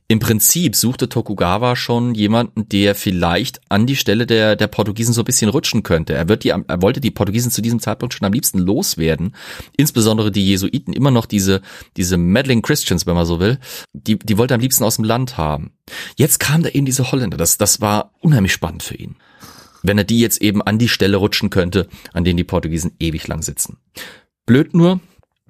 [0.10, 5.22] Im Prinzip suchte Tokugawa schon jemanden, der vielleicht an die Stelle der, der Portugiesen so
[5.22, 6.16] ein bisschen rutschen könnte.
[6.16, 9.36] Er, wird die, er wollte die Portugiesen zu diesem Zeitpunkt schon am liebsten loswerden.
[9.78, 11.62] Insbesondere die Jesuiten, immer noch diese,
[11.96, 13.58] diese meddling Christians, wenn man so will,
[13.94, 15.72] die, die wollte er am liebsten aus dem Land haben.
[16.18, 17.38] Jetzt kam da eben diese Holländer.
[17.38, 19.16] Das, das war unheimlich spannend für ihn
[19.88, 23.28] wenn er die jetzt eben an die Stelle rutschen könnte, an denen die Portugiesen ewig
[23.28, 23.78] lang sitzen.
[24.46, 25.00] Blöd nur,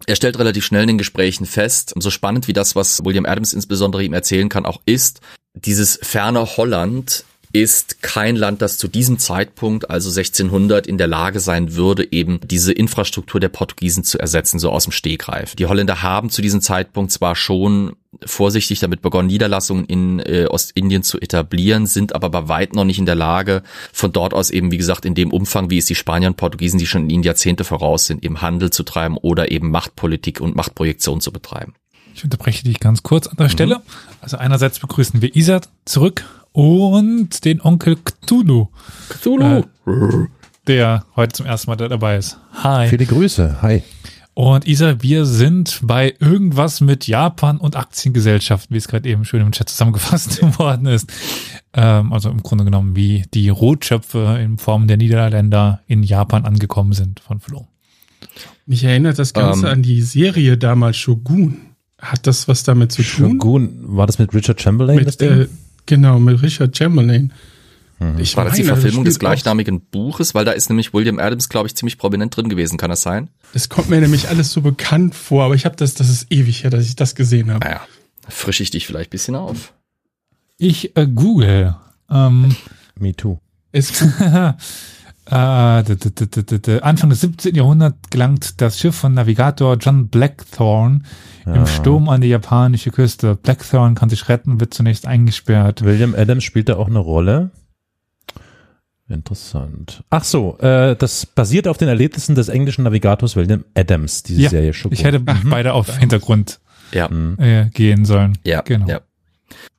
[0.06, 3.54] er stellt relativ schnell in den Gesprächen fest, so spannend wie das, was William Adams
[3.54, 5.22] insbesondere ihm erzählen kann, auch ist,
[5.54, 7.26] dieses ferne Holland
[7.62, 12.40] ist kein Land, das zu diesem Zeitpunkt, also 1600, in der Lage sein würde, eben
[12.44, 15.56] diese Infrastruktur der Portugiesen zu ersetzen, so aus dem Stegreif.
[15.56, 17.96] Die Holländer haben zu diesem Zeitpunkt zwar schon
[18.26, 23.00] vorsichtig damit begonnen, Niederlassungen in äh, Ostindien zu etablieren, sind aber bei weit noch nicht
[23.00, 25.96] in der Lage, von dort aus eben, wie gesagt, in dem Umfang, wie es die
[25.96, 29.52] Spanier und Portugiesen, die schon in ihnen Jahrzehnte voraus sind, eben Handel zu treiben oder
[29.52, 31.74] eben Machtpolitik und Machtprojektion zu betreiben.
[32.16, 33.52] Ich unterbreche dich ganz kurz an der mhm.
[33.52, 33.82] Stelle.
[34.22, 36.26] Also einerseits begrüßen wir Isa zurück
[36.58, 38.70] und den Onkel Cthulhu.
[39.10, 39.64] Cthulhu.
[39.86, 40.26] Äh,
[40.66, 42.40] der heute zum ersten Mal dabei ist.
[42.52, 42.88] Hi.
[42.90, 43.62] Viele Grüße.
[43.62, 43.84] Hi.
[44.34, 49.42] Und Isa, wir sind bei irgendwas mit Japan und Aktiengesellschaften, wie es gerade eben schön
[49.42, 51.14] im Chat zusammengefasst worden ist.
[51.74, 56.94] Ähm, also im Grunde genommen, wie die Rotschöpfe in Form der Niederländer in Japan angekommen
[56.94, 57.68] sind von Flo.
[58.66, 61.60] Mich erinnert das Ganze ähm, an die Serie damals Shogun.
[62.00, 63.34] Hat das was damit zu tun?
[63.34, 64.98] Shogun, war das mit Richard Chamberlain?
[64.98, 65.48] Mit, äh,
[65.88, 67.34] genau, mit Richard Chamberlain.
[68.00, 68.20] Mhm.
[68.20, 71.68] Ich war das die Verfilmung des gleichnamigen Buches, weil da ist nämlich William Adams, glaube
[71.68, 72.78] ich, ziemlich prominent drin gewesen.
[72.78, 73.30] Kann das sein?
[73.54, 76.64] Das kommt mir nämlich alles so bekannt vor, aber ich habe das, das ist ewig
[76.64, 77.66] her, dass ich das gesehen habe.
[77.66, 77.82] Naja,
[78.28, 79.74] frische ich dich vielleicht bisschen auf.
[80.60, 81.76] Ich äh, google.
[82.10, 82.56] Ähm,
[83.00, 83.40] Me too.
[83.72, 83.82] Äh,
[85.32, 87.56] Anfang des 17.
[87.56, 91.02] Jahrhunderts gelangt das Schiff von Navigator John Blackthorne
[91.46, 91.54] ja.
[91.54, 93.36] im Sturm an die japanische Küste.
[93.36, 95.84] Blackthorne kann sich retten, wird zunächst eingesperrt.
[95.84, 97.52] William Adams spielt da auch eine Rolle.
[99.10, 100.04] Interessant.
[100.10, 104.50] Ach so, äh, das basiert auf den Erlebnissen des englischen Navigators William Adams, diese ja,
[104.50, 104.94] Serie Schoko.
[104.94, 105.50] Ich hätte mhm.
[105.50, 106.60] beide auf Hintergrund
[106.92, 107.10] ja.
[107.38, 108.38] äh, gehen sollen.
[108.44, 108.88] Ja, genau.
[108.88, 109.02] Ja.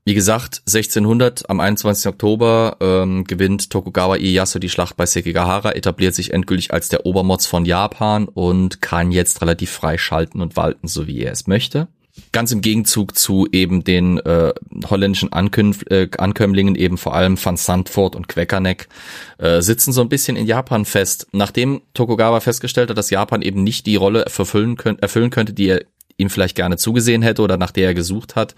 [0.05, 2.07] Wie gesagt, 1600 am 21.
[2.07, 7.47] Oktober ähm, gewinnt Tokugawa Ieyasu die Schlacht bei Sekigahara, etabliert sich endgültig als der Obermods
[7.47, 11.89] von Japan und kann jetzt relativ frei schalten und walten, so wie er es möchte
[12.33, 14.53] ganz im Gegenzug zu eben den äh,
[14.89, 18.89] holländischen Ankünf äh, Ankömmlingen, eben vor allem Van Sandford und Queckerneck,
[19.39, 21.29] äh, sitzen so ein bisschen in Japan fest.
[21.33, 25.69] Nachdem Tokugawa festgestellt hat, dass Japan eben nicht die Rolle erfüllen, könnt, erfüllen könnte, die
[25.69, 25.85] er
[26.17, 28.55] ihm vielleicht gerne zugesehen hätte oder nach der er gesucht hat,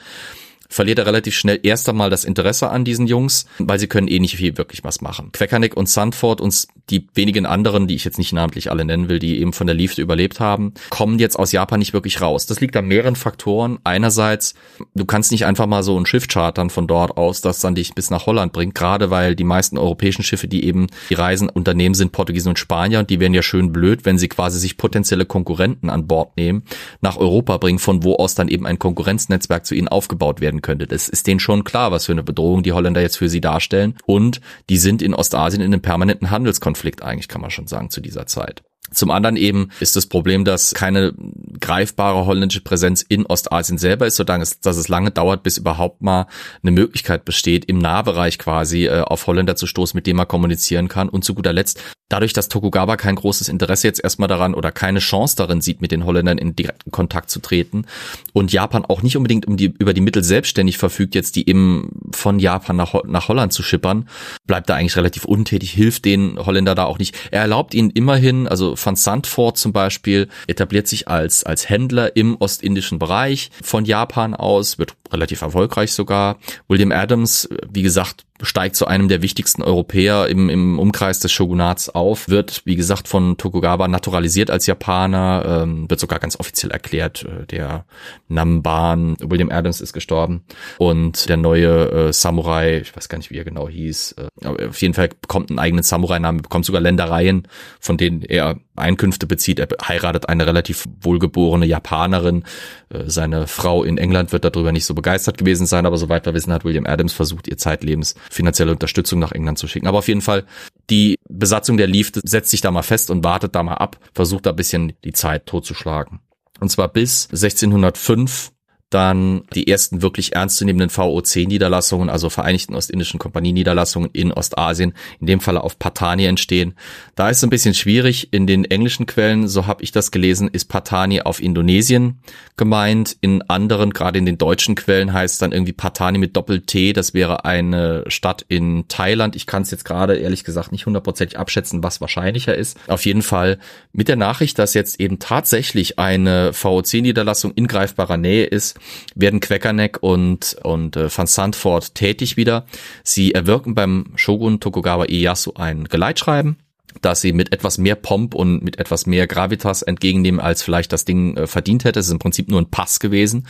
[0.71, 4.21] verliert er relativ schnell erst einmal das Interesse an diesen Jungs, weil sie können eh
[4.21, 5.33] nicht viel wirklich was machen.
[5.33, 9.19] Queckernick und Sandford und die wenigen anderen, die ich jetzt nicht namentlich alle nennen will,
[9.19, 12.47] die eben von der Liefde überlebt haben, kommen jetzt aus Japan nicht wirklich raus.
[12.47, 13.79] Das liegt an mehreren Faktoren.
[13.85, 14.55] Einerseits,
[14.95, 17.95] du kannst nicht einfach mal so ein Schiff chartern von dort aus, das dann dich
[17.95, 21.95] bis nach Holland bringt, gerade weil die meisten europäischen Schiffe, die eben die Reisen unternehmen,
[21.95, 25.27] sind Portugiesen und Spanier und die wären ja schön blöd, wenn sie quasi sich potenzielle
[25.27, 26.63] Konkurrenten an Bord nehmen,
[27.01, 30.87] nach Europa bringen, von wo aus dann eben ein Konkurrenznetzwerk zu ihnen aufgebaut werden könnte.
[30.87, 33.97] Das ist denen schon klar, was für eine Bedrohung die Holländer jetzt für sie darstellen.
[34.07, 38.01] Und die sind in Ostasien in einem permanenten Handelskonflikt eigentlich, kann man schon sagen, zu
[38.01, 38.63] dieser Zeit.
[38.93, 41.15] Zum anderen eben ist das Problem, dass keine
[41.61, 46.03] greifbare holländische Präsenz in Ostasien selber ist, solange es, dass es lange dauert, bis überhaupt
[46.03, 46.27] mal
[46.63, 50.89] eine Möglichkeit besteht, im Nahbereich quasi äh, auf Holländer zu stoßen, mit dem man kommunizieren
[50.89, 51.09] kann.
[51.09, 51.81] Und zu guter Letzt
[52.11, 55.93] dadurch, dass Tokugawa kein großes Interesse jetzt erstmal daran oder keine Chance darin sieht, mit
[55.93, 57.87] den Holländern in direkten Kontakt zu treten
[58.35, 62.11] und Japan auch nicht unbedingt um die, über die Mittel selbstständig verfügt, jetzt die eben
[62.13, 64.09] von Japan nach, nach Holland zu schippern,
[64.47, 67.17] bleibt da eigentlich relativ untätig, hilft den Holländer da auch nicht.
[67.31, 72.37] Er erlaubt ihnen immerhin, also Van Sandford zum Beispiel, etabliert sich als, als Händler im
[72.37, 76.39] ostindischen Bereich von Japan aus, wird relativ erfolgreich sogar.
[76.69, 81.89] William Adams, wie gesagt, steigt zu einem der wichtigsten Europäer im, im Umkreis des Shogunats
[81.89, 87.25] auf, wird, wie gesagt, von Tokugawa naturalisiert als Japaner, ähm, wird sogar ganz offiziell erklärt,
[87.25, 87.85] äh, der
[88.29, 90.43] Namban, William Adams ist gestorben
[90.79, 94.81] und der neue äh, Samurai, ich weiß gar nicht, wie er genau hieß, äh, auf
[94.81, 97.47] jeden Fall bekommt einen eigenen Samurai-Namen, bekommt sogar Ländereien,
[97.81, 99.59] von denen er Einkünfte bezieht.
[99.59, 102.45] Er heiratet eine relativ wohlgeborene Japanerin.
[102.89, 106.35] Äh, seine Frau in England wird darüber nicht so begeistert gewesen sein, aber soweit wir
[106.35, 109.87] wissen, hat William Adams versucht, ihr zeitlebens finanzielle Unterstützung nach England zu schicken.
[109.87, 110.45] Aber auf jeden Fall,
[110.91, 114.47] die Besatzung der Leaf setzt sich da mal fest und wartet da mal ab, versucht
[114.47, 116.21] da bisschen die Zeit totzuschlagen.
[116.61, 118.53] Und zwar bis 1605
[118.91, 125.63] dann die ersten wirklich ernstzunehmenden VOC-Niederlassungen, also Vereinigten Ostindischen Kompanie-Niederlassungen in Ostasien, in dem Falle
[125.63, 126.75] auf Patani entstehen.
[127.15, 128.33] Da ist es ein bisschen schwierig.
[128.33, 132.19] In den englischen Quellen, so habe ich das gelesen, ist Patani auf Indonesien
[132.57, 133.17] gemeint.
[133.21, 136.93] In anderen, gerade in den deutschen Quellen, heißt es dann irgendwie Patani mit Doppel-T.
[136.93, 139.37] Das wäre eine Stadt in Thailand.
[139.37, 142.77] Ich kann es jetzt gerade ehrlich gesagt nicht hundertprozentig abschätzen, was wahrscheinlicher ist.
[142.89, 143.59] Auf jeden Fall
[143.93, 148.80] mit der Nachricht, dass jetzt eben tatsächlich eine VOC-Niederlassung in greifbarer Nähe ist,
[149.15, 152.67] werden Queckerneck und, und äh, Van Sandford tätig wieder.
[153.03, 156.57] Sie erwirken beim Shogun Tokugawa Ieyasu ein Geleitschreiben
[157.03, 161.05] dass sie mit etwas mehr Pomp und mit etwas mehr Gravitas entgegennehmen, als vielleicht das
[161.05, 162.01] Ding äh, verdient hätte.
[162.01, 163.47] Es ist im Prinzip nur ein Pass gewesen,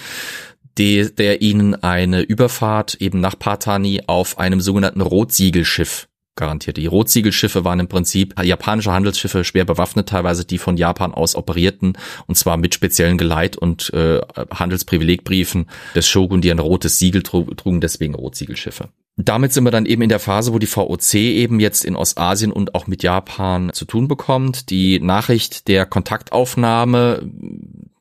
[0.78, 6.09] die, der ihnen eine Überfahrt eben nach Patani auf einem sogenannten Rotziegelschiff
[6.40, 6.76] garantiert.
[6.76, 11.96] Die Rotsiegelschiffe waren im Prinzip japanische Handelsschiffe, schwer bewaffnet teilweise, die von Japan aus operierten
[12.26, 14.20] und zwar mit speziellen Geleit- und äh,
[14.52, 18.88] Handelsprivilegbriefen des Shogun, die ein rotes Siegel trugen, deswegen Rotsiegelschiffe.
[19.16, 22.52] Damit sind wir dann eben in der Phase, wo die VOC eben jetzt in Ostasien
[22.52, 24.70] und auch mit Japan zu tun bekommt.
[24.70, 27.30] Die Nachricht der Kontaktaufnahme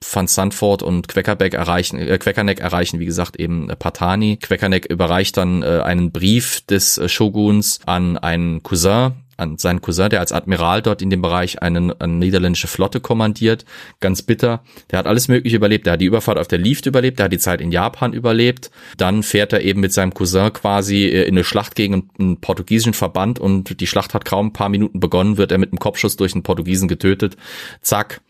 [0.02, 4.38] Van Sanford und Queckerbeck erreichen, äh, Queckerneck erreichen, wie gesagt, eben äh, Patani.
[4.38, 10.10] Queckerneck überreicht dann äh, einen Brief des äh, Shoguns an einen Cousin, an seinen Cousin,
[10.10, 13.66] der als Admiral dort in dem Bereich einen, eine niederländische Flotte kommandiert.
[14.00, 14.64] Ganz bitter.
[14.92, 15.86] Der hat alles Mögliche überlebt.
[15.86, 17.20] Der hat die Überfahrt auf der Lift überlebt.
[17.20, 18.72] Der hat die Zeit in Japan überlebt.
[18.98, 22.94] Dann fährt er eben mit seinem Cousin quasi äh, in eine Schlacht gegen einen portugiesischen
[22.94, 26.18] Verband und die Schlacht hat kaum ein paar Minuten begonnen, wird er mit einem Kopfschuss
[26.18, 27.36] durch einen Portugiesen getötet.
[27.82, 28.22] Zack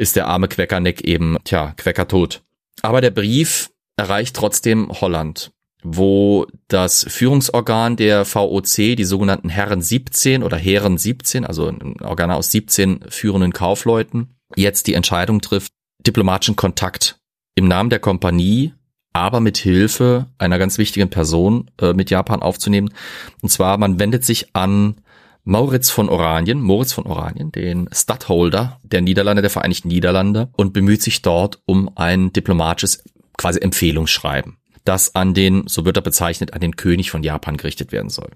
[0.00, 2.42] ist der arme Queckerneck eben, tja, Quecker tot.
[2.80, 10.42] Aber der Brief erreicht trotzdem Holland, wo das Führungsorgan der VOC, die sogenannten Herren 17
[10.42, 15.72] oder Herren 17, also ein Organ aus 17 führenden Kaufleuten, jetzt die Entscheidung trifft,
[16.06, 17.20] diplomatischen Kontakt
[17.54, 18.72] im Namen der Kompanie,
[19.12, 22.94] aber mit Hilfe einer ganz wichtigen Person äh, mit Japan aufzunehmen.
[23.42, 25.02] Und zwar, man wendet sich an
[25.44, 31.02] Mauritz von Oranien, Moritz von Oranien, den Stadtholder der Niederlande, der Vereinigten Niederlande und bemüht
[31.02, 33.02] sich dort um ein diplomatisches
[33.36, 37.90] quasi Empfehlungsschreiben, das an den, so wird er bezeichnet, an den König von Japan gerichtet
[37.92, 38.30] werden soll.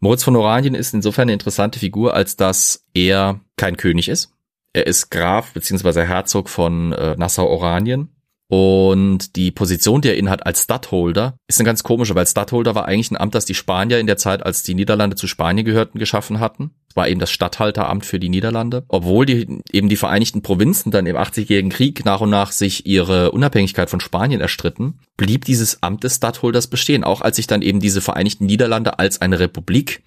[0.00, 4.32] Moritz von Oranien ist insofern eine interessante Figur, als dass er kein König ist.
[4.74, 6.04] Er ist Graf bzw.
[6.04, 8.11] Herzog von äh, Nassau-Oranien
[8.54, 12.84] und die Position, die er innehat als Stadtholder, ist eine ganz komische, weil Stadtholder war
[12.84, 15.98] eigentlich ein Amt, das die Spanier in der Zeit, als die Niederlande zu Spanien gehörten,
[15.98, 16.72] geschaffen hatten.
[16.86, 18.84] Es war eben das Statthalteramt für die Niederlande.
[18.88, 23.32] Obwohl die, eben die Vereinigten Provinzen dann im 80-jährigen Krieg nach und nach sich ihre
[23.32, 27.04] Unabhängigkeit von Spanien erstritten, blieb dieses Amt des Stadtholders bestehen.
[27.04, 30.02] Auch als sich dann eben diese Vereinigten Niederlande als eine Republik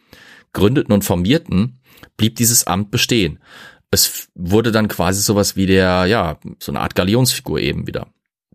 [0.54, 1.80] gründeten und formierten,
[2.16, 3.40] blieb dieses Amt bestehen.
[3.90, 8.06] Es wurde dann quasi sowas wie der, ja, so eine Art Galionsfigur eben wieder.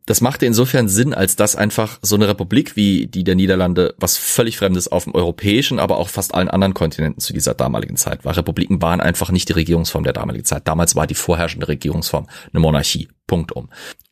[0.06, 4.16] Das machte insofern Sinn, als dass einfach so eine Republik wie die der Niederlande was
[4.16, 8.24] völlig Fremdes auf dem europäischen, aber auch fast allen anderen Kontinenten zu dieser damaligen Zeit
[8.24, 8.36] war.
[8.36, 10.66] Republiken waren einfach nicht die Regierungsform der damaligen Zeit.
[10.66, 13.08] Damals war die vorherrschende Regierungsform eine Monarchie.
[13.26, 13.68] Punkt um.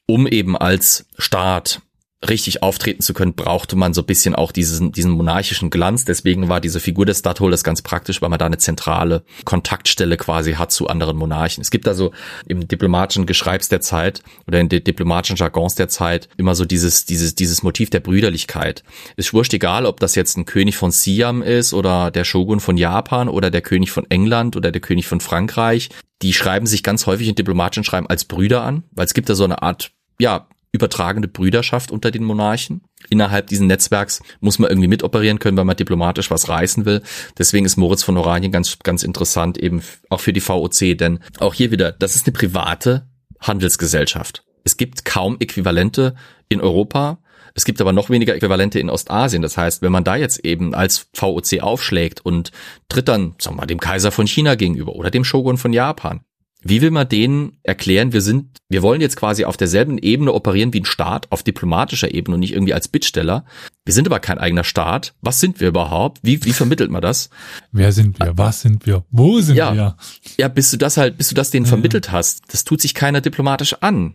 [0.07, 1.83] Um eben als Staat
[2.27, 6.05] richtig auftreten zu können, brauchte man so ein bisschen auch diesen, diesen monarchischen Glanz.
[6.05, 10.55] Deswegen war diese Figur des Stadtholders ganz praktisch, weil man da eine zentrale Kontaktstelle quasi
[10.55, 11.63] hat zu anderen Monarchen.
[11.63, 12.13] Es gibt also
[12.47, 17.05] im diplomatischen Geschreibs der Zeit oder in den diplomatischen Jargons der Zeit immer so dieses,
[17.05, 18.83] dieses, dieses Motiv der Brüderlichkeit.
[19.17, 22.77] Ist wurscht egal, ob das jetzt ein König von Siam ist oder der Shogun von
[22.77, 25.91] Japan oder der König von England oder der König von Frankreich.
[26.23, 29.37] Die schreiben sich ganz häufig in diplomatischen Schreiben als Brüder an, weil es gibt da
[29.37, 32.83] so eine Art, ja, übertragene Brüderschaft unter den Monarchen.
[33.11, 37.03] Innerhalb diesen Netzwerks muss man irgendwie mitoperieren können, weil man diplomatisch was reißen will.
[37.39, 41.55] Deswegen ist Moritz von Oranien ganz, ganz interessant eben auch für die VOC, denn auch
[41.55, 43.09] hier wieder, das ist eine private
[43.41, 44.45] Handelsgesellschaft.
[44.65, 46.15] Es gibt kaum Äquivalente
[46.49, 47.19] in Europa.
[47.55, 49.43] Es gibt aber noch weniger Äquivalente in Ostasien.
[49.43, 52.53] Das heißt, wenn man da jetzt eben als VOC aufschlägt und
[52.89, 56.21] tritt dann, sagen wir mal, dem Kaiser von China gegenüber oder dem Shogun von Japan,
[56.63, 60.73] wie will man denen erklären, wir sind, wir wollen jetzt quasi auf derselben Ebene operieren
[60.73, 63.45] wie ein Staat, auf diplomatischer Ebene und nicht irgendwie als Bittsteller.
[63.85, 65.15] Wir sind aber kein eigener Staat.
[65.21, 66.19] Was sind wir überhaupt?
[66.23, 67.31] Wie, wie vermittelt man das?
[67.71, 68.37] Wer sind wir?
[68.37, 69.05] Was sind wir?
[69.11, 69.97] Wo sind ja, wir?
[70.37, 73.21] Ja, bis du das halt, bis du das denen vermittelt hast, das tut sich keiner
[73.21, 74.15] diplomatisch an.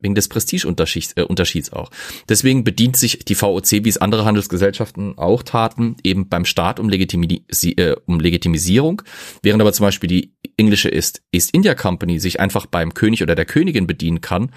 [0.00, 1.90] Wegen des Prestigeunterschieds äh, Unterschieds auch.
[2.28, 6.88] Deswegen bedient sich die VOC, wie es andere Handelsgesellschaften auch taten, eben beim Staat um,
[6.88, 7.44] Legitimi
[7.76, 9.02] äh, um Legitimisierung,
[9.42, 13.34] während aber zum Beispiel die englische East, East India Company sich einfach beim König oder
[13.34, 14.50] der Königin bedienen kann,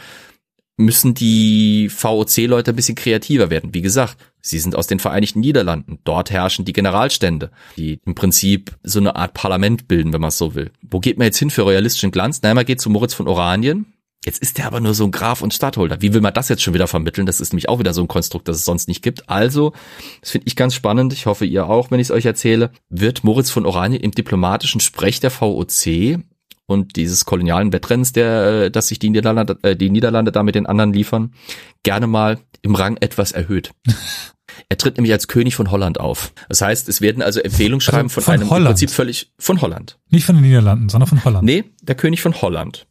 [0.78, 3.74] müssen die VOC-Leute ein bisschen kreativer werden.
[3.74, 6.00] Wie gesagt, sie sind aus den Vereinigten Niederlanden.
[6.04, 10.38] Dort herrschen die Generalstände, die im Prinzip so eine Art Parlament bilden, wenn man es
[10.38, 10.72] so will.
[10.82, 12.40] Wo geht man jetzt hin für realistischen Glanz?
[12.42, 13.93] Na, man geht zu Moritz von Oranien,
[14.26, 16.02] Jetzt ist er aber nur so ein Graf und Stadtholder.
[16.02, 17.26] Wie will man das jetzt schon wieder vermitteln?
[17.26, 19.30] Das ist nämlich auch wieder so ein Konstrukt, das es sonst nicht gibt.
[19.30, 19.74] Also,
[20.22, 21.14] das finde ich ganz spannend.
[21.14, 22.72] Ich hoffe, ihr auch, wenn ich es euch erzähle.
[22.90, 26.20] Wird Moritz von Oranien im diplomatischen Sprech der VOC
[26.66, 30.66] und dieses kolonialen Wettrennens, der, dass sich die Niederlande, äh, die Niederlande da mit den
[30.66, 31.34] anderen liefern,
[31.84, 33.72] gerne mal im Rang etwas erhöht.
[34.70, 36.32] Er tritt nämlich als König von Holland auf.
[36.48, 38.66] Das heißt, es werden also Empfehlungsschreiben also von, von, einem Holland.
[38.66, 39.98] im Prinzip völlig von Holland.
[40.10, 41.44] Nicht von den Niederlanden, sondern von Holland.
[41.44, 42.86] Nee, der König von Holland.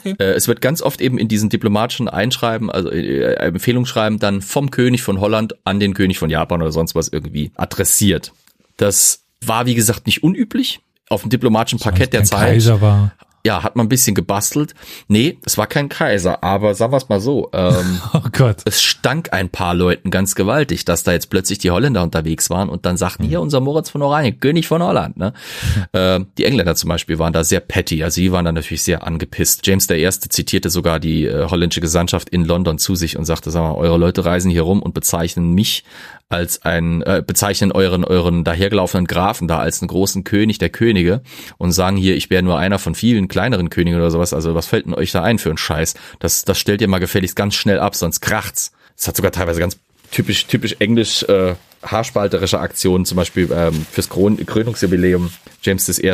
[0.00, 0.14] Okay.
[0.18, 4.70] Äh, es wird ganz oft eben in diesen diplomatischen Einschreiben, also äh, Empfehlungsschreiben dann vom
[4.70, 8.32] König von Holland an den König von Japan oder sonst was irgendwie adressiert.
[8.76, 12.54] Das war, wie gesagt, nicht unüblich auf dem diplomatischen Parkett der Zeit.
[12.54, 13.12] Kaiser war
[13.46, 14.74] ja, hat man ein bisschen gebastelt.
[15.06, 18.62] Nee, es war kein Kaiser, aber sagen wir es mal so, ähm, oh Gott.
[18.64, 22.70] es stank ein paar Leuten ganz gewaltig, dass da jetzt plötzlich die Holländer unterwegs waren
[22.70, 23.28] und dann sagten, mhm.
[23.28, 25.16] hier unser Moritz von Oranien, König von Holland.
[25.16, 25.32] Ne?
[25.32, 25.84] Mhm.
[25.94, 29.06] Äh, die Engländer zum Beispiel waren da sehr petty, also sie waren da natürlich sehr
[29.06, 29.64] angepisst.
[29.64, 33.62] James Erste zitierte sogar die äh, holländische Gesandtschaft in London zu sich und sagte, sag
[33.62, 35.84] mal, eure Leute reisen hier rum und bezeichnen mich
[36.28, 41.22] als ein, äh, bezeichnen euren, euren dahergelaufenen Grafen da als einen großen König der Könige
[41.58, 44.32] und sagen hier, ich wäre nur einer von vielen kleineren Königen oder sowas.
[44.32, 45.94] Also was fällt denn euch da ein für ein Scheiß?
[46.20, 48.70] Das, das stellt ihr mal gefälligst ganz schnell ab, sonst kracht's.
[48.96, 49.76] Es hat sogar teilweise ganz
[50.12, 55.30] typisch, typisch englisch äh, haarspalterische Aktionen, zum Beispiel ähm, fürs Kron Krönungsjubiläum
[55.62, 56.12] James I.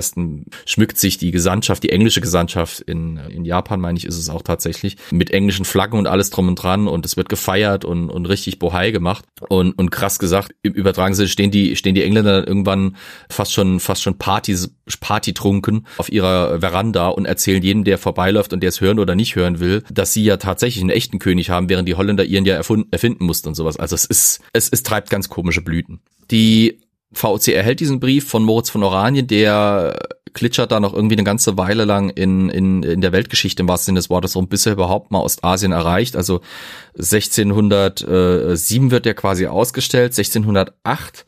[0.64, 4.42] schmückt sich die Gesandtschaft, die englische Gesandtschaft in, in Japan, meine ich, ist es auch
[4.42, 8.26] tatsächlich, mit englischen Flaggen und alles drum und dran und es wird gefeiert und, und
[8.26, 12.40] richtig Bohai gemacht und, und krass gesagt, im übertragenen Sinne stehen die, stehen die Engländer
[12.40, 12.96] dann irgendwann
[13.28, 18.60] fast schon, fast schon Partys, Partytrunken auf ihrer Veranda und erzählen jedem, der vorbeiläuft und
[18.60, 21.68] der es hören oder nicht hören will, dass sie ja tatsächlich einen echten König haben,
[21.68, 23.76] während die Holländer ihren ja erfunden, erfinden mussten und sowas.
[23.76, 26.00] Also es ist, es, es treibt ganz komische Blüten.
[26.30, 26.80] Die
[27.12, 29.98] VOC erhält diesen Brief von Moritz von Oranien, der
[30.32, 33.86] klitschert da noch irgendwie eine ganze Weile lang in, in, in der Weltgeschichte im wahrsten
[33.86, 36.14] Sinne des Wortes rum, bis er überhaupt mal Ostasien erreicht.
[36.14, 36.40] Also
[36.94, 41.26] 1607 wird er quasi ausgestellt, 1608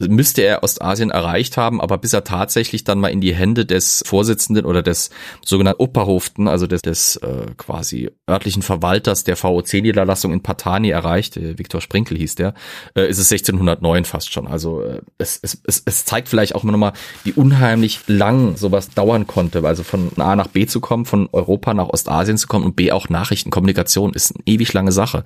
[0.00, 4.02] müsste er Ostasien erreicht haben, aber bis er tatsächlich dann mal in die Hände des
[4.04, 5.10] Vorsitzenden oder des
[5.44, 11.58] sogenannten Operhoften, also des, des äh, quasi örtlichen Verwalters der VOC-Niederlassung in Patani erreicht, äh,
[11.58, 12.54] Viktor Sprinkel hieß der,
[12.96, 14.48] äh, ist es 1609 fast schon.
[14.48, 18.90] Also äh, es, es, es, es zeigt vielleicht auch immer nochmal, wie unheimlich lang sowas
[18.90, 22.64] dauern konnte, also von A nach B zu kommen, von Europa nach Ostasien zu kommen
[22.64, 25.24] und B auch Nachrichtenkommunikation ist eine ewig lange Sache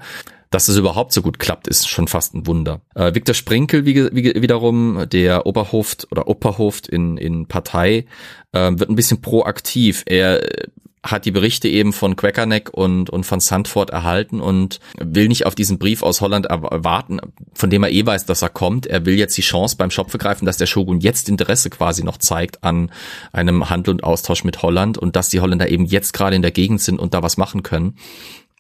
[0.51, 2.81] dass es überhaupt so gut klappt, ist schon fast ein Wunder.
[2.95, 8.07] Äh, Viktor Sprinkel wie, wie, wiederum, der Oberhoft oder Oberhoft in, in Partei,
[8.53, 10.05] äh, wird ein bisschen proaktiv.
[10.07, 10.69] Er äh,
[11.03, 15.55] hat die Berichte eben von Quackerneck und, und von Sandford erhalten und will nicht auf
[15.55, 17.21] diesen Brief aus Holland erwarten,
[17.55, 18.87] von dem er eh weiß, dass er kommt.
[18.87, 22.19] Er will jetzt die Chance beim Schopf greifen, dass der Shogun jetzt Interesse quasi noch
[22.19, 22.91] zeigt an
[23.33, 26.51] einem Handel und Austausch mit Holland und dass die Holländer eben jetzt gerade in der
[26.51, 27.95] Gegend sind und da was machen können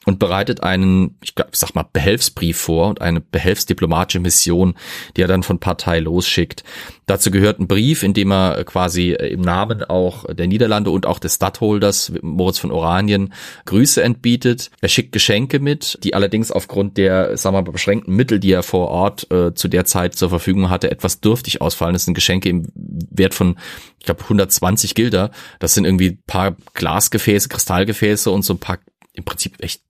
[0.08, 4.74] und bereitet einen, ich sag mal, Behelfsbrief vor und eine behelfsdiplomatische Mission,
[5.14, 6.64] die er dann von Partei lossschickt.
[7.04, 11.18] Dazu gehört ein Brief, in dem er quasi im Namen auch der Niederlande und auch
[11.18, 13.34] des Stadtholders Moritz von Oranien
[13.66, 14.70] Grüße entbietet.
[14.80, 18.62] Er schickt Geschenke mit, die allerdings aufgrund der, sagen wir mal, beschränkten Mittel, die er
[18.62, 21.92] vor Ort äh, zu der Zeit zur Verfügung hatte, etwas dürftig ausfallen.
[21.92, 23.58] Das sind Geschenke im Wert von,
[23.98, 25.32] ich glaube, 120 Gilder.
[25.58, 28.78] Das sind irgendwie paar Glasgefäße, Kristallgefäße und so ein paar
[29.18, 29.82] im Prinzip echt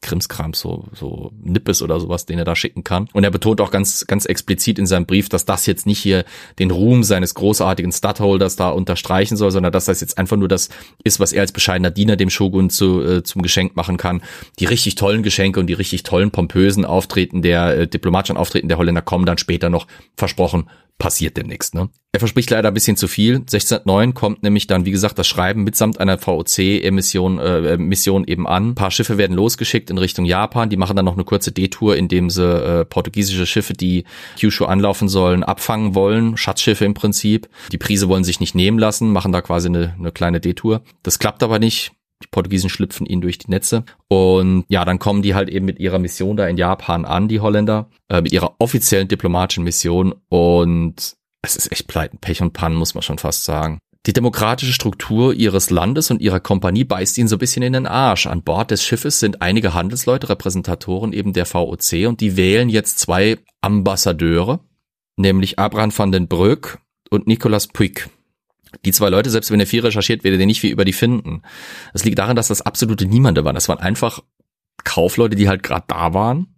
[0.00, 3.08] Krimskram, so, so Nippes oder sowas, den er da schicken kann.
[3.12, 6.24] Und er betont auch ganz, ganz explizit in seinem Brief, dass das jetzt nicht hier
[6.58, 10.68] den Ruhm seines großartigen Stadtholders da unterstreichen soll, sondern dass das jetzt einfach nur das
[11.02, 14.22] ist, was er als bescheidener Diener dem Shogun zu, äh, zum Geschenk machen kann.
[14.60, 18.78] Die richtig tollen Geschenke und die richtig tollen, pompösen Auftreten der äh, diplomatischen Auftreten der
[18.78, 20.68] Holländer kommen dann später noch versprochen
[20.98, 21.74] passiert demnächst.
[21.74, 21.90] Ne?
[22.12, 23.36] Er verspricht leider ein bisschen zu viel.
[23.36, 28.70] 1609 kommt nämlich dann, wie gesagt, das Schreiben mitsamt einer VOC-Emission äh, Mission eben an.
[28.70, 30.70] Ein paar Schiffe werden losgeschickt in Richtung Japan.
[30.70, 34.04] Die machen dann noch eine kurze Detour, indem sie äh, portugiesische Schiffe, die
[34.38, 36.38] Kyushu anlaufen sollen, abfangen wollen.
[36.38, 37.48] Schatzschiffe im Prinzip.
[37.72, 40.82] Die Prise wollen sich nicht nehmen lassen, machen da quasi eine, eine kleine Detour.
[41.02, 41.92] Das klappt aber nicht.
[42.22, 43.84] Die Portugiesen schlüpfen ihnen durch die Netze.
[44.08, 47.40] Und ja, dann kommen die halt eben mit ihrer Mission da in Japan an, die
[47.40, 50.14] Holländer, äh, mit ihrer offiziellen diplomatischen Mission.
[50.28, 53.78] Und es ist echt Pleiten, Pech und Pannen, muss man schon fast sagen.
[54.06, 57.86] Die demokratische Struktur ihres Landes und ihrer Kompanie beißt ihnen so ein bisschen in den
[57.88, 58.28] Arsch.
[58.28, 63.00] An Bord des Schiffes sind einige Handelsleute, Repräsentatoren eben der VOC und die wählen jetzt
[63.00, 64.60] zwei Ambassadeure,
[65.16, 66.78] nämlich Abraham van den Brück
[67.10, 68.08] und Nicolas Puig.
[68.84, 71.42] Die zwei Leute, selbst wenn ihr viel recherchiert, werdet ihr nicht viel über die finden.
[71.92, 73.54] Das liegt daran, dass das absolute Niemande waren.
[73.54, 74.22] Das waren einfach
[74.84, 76.48] Kaufleute, die halt gerade da waren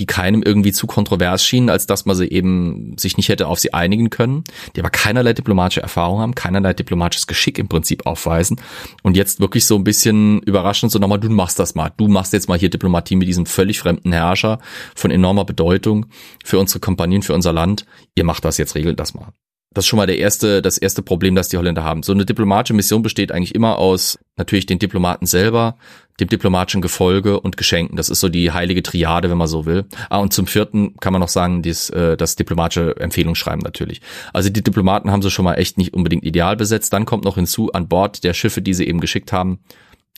[0.00, 3.58] die keinem irgendwie zu kontrovers schienen, als dass man sie eben sich nicht hätte auf
[3.58, 8.60] sie einigen können, die aber keinerlei diplomatische Erfahrung haben, keinerlei diplomatisches Geschick im Prinzip aufweisen
[9.02, 12.32] und jetzt wirklich so ein bisschen überraschend so nochmal, du machst das mal, du machst
[12.32, 14.58] jetzt mal hier Diplomatie mit diesem völlig fremden Herrscher
[14.94, 16.06] von enormer Bedeutung
[16.44, 19.32] für unsere Kompanien, für unser Land, ihr macht das jetzt, regelt das mal.
[19.72, 22.02] Das ist schon mal der erste, das erste Problem, das die Holländer haben.
[22.02, 25.76] So eine diplomatische Mission besteht eigentlich immer aus natürlich den Diplomaten selber,
[26.18, 27.96] dem diplomatischen Gefolge und Geschenken.
[27.96, 29.84] Das ist so die heilige Triade, wenn man so will.
[30.08, 34.00] Ah, und zum vierten kann man noch sagen, dies, äh, das diplomatische Empfehlungsschreiben natürlich.
[34.32, 36.92] Also die Diplomaten haben sie schon mal echt nicht unbedingt ideal besetzt.
[36.92, 39.60] Dann kommt noch hinzu, an Bord der Schiffe, die sie eben geschickt haben,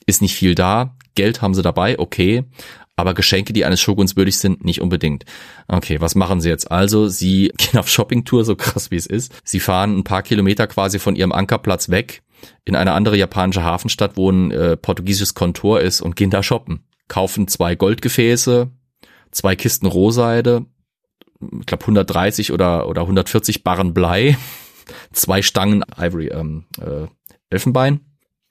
[0.07, 0.97] ist nicht viel da.
[1.15, 2.45] Geld haben sie dabei, okay.
[2.97, 5.25] Aber Geschenke, die eines Shoguns würdig sind, nicht unbedingt.
[5.67, 6.71] Okay, was machen sie jetzt?
[6.71, 9.33] Also, sie gehen auf Shoppingtour, so krass wie es ist.
[9.45, 12.23] Sie fahren ein paar Kilometer quasi von ihrem Ankerplatz weg
[12.65, 16.85] in eine andere japanische Hafenstadt, wo ein äh, portugiesisches Kontor ist und gehen da shoppen.
[17.09, 18.71] Kaufen zwei Goldgefäße,
[19.31, 20.67] zwei Kisten Rohseide,
[21.41, 24.37] ich glaube 130 oder, oder 140 Barren Blei,
[25.13, 27.07] zwei Stangen Ivory ähm, äh,
[27.51, 28.01] Elfenbein.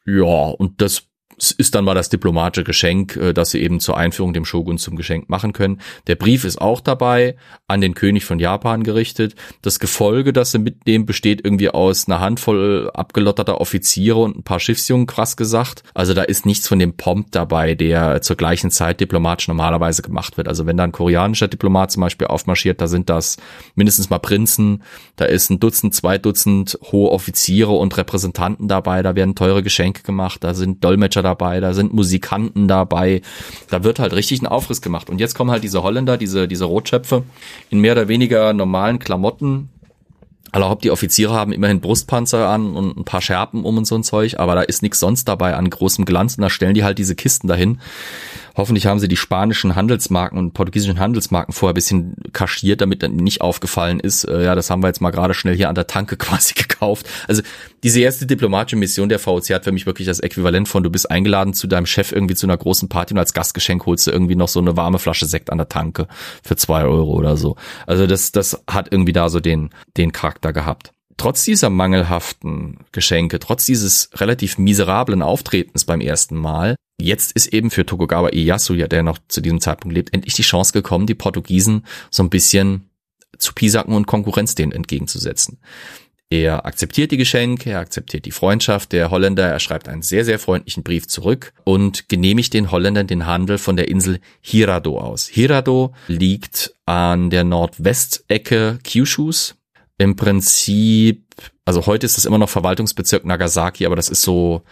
[0.06, 1.04] Ja, und das
[1.50, 4.96] ist dann mal das diplomatische Geschenk, äh, das sie eben zur Einführung dem Shogun zum
[4.96, 5.82] Geschenk machen können.
[6.06, 7.36] Der Brief ist auch dabei,
[7.68, 9.36] an den König von Japan gerichtet.
[9.64, 14.60] Das Gefolge, das sie mitnehmen, besteht irgendwie aus einer Handvoll abgelotterter Offiziere und ein paar
[14.60, 15.84] Schiffsjungen, krass gesagt.
[15.96, 20.38] Also da ist nichts von dem Pomp dabei, der zur gleichen Zeit diplomatisch normalerweise gemacht
[20.38, 20.48] wird.
[20.48, 23.38] Also wenn da ein koreanischer Diplomat zum Beispiel aufmarschiert, da sind das
[23.74, 24.84] mindestens mal Prinzen,
[25.16, 30.04] da ist ein Dutzend, zwei Dutzend hohe Offiziere und Repräsentanten dabei, da werden teure Geschenke
[30.04, 33.22] gemacht, da sind Dolmetscher dabei dabei, da sind Musikanten dabei,
[33.70, 35.10] da wird halt richtig ein Aufriss gemacht.
[35.10, 37.24] Und jetzt kommen halt diese Holländer, diese, diese Rotschöpfe
[37.70, 39.70] in mehr oder weniger normalen Klamotten,
[40.52, 44.04] Allerhaupt die Offiziere haben immerhin Brustpanzer an und ein paar Scherpen um und so ein
[44.04, 46.98] Zeug, aber da ist nichts sonst dabei an großem Glanz und da stellen die halt
[46.98, 47.80] diese Kisten dahin.
[48.58, 53.40] Hoffentlich haben sie die spanischen Handelsmarken und portugiesischen Handelsmarken vorher bisschen kaschiert, damit dann nicht
[53.40, 54.26] aufgefallen ist.
[54.26, 57.08] Äh, ja, das haben wir jetzt mal gerade schnell hier an der Tanke quasi gekauft.
[57.30, 57.44] Also
[57.84, 61.10] diese erste diplomatische Mission der VOC hat für mich wirklich das Äquivalent von, du bist
[61.10, 64.36] eingeladen zu deinem Chef irgendwie zu einer großen Party und als Gastgeschenk holst du irgendwie
[64.36, 66.08] noch so eine warme Flasche Sekt an der Tanke
[66.44, 67.56] für zwei Euro oder so.
[67.88, 73.38] Also das, das hat irgendwie da so den, den Charakter gehabt trotz dieser mangelhaften Geschenke,
[73.38, 78.88] trotz dieses relativ miserablen Auftretens beim ersten Mal, jetzt ist eben für Tokugawa Ieyasu, ja,
[78.88, 82.90] der noch zu diesem Zeitpunkt lebt, endlich die Chance gekommen, die Portugiesen so ein bisschen
[83.38, 85.60] zu pisacken und Konkurrenz denen entgegenzusetzen.
[86.32, 90.40] Er akzeptiert die Geschenke, er akzeptiert die Freundschaft der Holländer, er schreibt einen sehr, sehr
[90.40, 95.28] freundlichen Brief zurück und genehmigt den Holländern den Handel von der Insel Hirado aus.
[95.28, 99.56] Hirado liegt an der Nordwestecke Kyushus,
[100.02, 101.24] im Prinzip,
[101.66, 104.64] also heute ist das immer noch Verwaltungsbezirk Nagasaki, aber das ist so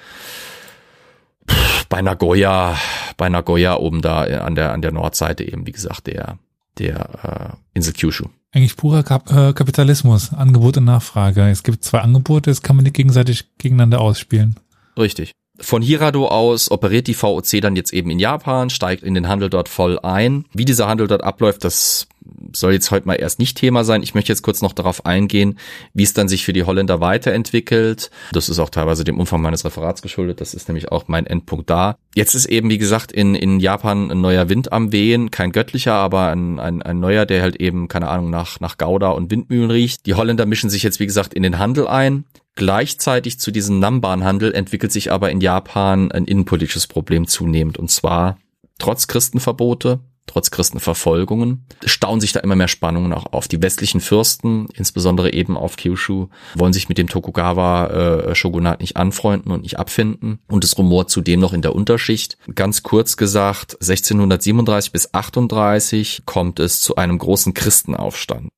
[1.90, 2.78] bei Nagoya,
[3.18, 6.38] bei Nagoya oben da an der an der Nordseite eben, wie gesagt, der
[6.78, 8.26] der äh, Insel Kyushu.
[8.52, 11.48] Eigentlich purer Kap äh, Kapitalismus, Angebot und Nachfrage.
[11.50, 14.56] Es gibt zwei Angebote, es kann man die gegenseitig gegeneinander ausspielen.
[14.98, 15.34] Richtig.
[15.60, 19.50] Von Hirado aus operiert die VOC dann jetzt eben in Japan, steigt in den Handel
[19.50, 20.46] dort voll ein.
[20.54, 22.08] Wie dieser Handel dort abläuft, das
[22.54, 24.04] soll jetzt heute mal erst nicht Thema sein.
[24.04, 25.60] Ich möchte jetzt kurz noch darauf eingehen,
[25.94, 28.12] wie es dann sich für die Holländer weiterentwickelt.
[28.32, 30.42] Das ist auch teilweise dem Umfang meines Referats geschuldet.
[30.42, 31.98] Das ist nämlich auch mein Endpunkt da.
[32.16, 35.32] Jetzt ist eben, wie gesagt, in, in Japan ein neuer Wind am Wehen.
[35.32, 39.10] Kein göttlicher, aber ein, ein, ein neuer, der halt eben, keine Ahnung, nach, nach Gouda
[39.10, 40.06] und Windmühlen riecht.
[40.06, 42.26] Die Holländer mischen sich jetzt, wie gesagt, in den Handel ein.
[42.56, 47.78] Gleichzeitig zu diesem Namban-Handel entwickelt sich aber in Japan ein innenpolitisches Problem zunehmend.
[47.78, 48.38] Und zwar
[48.80, 50.00] trotz Christenverbote,
[50.30, 53.48] trotz Christenverfolgungen, stauen sich da immer mehr Spannungen auch auf.
[53.48, 59.52] Die westlichen Fürsten, insbesondere eben auf Kyushu, wollen sich mit dem Tokugawa-Shogunat äh, nicht anfreunden
[59.52, 60.40] und nicht abfinden.
[60.48, 62.38] Und es rumort zudem noch in der Unterschicht.
[62.54, 68.50] Ganz kurz gesagt, 1637 bis 38 kommt es zu einem großen Christenaufstand.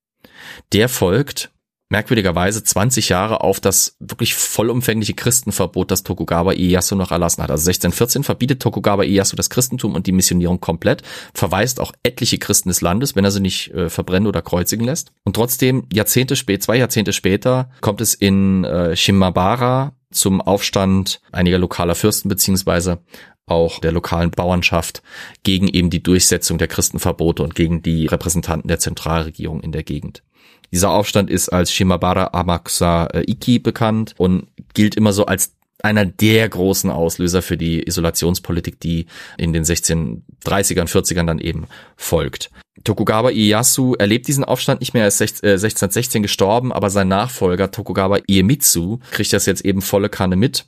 [0.74, 1.52] Der folgt
[1.92, 7.52] merkwürdigerweise 20 Jahre auf das wirklich vollumfängliche Christenverbot, das Tokugawa Ieyasu noch erlassen hat.
[7.52, 12.70] Also 1614 verbietet Tokugawa Ieyasu das Christentum und die Missionierung komplett, verweist auch etliche Christen
[12.70, 15.12] des Landes, wenn er sie nicht äh, verbrennen oder kreuzigen lässt.
[15.26, 21.58] Und trotzdem, Jahrzehnte später, zwei Jahrzehnte später, kommt es in äh, Shimabara zum Aufstand einiger
[21.58, 23.00] lokaler Fürsten beziehungsweise
[23.48, 25.04] auch der lokalen Bauernschaft
[25.44, 30.24] gegen eben die Durchsetzung der Christenverbote und gegen die Repräsentanten der Zentralregierung in der Gegend.
[30.72, 35.54] Dieser Aufstand ist als Shimabara Amakusa Iki bekannt und gilt immer so als
[35.84, 39.08] einer der großen Auslöser für die Isolationspolitik, die
[39.38, 41.68] in den 1630ern, 40ern dann eben
[41.98, 42.52] folgt.
[42.84, 47.72] Tokugawa Ieyasu erlebt diesen Aufstand nicht mehr, er ist 1616 äh, gestorben, aber sein Nachfolger
[47.72, 50.68] Tokugawa Iemitsu kriegt das jetzt eben volle Kanne mit.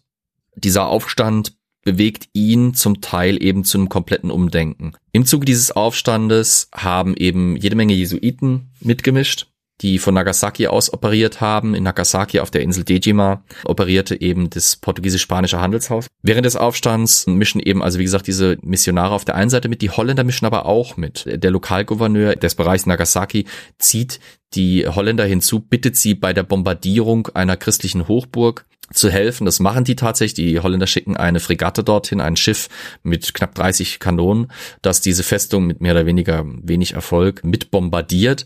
[0.55, 4.93] Dieser Aufstand bewegt ihn zum Teil eben zu einem kompletten Umdenken.
[5.11, 9.47] Im Zuge dieses Aufstandes haben eben jede Menge Jesuiten mitgemischt
[9.81, 11.75] die von Nagasaki aus operiert haben.
[11.75, 16.07] In Nagasaki auf der Insel Dejima operierte eben das portugiesisch-spanische Handelshaus.
[16.21, 19.81] Während des Aufstands mischen eben, also wie gesagt, diese Missionare auf der einen Seite mit,
[19.81, 21.25] die Holländer mischen aber auch mit.
[21.27, 23.45] Der Lokalgouverneur des Bereichs Nagasaki
[23.79, 24.19] zieht
[24.53, 29.45] die Holländer hinzu, bittet sie bei der Bombardierung einer christlichen Hochburg zu helfen.
[29.45, 30.33] Das machen die tatsächlich.
[30.35, 32.69] Die Holländer schicken eine Fregatte dorthin, ein Schiff
[33.01, 34.51] mit knapp 30 Kanonen,
[34.81, 38.45] das diese Festung mit mehr oder weniger wenig Erfolg mit bombardiert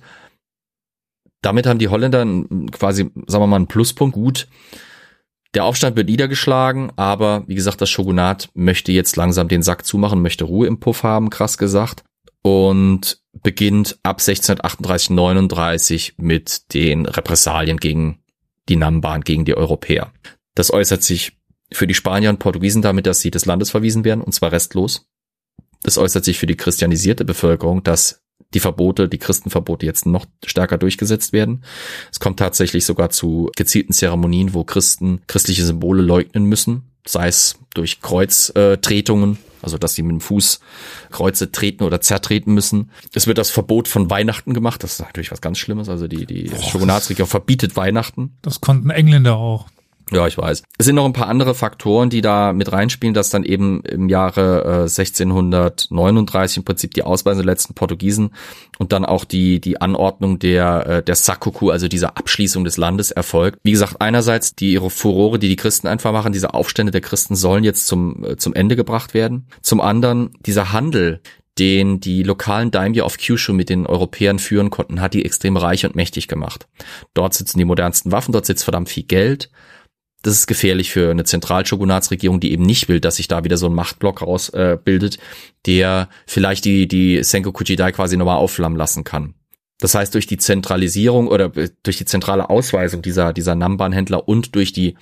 [1.47, 2.25] damit haben die Holländer
[2.73, 4.15] quasi, sagen wir mal, einen Pluspunkt.
[4.15, 4.49] Gut,
[5.53, 10.21] der Aufstand wird niedergeschlagen, aber wie gesagt, das Shogunat möchte jetzt langsam den Sack zumachen,
[10.21, 12.03] möchte Ruhe im Puff haben, krass gesagt.
[12.41, 18.19] Und beginnt ab 1638, 39 mit den Repressalien gegen
[18.67, 20.11] die Namban, gegen die Europäer.
[20.53, 21.37] Das äußert sich
[21.71, 25.07] für die Spanier und Portugiesen damit, dass sie des Landes verwiesen werden, und zwar restlos.
[25.83, 30.77] Das äußert sich für die christianisierte Bevölkerung, dass die Verbote, die Christenverbote jetzt noch stärker
[30.77, 31.63] durchgesetzt werden.
[32.11, 37.59] Es kommt tatsächlich sogar zu gezielten Zeremonien, wo Christen christliche Symbole leugnen müssen, sei es
[37.73, 40.61] durch Kreuztretungen, also dass sie mit dem Fuß
[41.11, 42.91] Kreuze treten oder zertreten müssen.
[43.13, 46.25] Es wird das Verbot von Weihnachten gemacht, das ist natürlich was ganz Schlimmes, also die,
[46.25, 48.37] die Shogunatsregierung verbietet Weihnachten.
[48.41, 49.67] Das konnten Engländer auch.
[50.11, 50.63] Ja, ich weiß.
[50.77, 54.07] Es sind noch ein paar andere Faktoren, die da mit reinspielen, dass dann eben im
[54.07, 58.33] Jahre äh, 1639 im Prinzip die Ausweisung der letzten Portugiesen
[58.79, 63.11] und dann auch die, die Anordnung der, äh, der Sakoku, also dieser Abschließung des Landes
[63.11, 63.59] erfolgt.
[63.63, 67.35] Wie gesagt, einerseits die ihre Furore, die die Christen einfach machen, diese Aufstände der Christen
[67.35, 69.47] sollen jetzt zum, äh, zum Ende gebracht werden.
[69.61, 71.19] Zum anderen dieser Handel,
[71.59, 75.85] den die lokalen Daimyo auf Kyushu mit den Europäern führen konnten, hat die extrem reich
[75.85, 76.67] und mächtig gemacht.
[77.13, 79.49] Dort sitzen die modernsten Waffen, dort sitzt verdammt viel Geld
[80.23, 83.67] das ist gefährlich für eine Zentralshogunatsregierung, die eben nicht will, dass sich da wieder so
[83.67, 85.19] ein Machtblock rausbildet, äh,
[85.65, 89.35] der vielleicht die, die Sengoku Jidai quasi nochmal aufflammen lassen kann.
[89.79, 94.55] Das heißt, durch die Zentralisierung oder äh, durch die zentrale Ausweisung dieser, dieser Namban-Händler und
[94.55, 94.97] durch die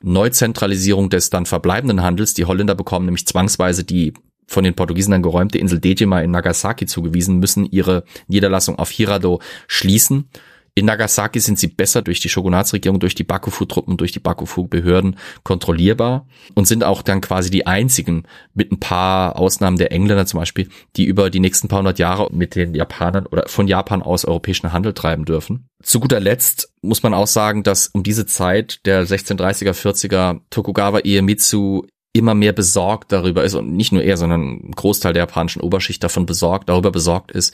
[0.00, 4.12] Neuzentralisierung des dann verbleibenden Handels, die Holländer bekommen nämlich zwangsweise die
[4.46, 9.40] von den Portugiesen dann geräumte Insel Dejima in Nagasaki zugewiesen, müssen ihre Niederlassung auf Hirado
[9.66, 10.30] schließen
[10.78, 16.26] in Nagasaki sind sie besser durch die Shogunatsregierung, durch die Bakufu-Truppen, durch die Bakufu-Behörden kontrollierbar
[16.54, 18.22] und sind auch dann quasi die einzigen,
[18.54, 22.28] mit ein paar Ausnahmen der Engländer zum Beispiel, die über die nächsten paar hundert Jahre
[22.32, 25.68] mit den Japanern oder von Japan aus europäischen Handel treiben dürfen.
[25.82, 31.00] Zu guter Letzt muss man auch sagen, dass um diese Zeit der 1630er, 40er Tokugawa
[31.04, 35.60] Iemitsu immer mehr besorgt darüber ist und nicht nur er, sondern ein Großteil der japanischen
[35.60, 37.52] Oberschicht davon besorgt, darüber besorgt ist,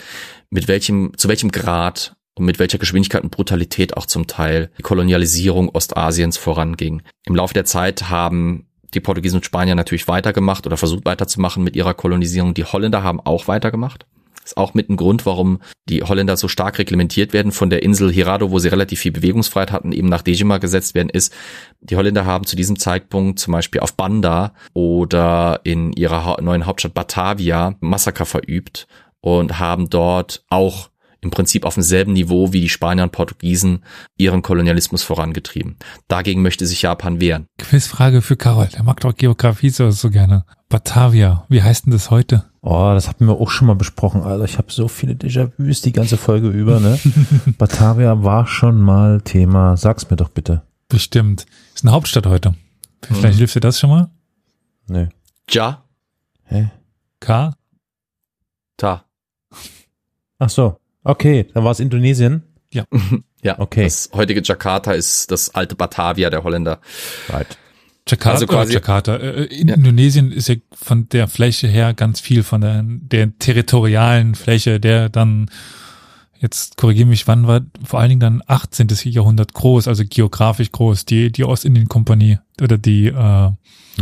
[0.50, 4.82] mit welchem, zu welchem Grad und mit welcher Geschwindigkeit und Brutalität auch zum Teil die
[4.82, 7.02] Kolonialisierung Ostasiens voranging.
[7.26, 11.76] Im Laufe der Zeit haben die Portugiesen und Spanier natürlich weitergemacht oder versucht weiterzumachen mit
[11.76, 12.54] ihrer Kolonisierung.
[12.54, 14.06] Die Holländer haben auch weitergemacht.
[14.44, 18.12] ist auch mit ein Grund, warum die Holländer so stark reglementiert werden von der Insel
[18.12, 21.32] Hirado, wo sie relativ viel Bewegungsfreiheit hatten, eben nach Dejima gesetzt werden, ist,
[21.80, 26.94] die Holländer haben zu diesem Zeitpunkt zum Beispiel auf Banda oder in ihrer neuen Hauptstadt
[26.94, 28.86] Batavia Massaker verübt
[29.20, 30.90] und haben dort auch
[31.24, 33.82] im Prinzip auf demselben Niveau wie die Spanier und Portugiesen
[34.16, 35.76] ihren Kolonialismus vorangetrieben.
[36.06, 37.46] Dagegen möchte sich Japan wehren.
[37.58, 40.44] Quizfrage für Karol, der mag doch Geografie so, so gerne.
[40.68, 42.44] Batavia, wie heißt denn das heute?
[42.60, 44.44] Oh, das hatten wir auch schon mal besprochen, Alter.
[44.44, 46.98] Ich habe so viele Déjà-vus die ganze Folge über, ne?
[47.58, 49.76] Batavia war schon mal Thema.
[49.76, 50.62] Sag's mir doch bitte.
[50.88, 51.46] Bestimmt.
[51.74, 52.54] Ist eine Hauptstadt heute.
[53.02, 53.38] Vielleicht hm.
[53.38, 54.10] hilft dir das schon mal?
[54.88, 55.08] Nee.
[55.50, 55.84] Ja.
[56.44, 56.70] Hä?
[57.20, 57.54] K?
[58.76, 59.04] Ta.
[60.38, 60.78] Ach so.
[61.04, 62.42] Okay, dann war es Indonesien.
[62.72, 63.84] Ja, Okay.
[63.84, 66.80] das heutige Jakarta ist das alte Batavia der Holländer.
[67.28, 67.56] Right.
[68.08, 69.16] Jakarta, Also quasi- äh, Jakarta.
[69.16, 69.74] Äh, in Ja.
[69.74, 75.08] Indonesien ist ja von der Fläche her ganz viel von der, der territorialen Fläche, der
[75.08, 75.50] dann,
[76.40, 78.88] jetzt korrigiere mich, wann war vor allen Dingen dann 18.
[79.04, 83.50] Jahrhundert groß, also geografisch groß, die, die Ostindien-Kompanie oder die äh,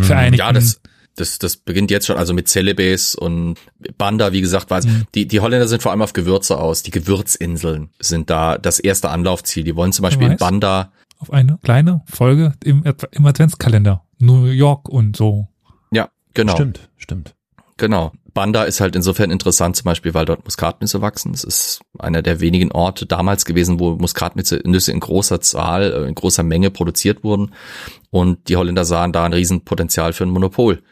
[0.00, 0.38] Vereinigten.
[0.46, 0.80] Ja, das,
[1.16, 3.58] das, das beginnt jetzt schon, also mit Celebes und
[3.98, 6.82] Banda, wie gesagt, war es, die, die Holländer sind vor allem auf Gewürze aus.
[6.82, 9.64] Die Gewürzinseln sind da das erste Anlaufziel.
[9.64, 10.36] Die wollen zum Beispiel in.
[10.36, 12.82] Banda, auf eine kleine Folge im,
[13.12, 14.02] im Adventskalender.
[14.18, 15.48] New York und so.
[15.90, 16.54] ja, genau.
[16.54, 17.34] Stimmt, stimmt.
[17.76, 18.12] Genau.
[18.34, 21.34] Banda ist halt insofern interessant, zum Beispiel, weil dort Muskatnüsse wachsen.
[21.34, 26.08] Es ist einer der wenigen Orte damals gewesen, wo Muskatnüsse Nüsse in großer Zahl, äh,
[26.08, 27.52] in großer Menge produziert wurden.
[28.10, 30.82] Und die Holländer sahen da ein Riesenpotenzial für ein Monopol.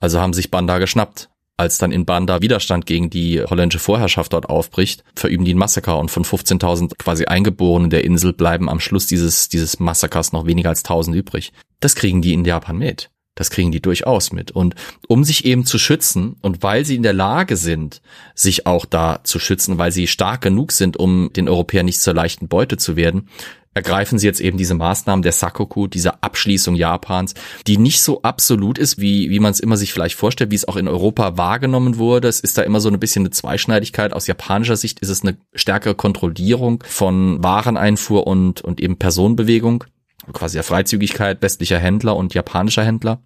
[0.00, 1.28] Also haben sich Banda geschnappt.
[1.56, 5.98] Als dann in Banda Widerstand gegen die holländische Vorherrschaft dort aufbricht, verüben die ein Massaker
[5.98, 10.68] und von 15.000 quasi Eingeborenen der Insel bleiben am Schluss dieses, dieses Massakers noch weniger
[10.68, 11.52] als 1.000 übrig.
[11.80, 13.10] Das kriegen die in Japan mit.
[13.38, 14.50] Das kriegen die durchaus mit.
[14.50, 14.74] Und
[15.06, 18.02] um sich eben zu schützen und weil sie in der Lage sind,
[18.34, 22.14] sich auch da zu schützen, weil sie stark genug sind, um den Europäern nicht zur
[22.14, 23.28] leichten Beute zu werden,
[23.78, 27.34] ergreifen sie jetzt eben diese Maßnahmen der Sakoku, dieser Abschließung Japans,
[27.66, 30.66] die nicht so absolut ist, wie, wie man es immer sich vielleicht vorstellt, wie es
[30.66, 32.26] auch in Europa wahrgenommen wurde.
[32.26, 34.12] Es ist da immer so ein bisschen eine Zweischneidigkeit.
[34.12, 39.84] Aus japanischer Sicht ist es eine stärkere Kontrollierung von Wareneinfuhr und, und eben Personenbewegung,
[40.32, 43.22] quasi der Freizügigkeit westlicher Händler und japanischer Händler.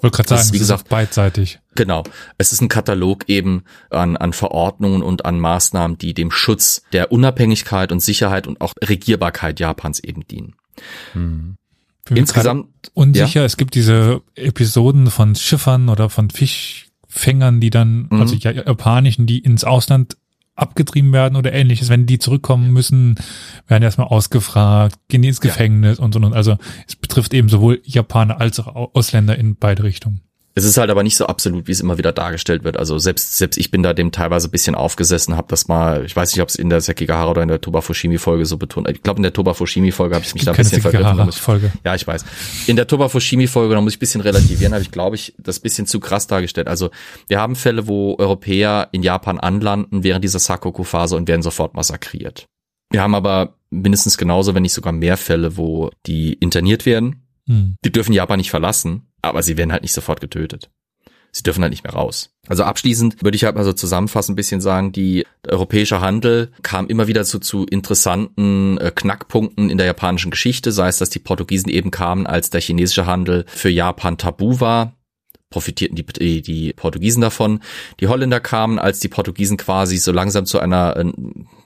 [0.00, 1.58] Wollte gerade sagen, ist, wie es ist gesagt, beidseitig.
[1.74, 2.04] Genau.
[2.38, 7.10] Es ist ein Katalog eben an, an Verordnungen und an Maßnahmen, die dem Schutz der
[7.12, 10.54] Unabhängigkeit und Sicherheit und auch Regierbarkeit Japans eben dienen.
[11.14, 11.56] Hm.
[12.10, 13.44] Insgesamt, unsicher.
[13.44, 18.20] Es gibt diese Episoden von Schiffern oder von Fischfängern, die dann, Mhm.
[18.20, 20.16] also ja- japanischen, die ins Ausland
[20.58, 21.88] abgetrieben werden oder ähnliches.
[21.88, 23.16] Wenn die zurückkommen müssen,
[23.66, 25.50] werden erstmal ausgefragt, gehen die ins Ja.
[25.50, 26.20] Gefängnis und so.
[26.20, 26.56] Und also
[26.86, 30.20] es betrifft eben sowohl Japaner als auch Au- Ausländer in beide Richtungen.
[30.58, 32.76] Es ist halt aber nicht so absolut, wie es immer wieder dargestellt wird.
[32.76, 36.16] Also selbst, selbst ich bin da dem teilweise ein bisschen aufgesessen, habe das mal, ich
[36.16, 38.88] weiß nicht, ob es in der Sekigahara oder in der Toba Fushimi Folge so betont.
[38.90, 41.32] Ich glaube, in der Toba Fushimi Folge habe ich mich da ein bisschen vergriffen.
[41.32, 41.72] Folge.
[41.84, 42.24] Ja, ich weiß.
[42.66, 45.34] In der Toba Fushimi Folge, da muss ich ein bisschen relativieren, habe ich, glaube ich,
[45.38, 46.68] das bisschen zu krass dargestellt.
[46.68, 46.90] Also
[47.28, 52.46] wir haben Fälle, wo Europäer in Japan anlanden während dieser Sakoku-Phase und werden sofort massakriert.
[52.90, 57.26] Wir haben aber mindestens genauso, wenn nicht sogar mehr Fälle, wo die interniert werden.
[57.46, 57.76] Hm.
[57.84, 60.70] Die dürfen Japan nicht verlassen, aber sie werden halt nicht sofort getötet.
[61.30, 62.30] Sie dürfen halt nicht mehr raus.
[62.48, 66.50] Also abschließend würde ich halt mal so zusammenfassend ein bisschen sagen, die der europäische Handel
[66.62, 71.10] kam immer wieder zu, zu interessanten äh, Knackpunkten in der japanischen Geschichte, sei es, dass
[71.10, 74.94] die Portugiesen eben kamen, als der chinesische Handel für Japan tabu war,
[75.50, 77.60] profitierten die, die, Portugiesen davon.
[78.00, 81.12] Die Holländer kamen, als die Portugiesen quasi so langsam zu einer äh,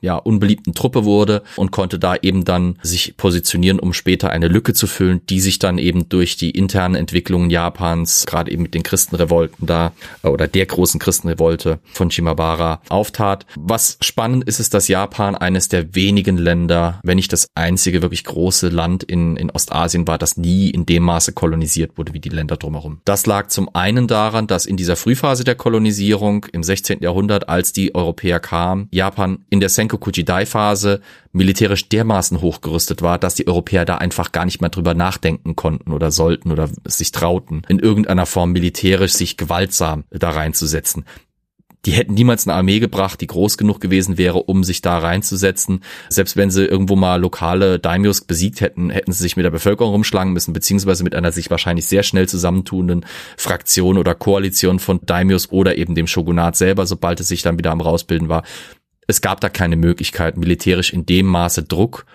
[0.03, 4.75] ja, unbeliebten Truppe wurde und konnte da eben dann sich positionieren, um später eine Lücke
[4.75, 8.83] zu füllen, die sich dann eben durch die internen Entwicklungen Japans, gerade eben mit den
[8.83, 9.93] Christenrevolten da
[10.23, 13.47] äh, oder der großen Christenrevolte von Shimabara auftat.
[13.57, 18.25] Was spannend ist, ist, dass Japan eines der wenigen Länder, wenn nicht das einzige wirklich
[18.25, 22.29] große Land in, in Ostasien war, das nie in dem Maße kolonisiert wurde wie die
[22.29, 23.01] Länder drumherum.
[23.05, 27.01] Das lag zum einen daran, dass in dieser Frühphase der Kolonisierung im 16.
[27.03, 31.01] Jahrhundert, als die Europäer kamen, Japan in der Senkoku-Jidai-Phase
[31.33, 35.93] militärisch dermaßen hochgerüstet war, dass die Europäer da einfach gar nicht mehr drüber nachdenken konnten
[35.93, 41.05] oder sollten oder sich trauten, in irgendeiner Form militärisch sich gewaltsam da reinzusetzen
[41.85, 45.83] die hätten niemals eine Armee gebracht, die groß genug gewesen wäre, um sich da reinzusetzen.
[46.09, 49.93] Selbst wenn sie irgendwo mal lokale Daimyos besiegt hätten, hätten sie sich mit der Bevölkerung
[49.93, 53.05] rumschlagen müssen, beziehungsweise mit einer sich wahrscheinlich sehr schnell zusammentuenden
[53.37, 57.73] Fraktion oder Koalition von Daimyos oder eben dem Shogunat selber, sobald es sich dann wieder
[57.73, 58.45] am rausbilden war.
[59.07, 62.07] Es gab da keine Möglichkeit, militärisch in dem Maße Druck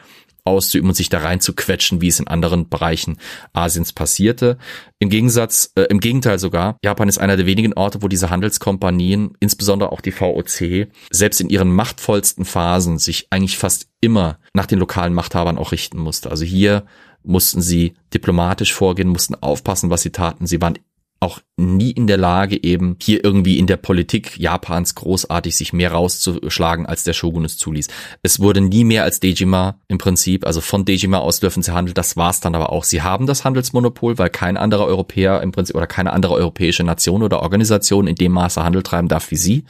[0.47, 3.17] auszuüben und sich da rein zu quetschen, wie es in anderen Bereichen
[3.53, 4.57] Asiens passierte.
[4.97, 9.35] Im Gegensatz, äh, im Gegenteil sogar, Japan ist einer der wenigen Orte, wo diese Handelskompanien,
[9.39, 14.79] insbesondere auch die VOC, selbst in ihren machtvollsten Phasen sich eigentlich fast immer nach den
[14.79, 16.31] lokalen Machthabern auch richten musste.
[16.31, 16.85] Also hier
[17.23, 20.47] mussten sie diplomatisch vorgehen, mussten aufpassen, was sie taten.
[20.47, 20.79] Sie waren
[21.19, 25.91] auch nie in der Lage, eben hier irgendwie in der Politik Japans großartig sich mehr
[25.91, 27.87] rauszuschlagen, als der Shogun es zuließ.
[28.21, 31.95] Es wurde nie mehr als Dejima im Prinzip, also von Dejima aus dürfen sie handeln,
[31.95, 32.83] das war's dann aber auch.
[32.83, 37.23] Sie haben das Handelsmonopol, weil kein anderer Europäer im Prinzip oder keine andere europäische Nation
[37.23, 39.63] oder Organisation in dem Maße Handel treiben darf wie sie.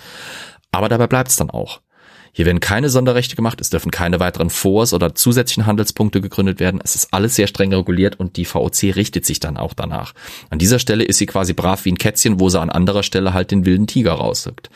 [0.72, 1.82] Aber dabei bleibt's dann auch.
[2.38, 6.80] Hier werden keine Sonderrechte gemacht, es dürfen keine weiteren Forts oder zusätzlichen Handelspunkte gegründet werden.
[6.84, 10.14] Es ist alles sehr streng reguliert und die VOC richtet sich dann auch danach.
[10.52, 13.34] An dieser Stelle ist sie quasi brav wie ein Kätzchen, wo sie an anderer Stelle
[13.34, 14.70] halt den wilden Tiger rausrückt.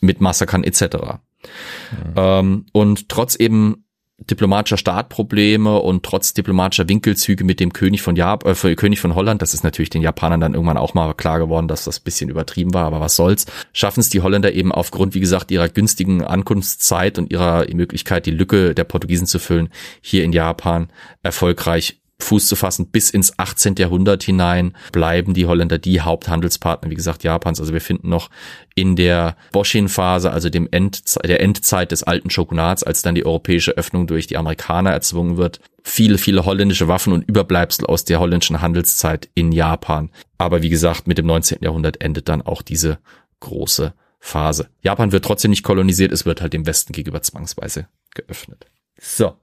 [0.00, 0.80] mit Massakern etc.
[0.80, 2.14] Mhm.
[2.16, 3.84] Ähm, und trotz eben
[4.30, 9.42] diplomatischer Startprobleme und trotz diplomatischer Winkelzüge mit dem König von Japan, äh, König von Holland,
[9.42, 12.74] das ist natürlich den Japanern dann irgendwann auch mal klar geworden, dass das bisschen übertrieben
[12.74, 17.18] war, aber was soll's, schaffen es die Holländer eben aufgrund, wie gesagt, ihrer günstigen Ankunftszeit
[17.18, 19.68] und ihrer Möglichkeit, die Lücke der Portugiesen zu füllen,
[20.00, 20.88] hier in Japan
[21.22, 22.86] erfolgreich Fuß zu fassen.
[22.86, 23.74] Bis ins 18.
[23.76, 27.60] Jahrhundert hinein bleiben die Holländer die Haupthandelspartner, wie gesagt, Japans.
[27.60, 28.30] Also wir finden noch
[28.74, 33.72] in der Boshin-Phase, also dem End, der Endzeit des alten Shogunats, als dann die europäische
[33.72, 38.60] Öffnung durch die Amerikaner erzwungen wird, viele, viele holländische Waffen und Überbleibsel aus der holländischen
[38.60, 40.10] Handelszeit in Japan.
[40.38, 41.58] Aber wie gesagt, mit dem 19.
[41.60, 42.98] Jahrhundert endet dann auch diese
[43.40, 44.68] große Phase.
[44.82, 48.66] Japan wird trotzdem nicht kolonisiert, es wird halt dem Westen gegenüber zwangsweise geöffnet.
[49.00, 49.34] So,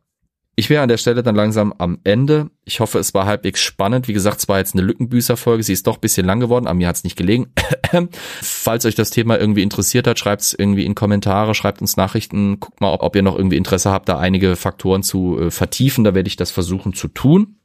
[0.59, 2.49] ich wäre an der Stelle dann langsam am Ende.
[2.65, 4.09] Ich hoffe, es war halbwegs spannend.
[4.09, 5.63] Wie gesagt, es war jetzt eine Lückenbüßer-Folge.
[5.63, 7.47] Sie ist doch bisschen lang geworden, aber mir hat es nicht gelegen.
[8.41, 12.59] Falls euch das Thema irgendwie interessiert hat, schreibt es irgendwie in Kommentare, schreibt uns Nachrichten.
[12.59, 16.03] Guckt mal, ob, ob ihr noch irgendwie Interesse habt, da einige Faktoren zu äh, vertiefen.
[16.03, 17.55] Da werde ich das versuchen zu tun.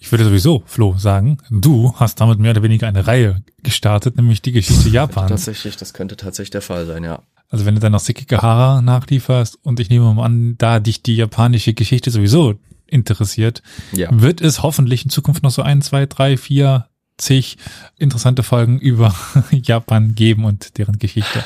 [0.00, 4.40] Ich würde sowieso, Flo, sagen, du hast damit mehr oder weniger eine Reihe gestartet, nämlich
[4.40, 5.28] die Geschichte Japans.
[5.28, 7.22] Tatsächlich, das könnte tatsächlich der Fall sein, ja.
[7.50, 11.16] Also wenn du dann noch Sekigahara nachlieferst und ich nehme mal an, da dich die
[11.16, 13.62] japanische Geschichte sowieso interessiert,
[13.92, 14.08] ja.
[14.10, 17.56] wird es hoffentlich in Zukunft noch so ein, zwei, drei, vier, zig
[17.96, 19.14] interessante Folgen über
[19.50, 21.44] Japan geben und deren Geschichte.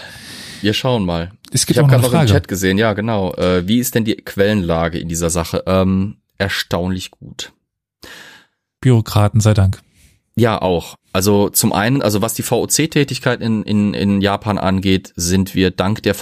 [0.60, 1.32] Wir schauen mal.
[1.52, 3.34] Es gibt ich habe gerade noch im Chat gesehen, ja genau.
[3.34, 5.64] Äh, wie ist denn die Quellenlage in dieser Sache?
[5.66, 7.52] Ähm, erstaunlich gut.
[8.80, 9.82] Bürokraten sei Dank.
[10.34, 10.96] Ja, auch.
[11.12, 16.02] Also zum einen, also was die VOC-Tätigkeit in, in, in Japan angeht, sind wir dank
[16.02, 16.14] der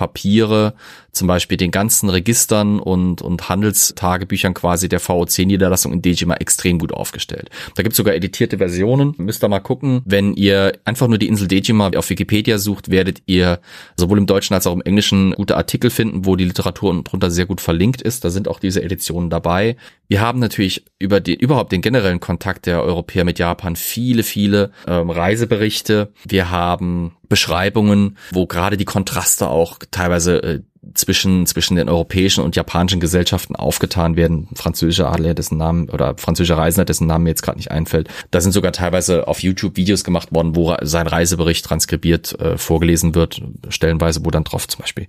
[0.00, 0.74] VOC-Papiere,
[1.12, 6.92] zum Beispiel den ganzen Registern und, und Handelstagebüchern quasi der VOC-Niederlassung in Dejima extrem gut
[6.92, 7.50] aufgestellt.
[7.74, 9.14] Da gibt's sogar editierte Versionen.
[9.18, 10.02] Müsst ihr mal gucken.
[10.04, 13.60] Wenn ihr einfach nur die Insel Dejima auf Wikipedia sucht, werdet ihr
[13.96, 17.46] sowohl im Deutschen als auch im Englischen gute Artikel finden, wo die Literatur drunter sehr
[17.46, 18.24] gut verlinkt ist.
[18.24, 19.76] Da sind auch diese Editionen dabei.
[20.08, 24.72] Wir haben natürlich über den, überhaupt den generellen Kontakt der Europäer mit Japan viele, viele
[24.86, 26.12] ähm, Reiseberichte.
[26.26, 30.60] Wir haben Beschreibungen, wo gerade die Kontraste auch teilweise äh,
[30.94, 34.48] zwischen, zwischen den europäischen und japanischen Gesellschaften aufgetan werden.
[34.54, 38.08] Französischer Adler, dessen Namen, oder französischer Reisender, dessen Namen mir jetzt gerade nicht einfällt.
[38.30, 43.14] Da sind sogar teilweise auf YouTube Videos gemacht worden, wo sein Reisebericht transkribiert äh, vorgelesen
[43.14, 45.06] wird, stellenweise, wo dann drauf zum Beispiel,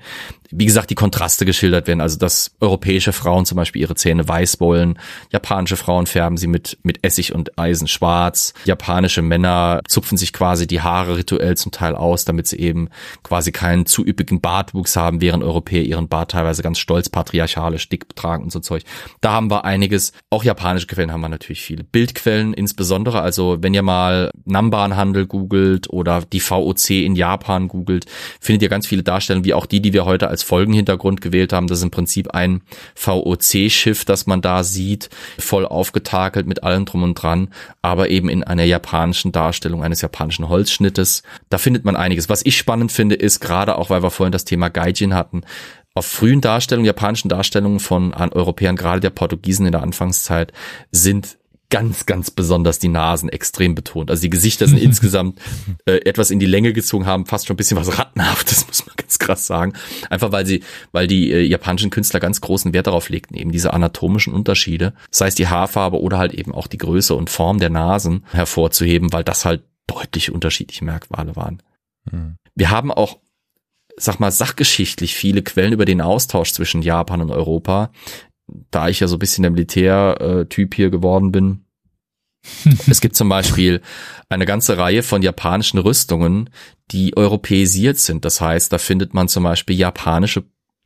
[0.52, 2.02] wie gesagt, die Kontraste geschildert werden.
[2.02, 5.00] Also, dass europäische Frauen zum Beispiel ihre Zähne weiß wollen,
[5.32, 10.68] japanische Frauen färben sie mit, mit Essig und Eisen schwarz, japanische Männer zupfen sich quasi
[10.68, 12.90] die Haare rituell zum Teil aus, damit sie eben
[13.24, 17.88] quasi keinen zu üppigen Bartwuchs haben, während Europäer Europäer ihren Bart teilweise ganz stolz patriarchalisch
[17.88, 18.84] dick tragen und so Zeug.
[19.22, 20.12] Da haben wir einiges.
[20.32, 21.84] Auch japanische Quellen haben wir natürlich viele.
[21.84, 23.22] Bildquellen insbesondere.
[23.22, 28.06] Also wenn ihr mal Namban-Handel googelt oder die VOC in Japan googelt,
[28.40, 31.68] findet ihr ganz viele Darstellungen, wie auch die, die wir heute als Folgenhintergrund gewählt haben.
[31.68, 32.62] Das ist im Prinzip ein
[32.96, 37.50] VOC-Schiff, das man da sieht, voll aufgetakelt mit allem drum und dran,
[37.82, 41.24] aber eben in einer japanischen Darstellung eines japanischen Holzschnittes.
[41.50, 42.30] Da findet man einiges.
[42.30, 45.44] Was ich spannend finde, ist gerade auch, weil wir vorhin das Thema Gaijin hatten,
[45.94, 50.54] auf frühen Darstellungen, japanischen Darstellungen von Europäern, gerade der Portugiesen in der Anfangszeit,
[50.92, 51.38] sind
[51.72, 54.12] ganz, ganz besonders die Nasen extrem betont.
[54.12, 55.40] Also die Gesichter sind insgesamt
[55.86, 58.96] äh, etwas in die Länge gezogen haben, fast schon ein bisschen was Rattenhaftes, muss man
[58.96, 59.74] ganz krass sagen.
[60.10, 63.74] Einfach weil sie, weil die äh, japanischen Künstler ganz großen Wert darauf legten, eben diese
[63.74, 67.70] anatomischen Unterschiede, sei es die Haarfarbe oder halt eben auch die Größe und Form der
[67.70, 71.64] Nasen hervorzuheben, weil das halt deutlich unterschiedliche Merkmale waren.
[72.12, 72.36] Mhm.
[72.54, 73.20] Wir haben auch
[73.98, 77.92] sag mal, sachgeschichtlich viele Quellen über den Austausch zwischen Japan und Europa.
[78.70, 81.66] Da ich ja so ein bisschen der Militärtyp hier geworden bin.
[82.88, 83.82] es gibt zum Beispiel
[84.30, 86.50] eine ganze Reihe von japanischen Rüstungen,
[86.92, 88.26] die europäisiert sind.
[88.26, 90.44] Das heißt, da findet man zum Beispiel japanische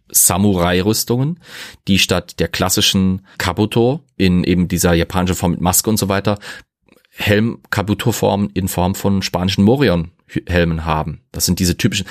[0.10, 1.40] Samurai-Rüstungen,
[1.88, 6.38] die statt der klassischen Kabuto in eben dieser japanischen Form mit Maske und so weiter
[7.18, 11.22] Helm-Kabuto-Form in Form von spanischen Morion-Helmen haben.
[11.32, 12.06] Das sind diese typischen,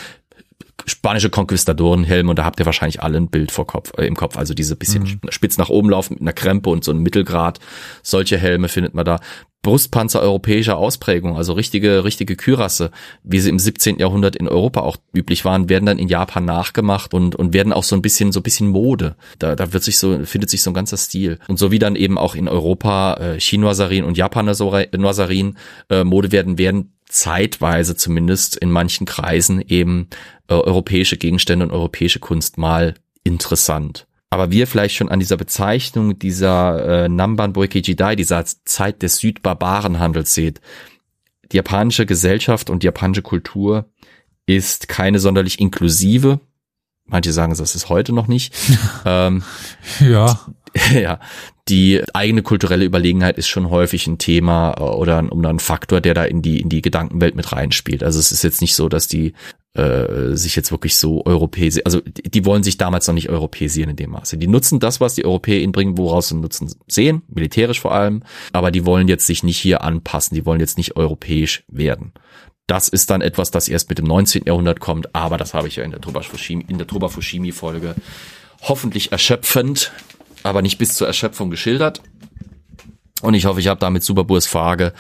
[0.87, 4.37] spanische Konquistadorenhelm und da habt ihr wahrscheinlich alle ein Bild vor Kopf, äh, im Kopf.
[4.37, 5.31] Also diese bisschen mhm.
[5.31, 7.61] spitz nach oben laufen mit einer Krempe und so einem Mittelgrad.
[8.03, 9.21] Solche Helme findet man da.
[9.65, 12.91] Brustpanzer europäischer Ausprägung, also richtige, richtige Kürasse,
[13.25, 13.99] wie sie im 17.
[13.99, 17.83] Jahrhundert in Europa auch üblich waren, werden dann in Japan nachgemacht und, und werden auch
[17.83, 19.17] so ein bisschen, so ein bisschen Mode.
[19.39, 21.39] Da, da wird sich so, findet sich so ein ganzer Stil.
[21.49, 26.59] Und so wie dann eben auch in Europa äh, Chinoiserin und Japaner äh, Mode werden,
[26.59, 30.09] werden zeitweise zumindest in manchen Kreisen eben
[30.49, 34.07] äh, europäische Gegenstände und europäische Kunst mal interessant.
[34.31, 39.19] Aber wir vielleicht schon an dieser Bezeichnung dieser äh, Namban Boike Jidai, dieser Zeit des
[39.19, 40.61] Südbarbarenhandels seht.
[41.53, 43.89] Die japanische Gesellschaft und die japanische Kultur
[44.47, 46.41] ist keine sonderlich inklusive.
[47.07, 48.55] Manche sagen, das ist heute noch nicht.
[49.05, 49.45] ähm,
[50.01, 50.41] Ja,
[50.93, 51.21] ja,
[51.69, 56.01] die eigene kulturelle Überlegenheit ist schon häufig ein Thema äh, oder ein, oder ein Faktor,
[56.01, 58.03] der da in die in die Gedankenwelt mit reinspielt.
[58.03, 59.35] Also es ist jetzt nicht so, dass die
[59.75, 63.91] äh, sich jetzt wirklich so europäisieren, also die, die wollen sich damals noch nicht europäisieren
[63.91, 64.37] in dem Maße.
[64.37, 68.23] Die nutzen das, was die Europäer ihnen bringen, woraus sie Nutzen sehen, militärisch vor allem,
[68.53, 72.13] aber die wollen jetzt sich nicht hier anpassen, die wollen jetzt nicht europäisch werden.
[72.67, 74.45] Das ist dann etwas, das erst mit dem 19.
[74.47, 77.53] Jahrhundert kommt, aber das habe ich ja in der Truba Fushimi, in der Truba Fushimi
[77.53, 77.95] Folge
[78.63, 79.93] hoffentlich erschöpfend,
[80.45, 82.01] aber nicht bis zur Erschöpfung geschildert.
[83.23, 84.93] Und ich hoffe, ich habe damit Superburs Frage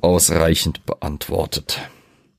[0.00, 1.80] ausreichend beantwortet.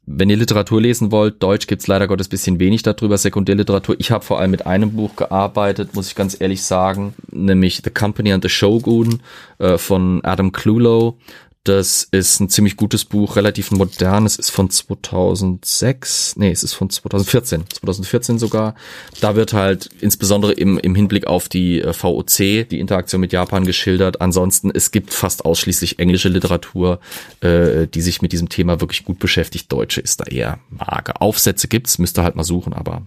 [0.06, 3.96] Wenn ihr Literatur lesen wollt, Deutsch gibt's leider Gottes bisschen wenig darüber, Sekundärliteratur.
[4.00, 7.92] Ich habe vor allem mit einem Buch gearbeitet, muss ich ganz ehrlich sagen, nämlich The
[7.92, 9.22] Company and the Shogun
[9.60, 11.18] äh, von Adam Clulow.
[11.64, 14.26] Das ist ein ziemlich gutes Buch, relativ modern.
[14.26, 18.74] Es ist von 2006, nee, es ist von 2014, 2014 sogar.
[19.20, 23.64] Da wird halt insbesondere im, im Hinblick auf die äh, VOC, die Interaktion mit Japan
[23.64, 24.22] geschildert.
[24.22, 27.00] Ansonsten, es gibt fast ausschließlich englische Literatur,
[27.42, 29.72] äh, die sich mit diesem Thema wirklich gut beschäftigt.
[29.72, 31.22] Deutsche ist da eher mager.
[31.22, 33.04] Aufsätze gibt's, müsst ihr halt mal suchen, aber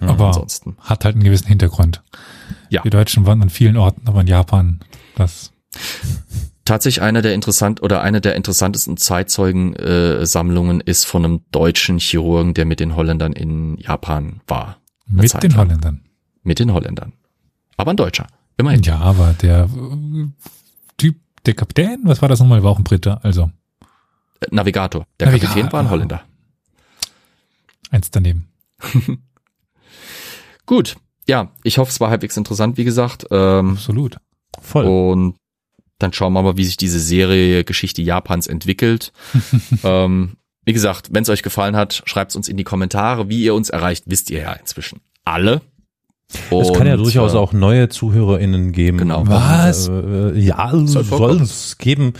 [0.00, 0.76] aber ansonsten.
[0.80, 2.02] hat halt einen gewissen Hintergrund.
[2.68, 2.82] Ja.
[2.82, 4.80] Die Deutschen waren an vielen Orten, aber in Japan,
[5.16, 5.52] das
[6.64, 12.54] tatsächlich einer der interessant oder eine der interessantesten Zeitzeugensammlungen äh, ist von einem deutschen Chirurgen,
[12.54, 14.78] der mit den Holländern in Japan war.
[15.06, 15.60] Mit Zeit den lang.
[15.68, 16.00] Holländern.
[16.42, 17.12] Mit den Holländern.
[17.76, 18.26] Aber ein Deutscher.
[18.56, 18.82] Immerhin.
[18.82, 20.26] Ja, aber der äh,
[20.96, 23.50] Typ, der Kapitän, was war das nochmal, war auch ein Brite, also
[24.40, 25.06] Äh, Navigator.
[25.20, 25.54] Der Navigator.
[25.54, 26.22] Kapitän war ein Holländer.
[27.90, 28.48] eins daneben.
[30.66, 30.96] Gut.
[31.26, 33.26] Ja, ich hoffe, es war halbwegs interessant, wie gesagt.
[33.30, 34.18] Ähm, Absolut.
[34.60, 34.84] Voll.
[34.86, 35.36] und
[35.98, 39.12] dann schauen wir mal, wie sich diese Serie Geschichte Japans entwickelt.
[39.84, 43.28] ähm, wie gesagt, wenn es euch gefallen hat, schreibt uns in die Kommentare.
[43.28, 45.60] Wie ihr uns erreicht, wisst ihr ja inzwischen alle.
[46.50, 48.98] Es kann ja Und, durchaus äh, auch neue ZuhörerInnen geben.
[48.98, 49.26] Genau.
[49.26, 49.88] Was?
[49.88, 52.14] Äh, ja, Soll es geben.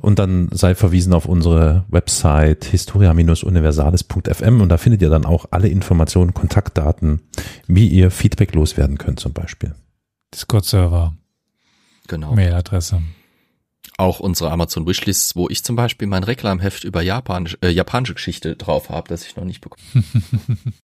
[0.00, 5.66] Und dann sei verwiesen auf unsere Website historia-universales.fm und da findet ihr dann auch alle
[5.66, 7.22] Informationen, Kontaktdaten,
[7.66, 9.74] wie ihr Feedback loswerden könnt zum Beispiel.
[10.32, 11.14] Discord-Server,
[12.08, 12.34] Genau.
[12.34, 13.02] Mailadresse.
[13.96, 18.56] Auch unsere Amazon Wishlists, wo ich zum Beispiel mein Reklamheft über Japan, äh, japanische Geschichte
[18.56, 20.04] drauf habe, das ich noch nicht bekommen.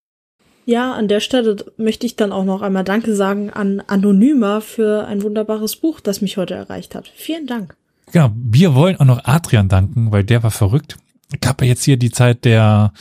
[0.67, 5.07] Ja, an der Stelle möchte ich dann auch noch einmal Danke sagen an Anonyma für
[5.07, 7.13] ein wunderbares Buch, das mich heute erreicht hat.
[7.15, 7.77] Vielen Dank.
[8.13, 10.97] Genau, wir wollen auch noch Adrian danken, weil der war verrückt.
[11.39, 12.93] Ich habe ja jetzt hier die Zeit der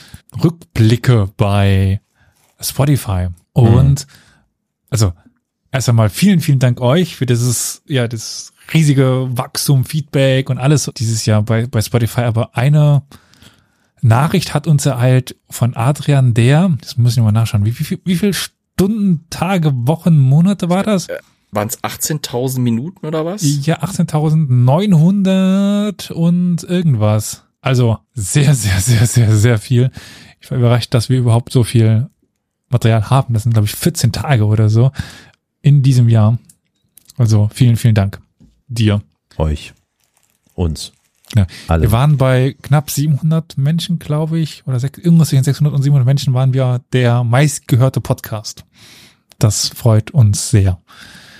[0.42, 2.00] Rückblicke bei
[2.60, 3.28] Spotify.
[3.52, 4.06] Und
[4.90, 5.12] also
[5.74, 10.88] erst einmal vielen, vielen Dank euch für dieses, ja, das riesige Wachstum, Feedback und alles
[10.96, 12.20] dieses Jahr bei, bei Spotify.
[12.22, 13.02] Aber eine
[14.00, 18.14] Nachricht hat uns ereilt von Adrian, der, das muss ich nochmal nachschauen, wie, wie, wie
[18.14, 21.08] viel Stunden, Tage, Wochen, Monate war das?
[21.50, 23.42] Waren es 18.000 Minuten oder was?
[23.66, 27.42] Ja, 18.900 und irgendwas.
[27.60, 29.90] Also sehr, sehr, sehr, sehr, sehr viel.
[30.40, 32.08] Ich war überrascht, dass wir überhaupt so viel
[32.68, 33.34] Material haben.
[33.34, 34.92] Das sind, glaube ich, 14 Tage oder so
[35.64, 36.38] in diesem Jahr.
[37.16, 38.20] Also vielen, vielen Dank
[38.68, 39.02] dir.
[39.38, 39.72] Euch.
[40.54, 40.92] Uns.
[41.34, 41.46] Ja.
[41.66, 41.82] Alle.
[41.82, 46.06] Wir waren bei knapp 700 Menschen, glaube ich, oder sech- irgendwas zwischen 600 und 700
[46.06, 48.64] Menschen waren wir der meistgehörte Podcast.
[49.38, 50.80] Das freut uns sehr.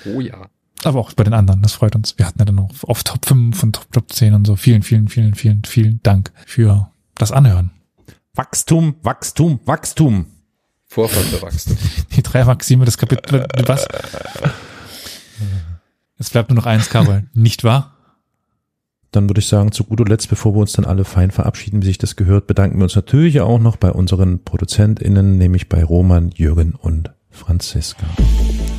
[0.07, 0.49] Oh ja.
[0.83, 2.19] Aber auch bei den anderen, das freut uns.
[2.19, 4.57] Wir hatten ja dann noch auf Top 5 und Top, Top 10 und so.
[4.57, 7.71] Vielen, vielen, vielen, vielen, vielen Dank für das Anhören.
[8.35, 10.27] Wachstum, Wachstum, Wachstum.
[10.95, 11.77] Vorfallbewachstum.
[12.17, 13.85] Die drei Maxime des Kapitel, was?
[16.19, 17.25] Es bleibt nur noch eins, Karol.
[17.35, 17.97] Nicht wahr?
[19.11, 21.87] Dann würde ich sagen, zu guter Letzt, bevor wir uns dann alle fein verabschieden, wie
[21.87, 26.31] sich das gehört, bedanken wir uns natürlich auch noch bei unseren ProduzentInnen, nämlich bei Roman,
[26.31, 28.07] Jürgen und Franziska.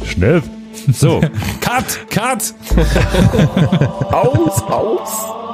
[0.06, 0.42] Schnell.
[0.94, 1.20] So.
[1.60, 2.10] Cut!
[2.10, 2.54] Cut!
[4.14, 5.45] aus, aus.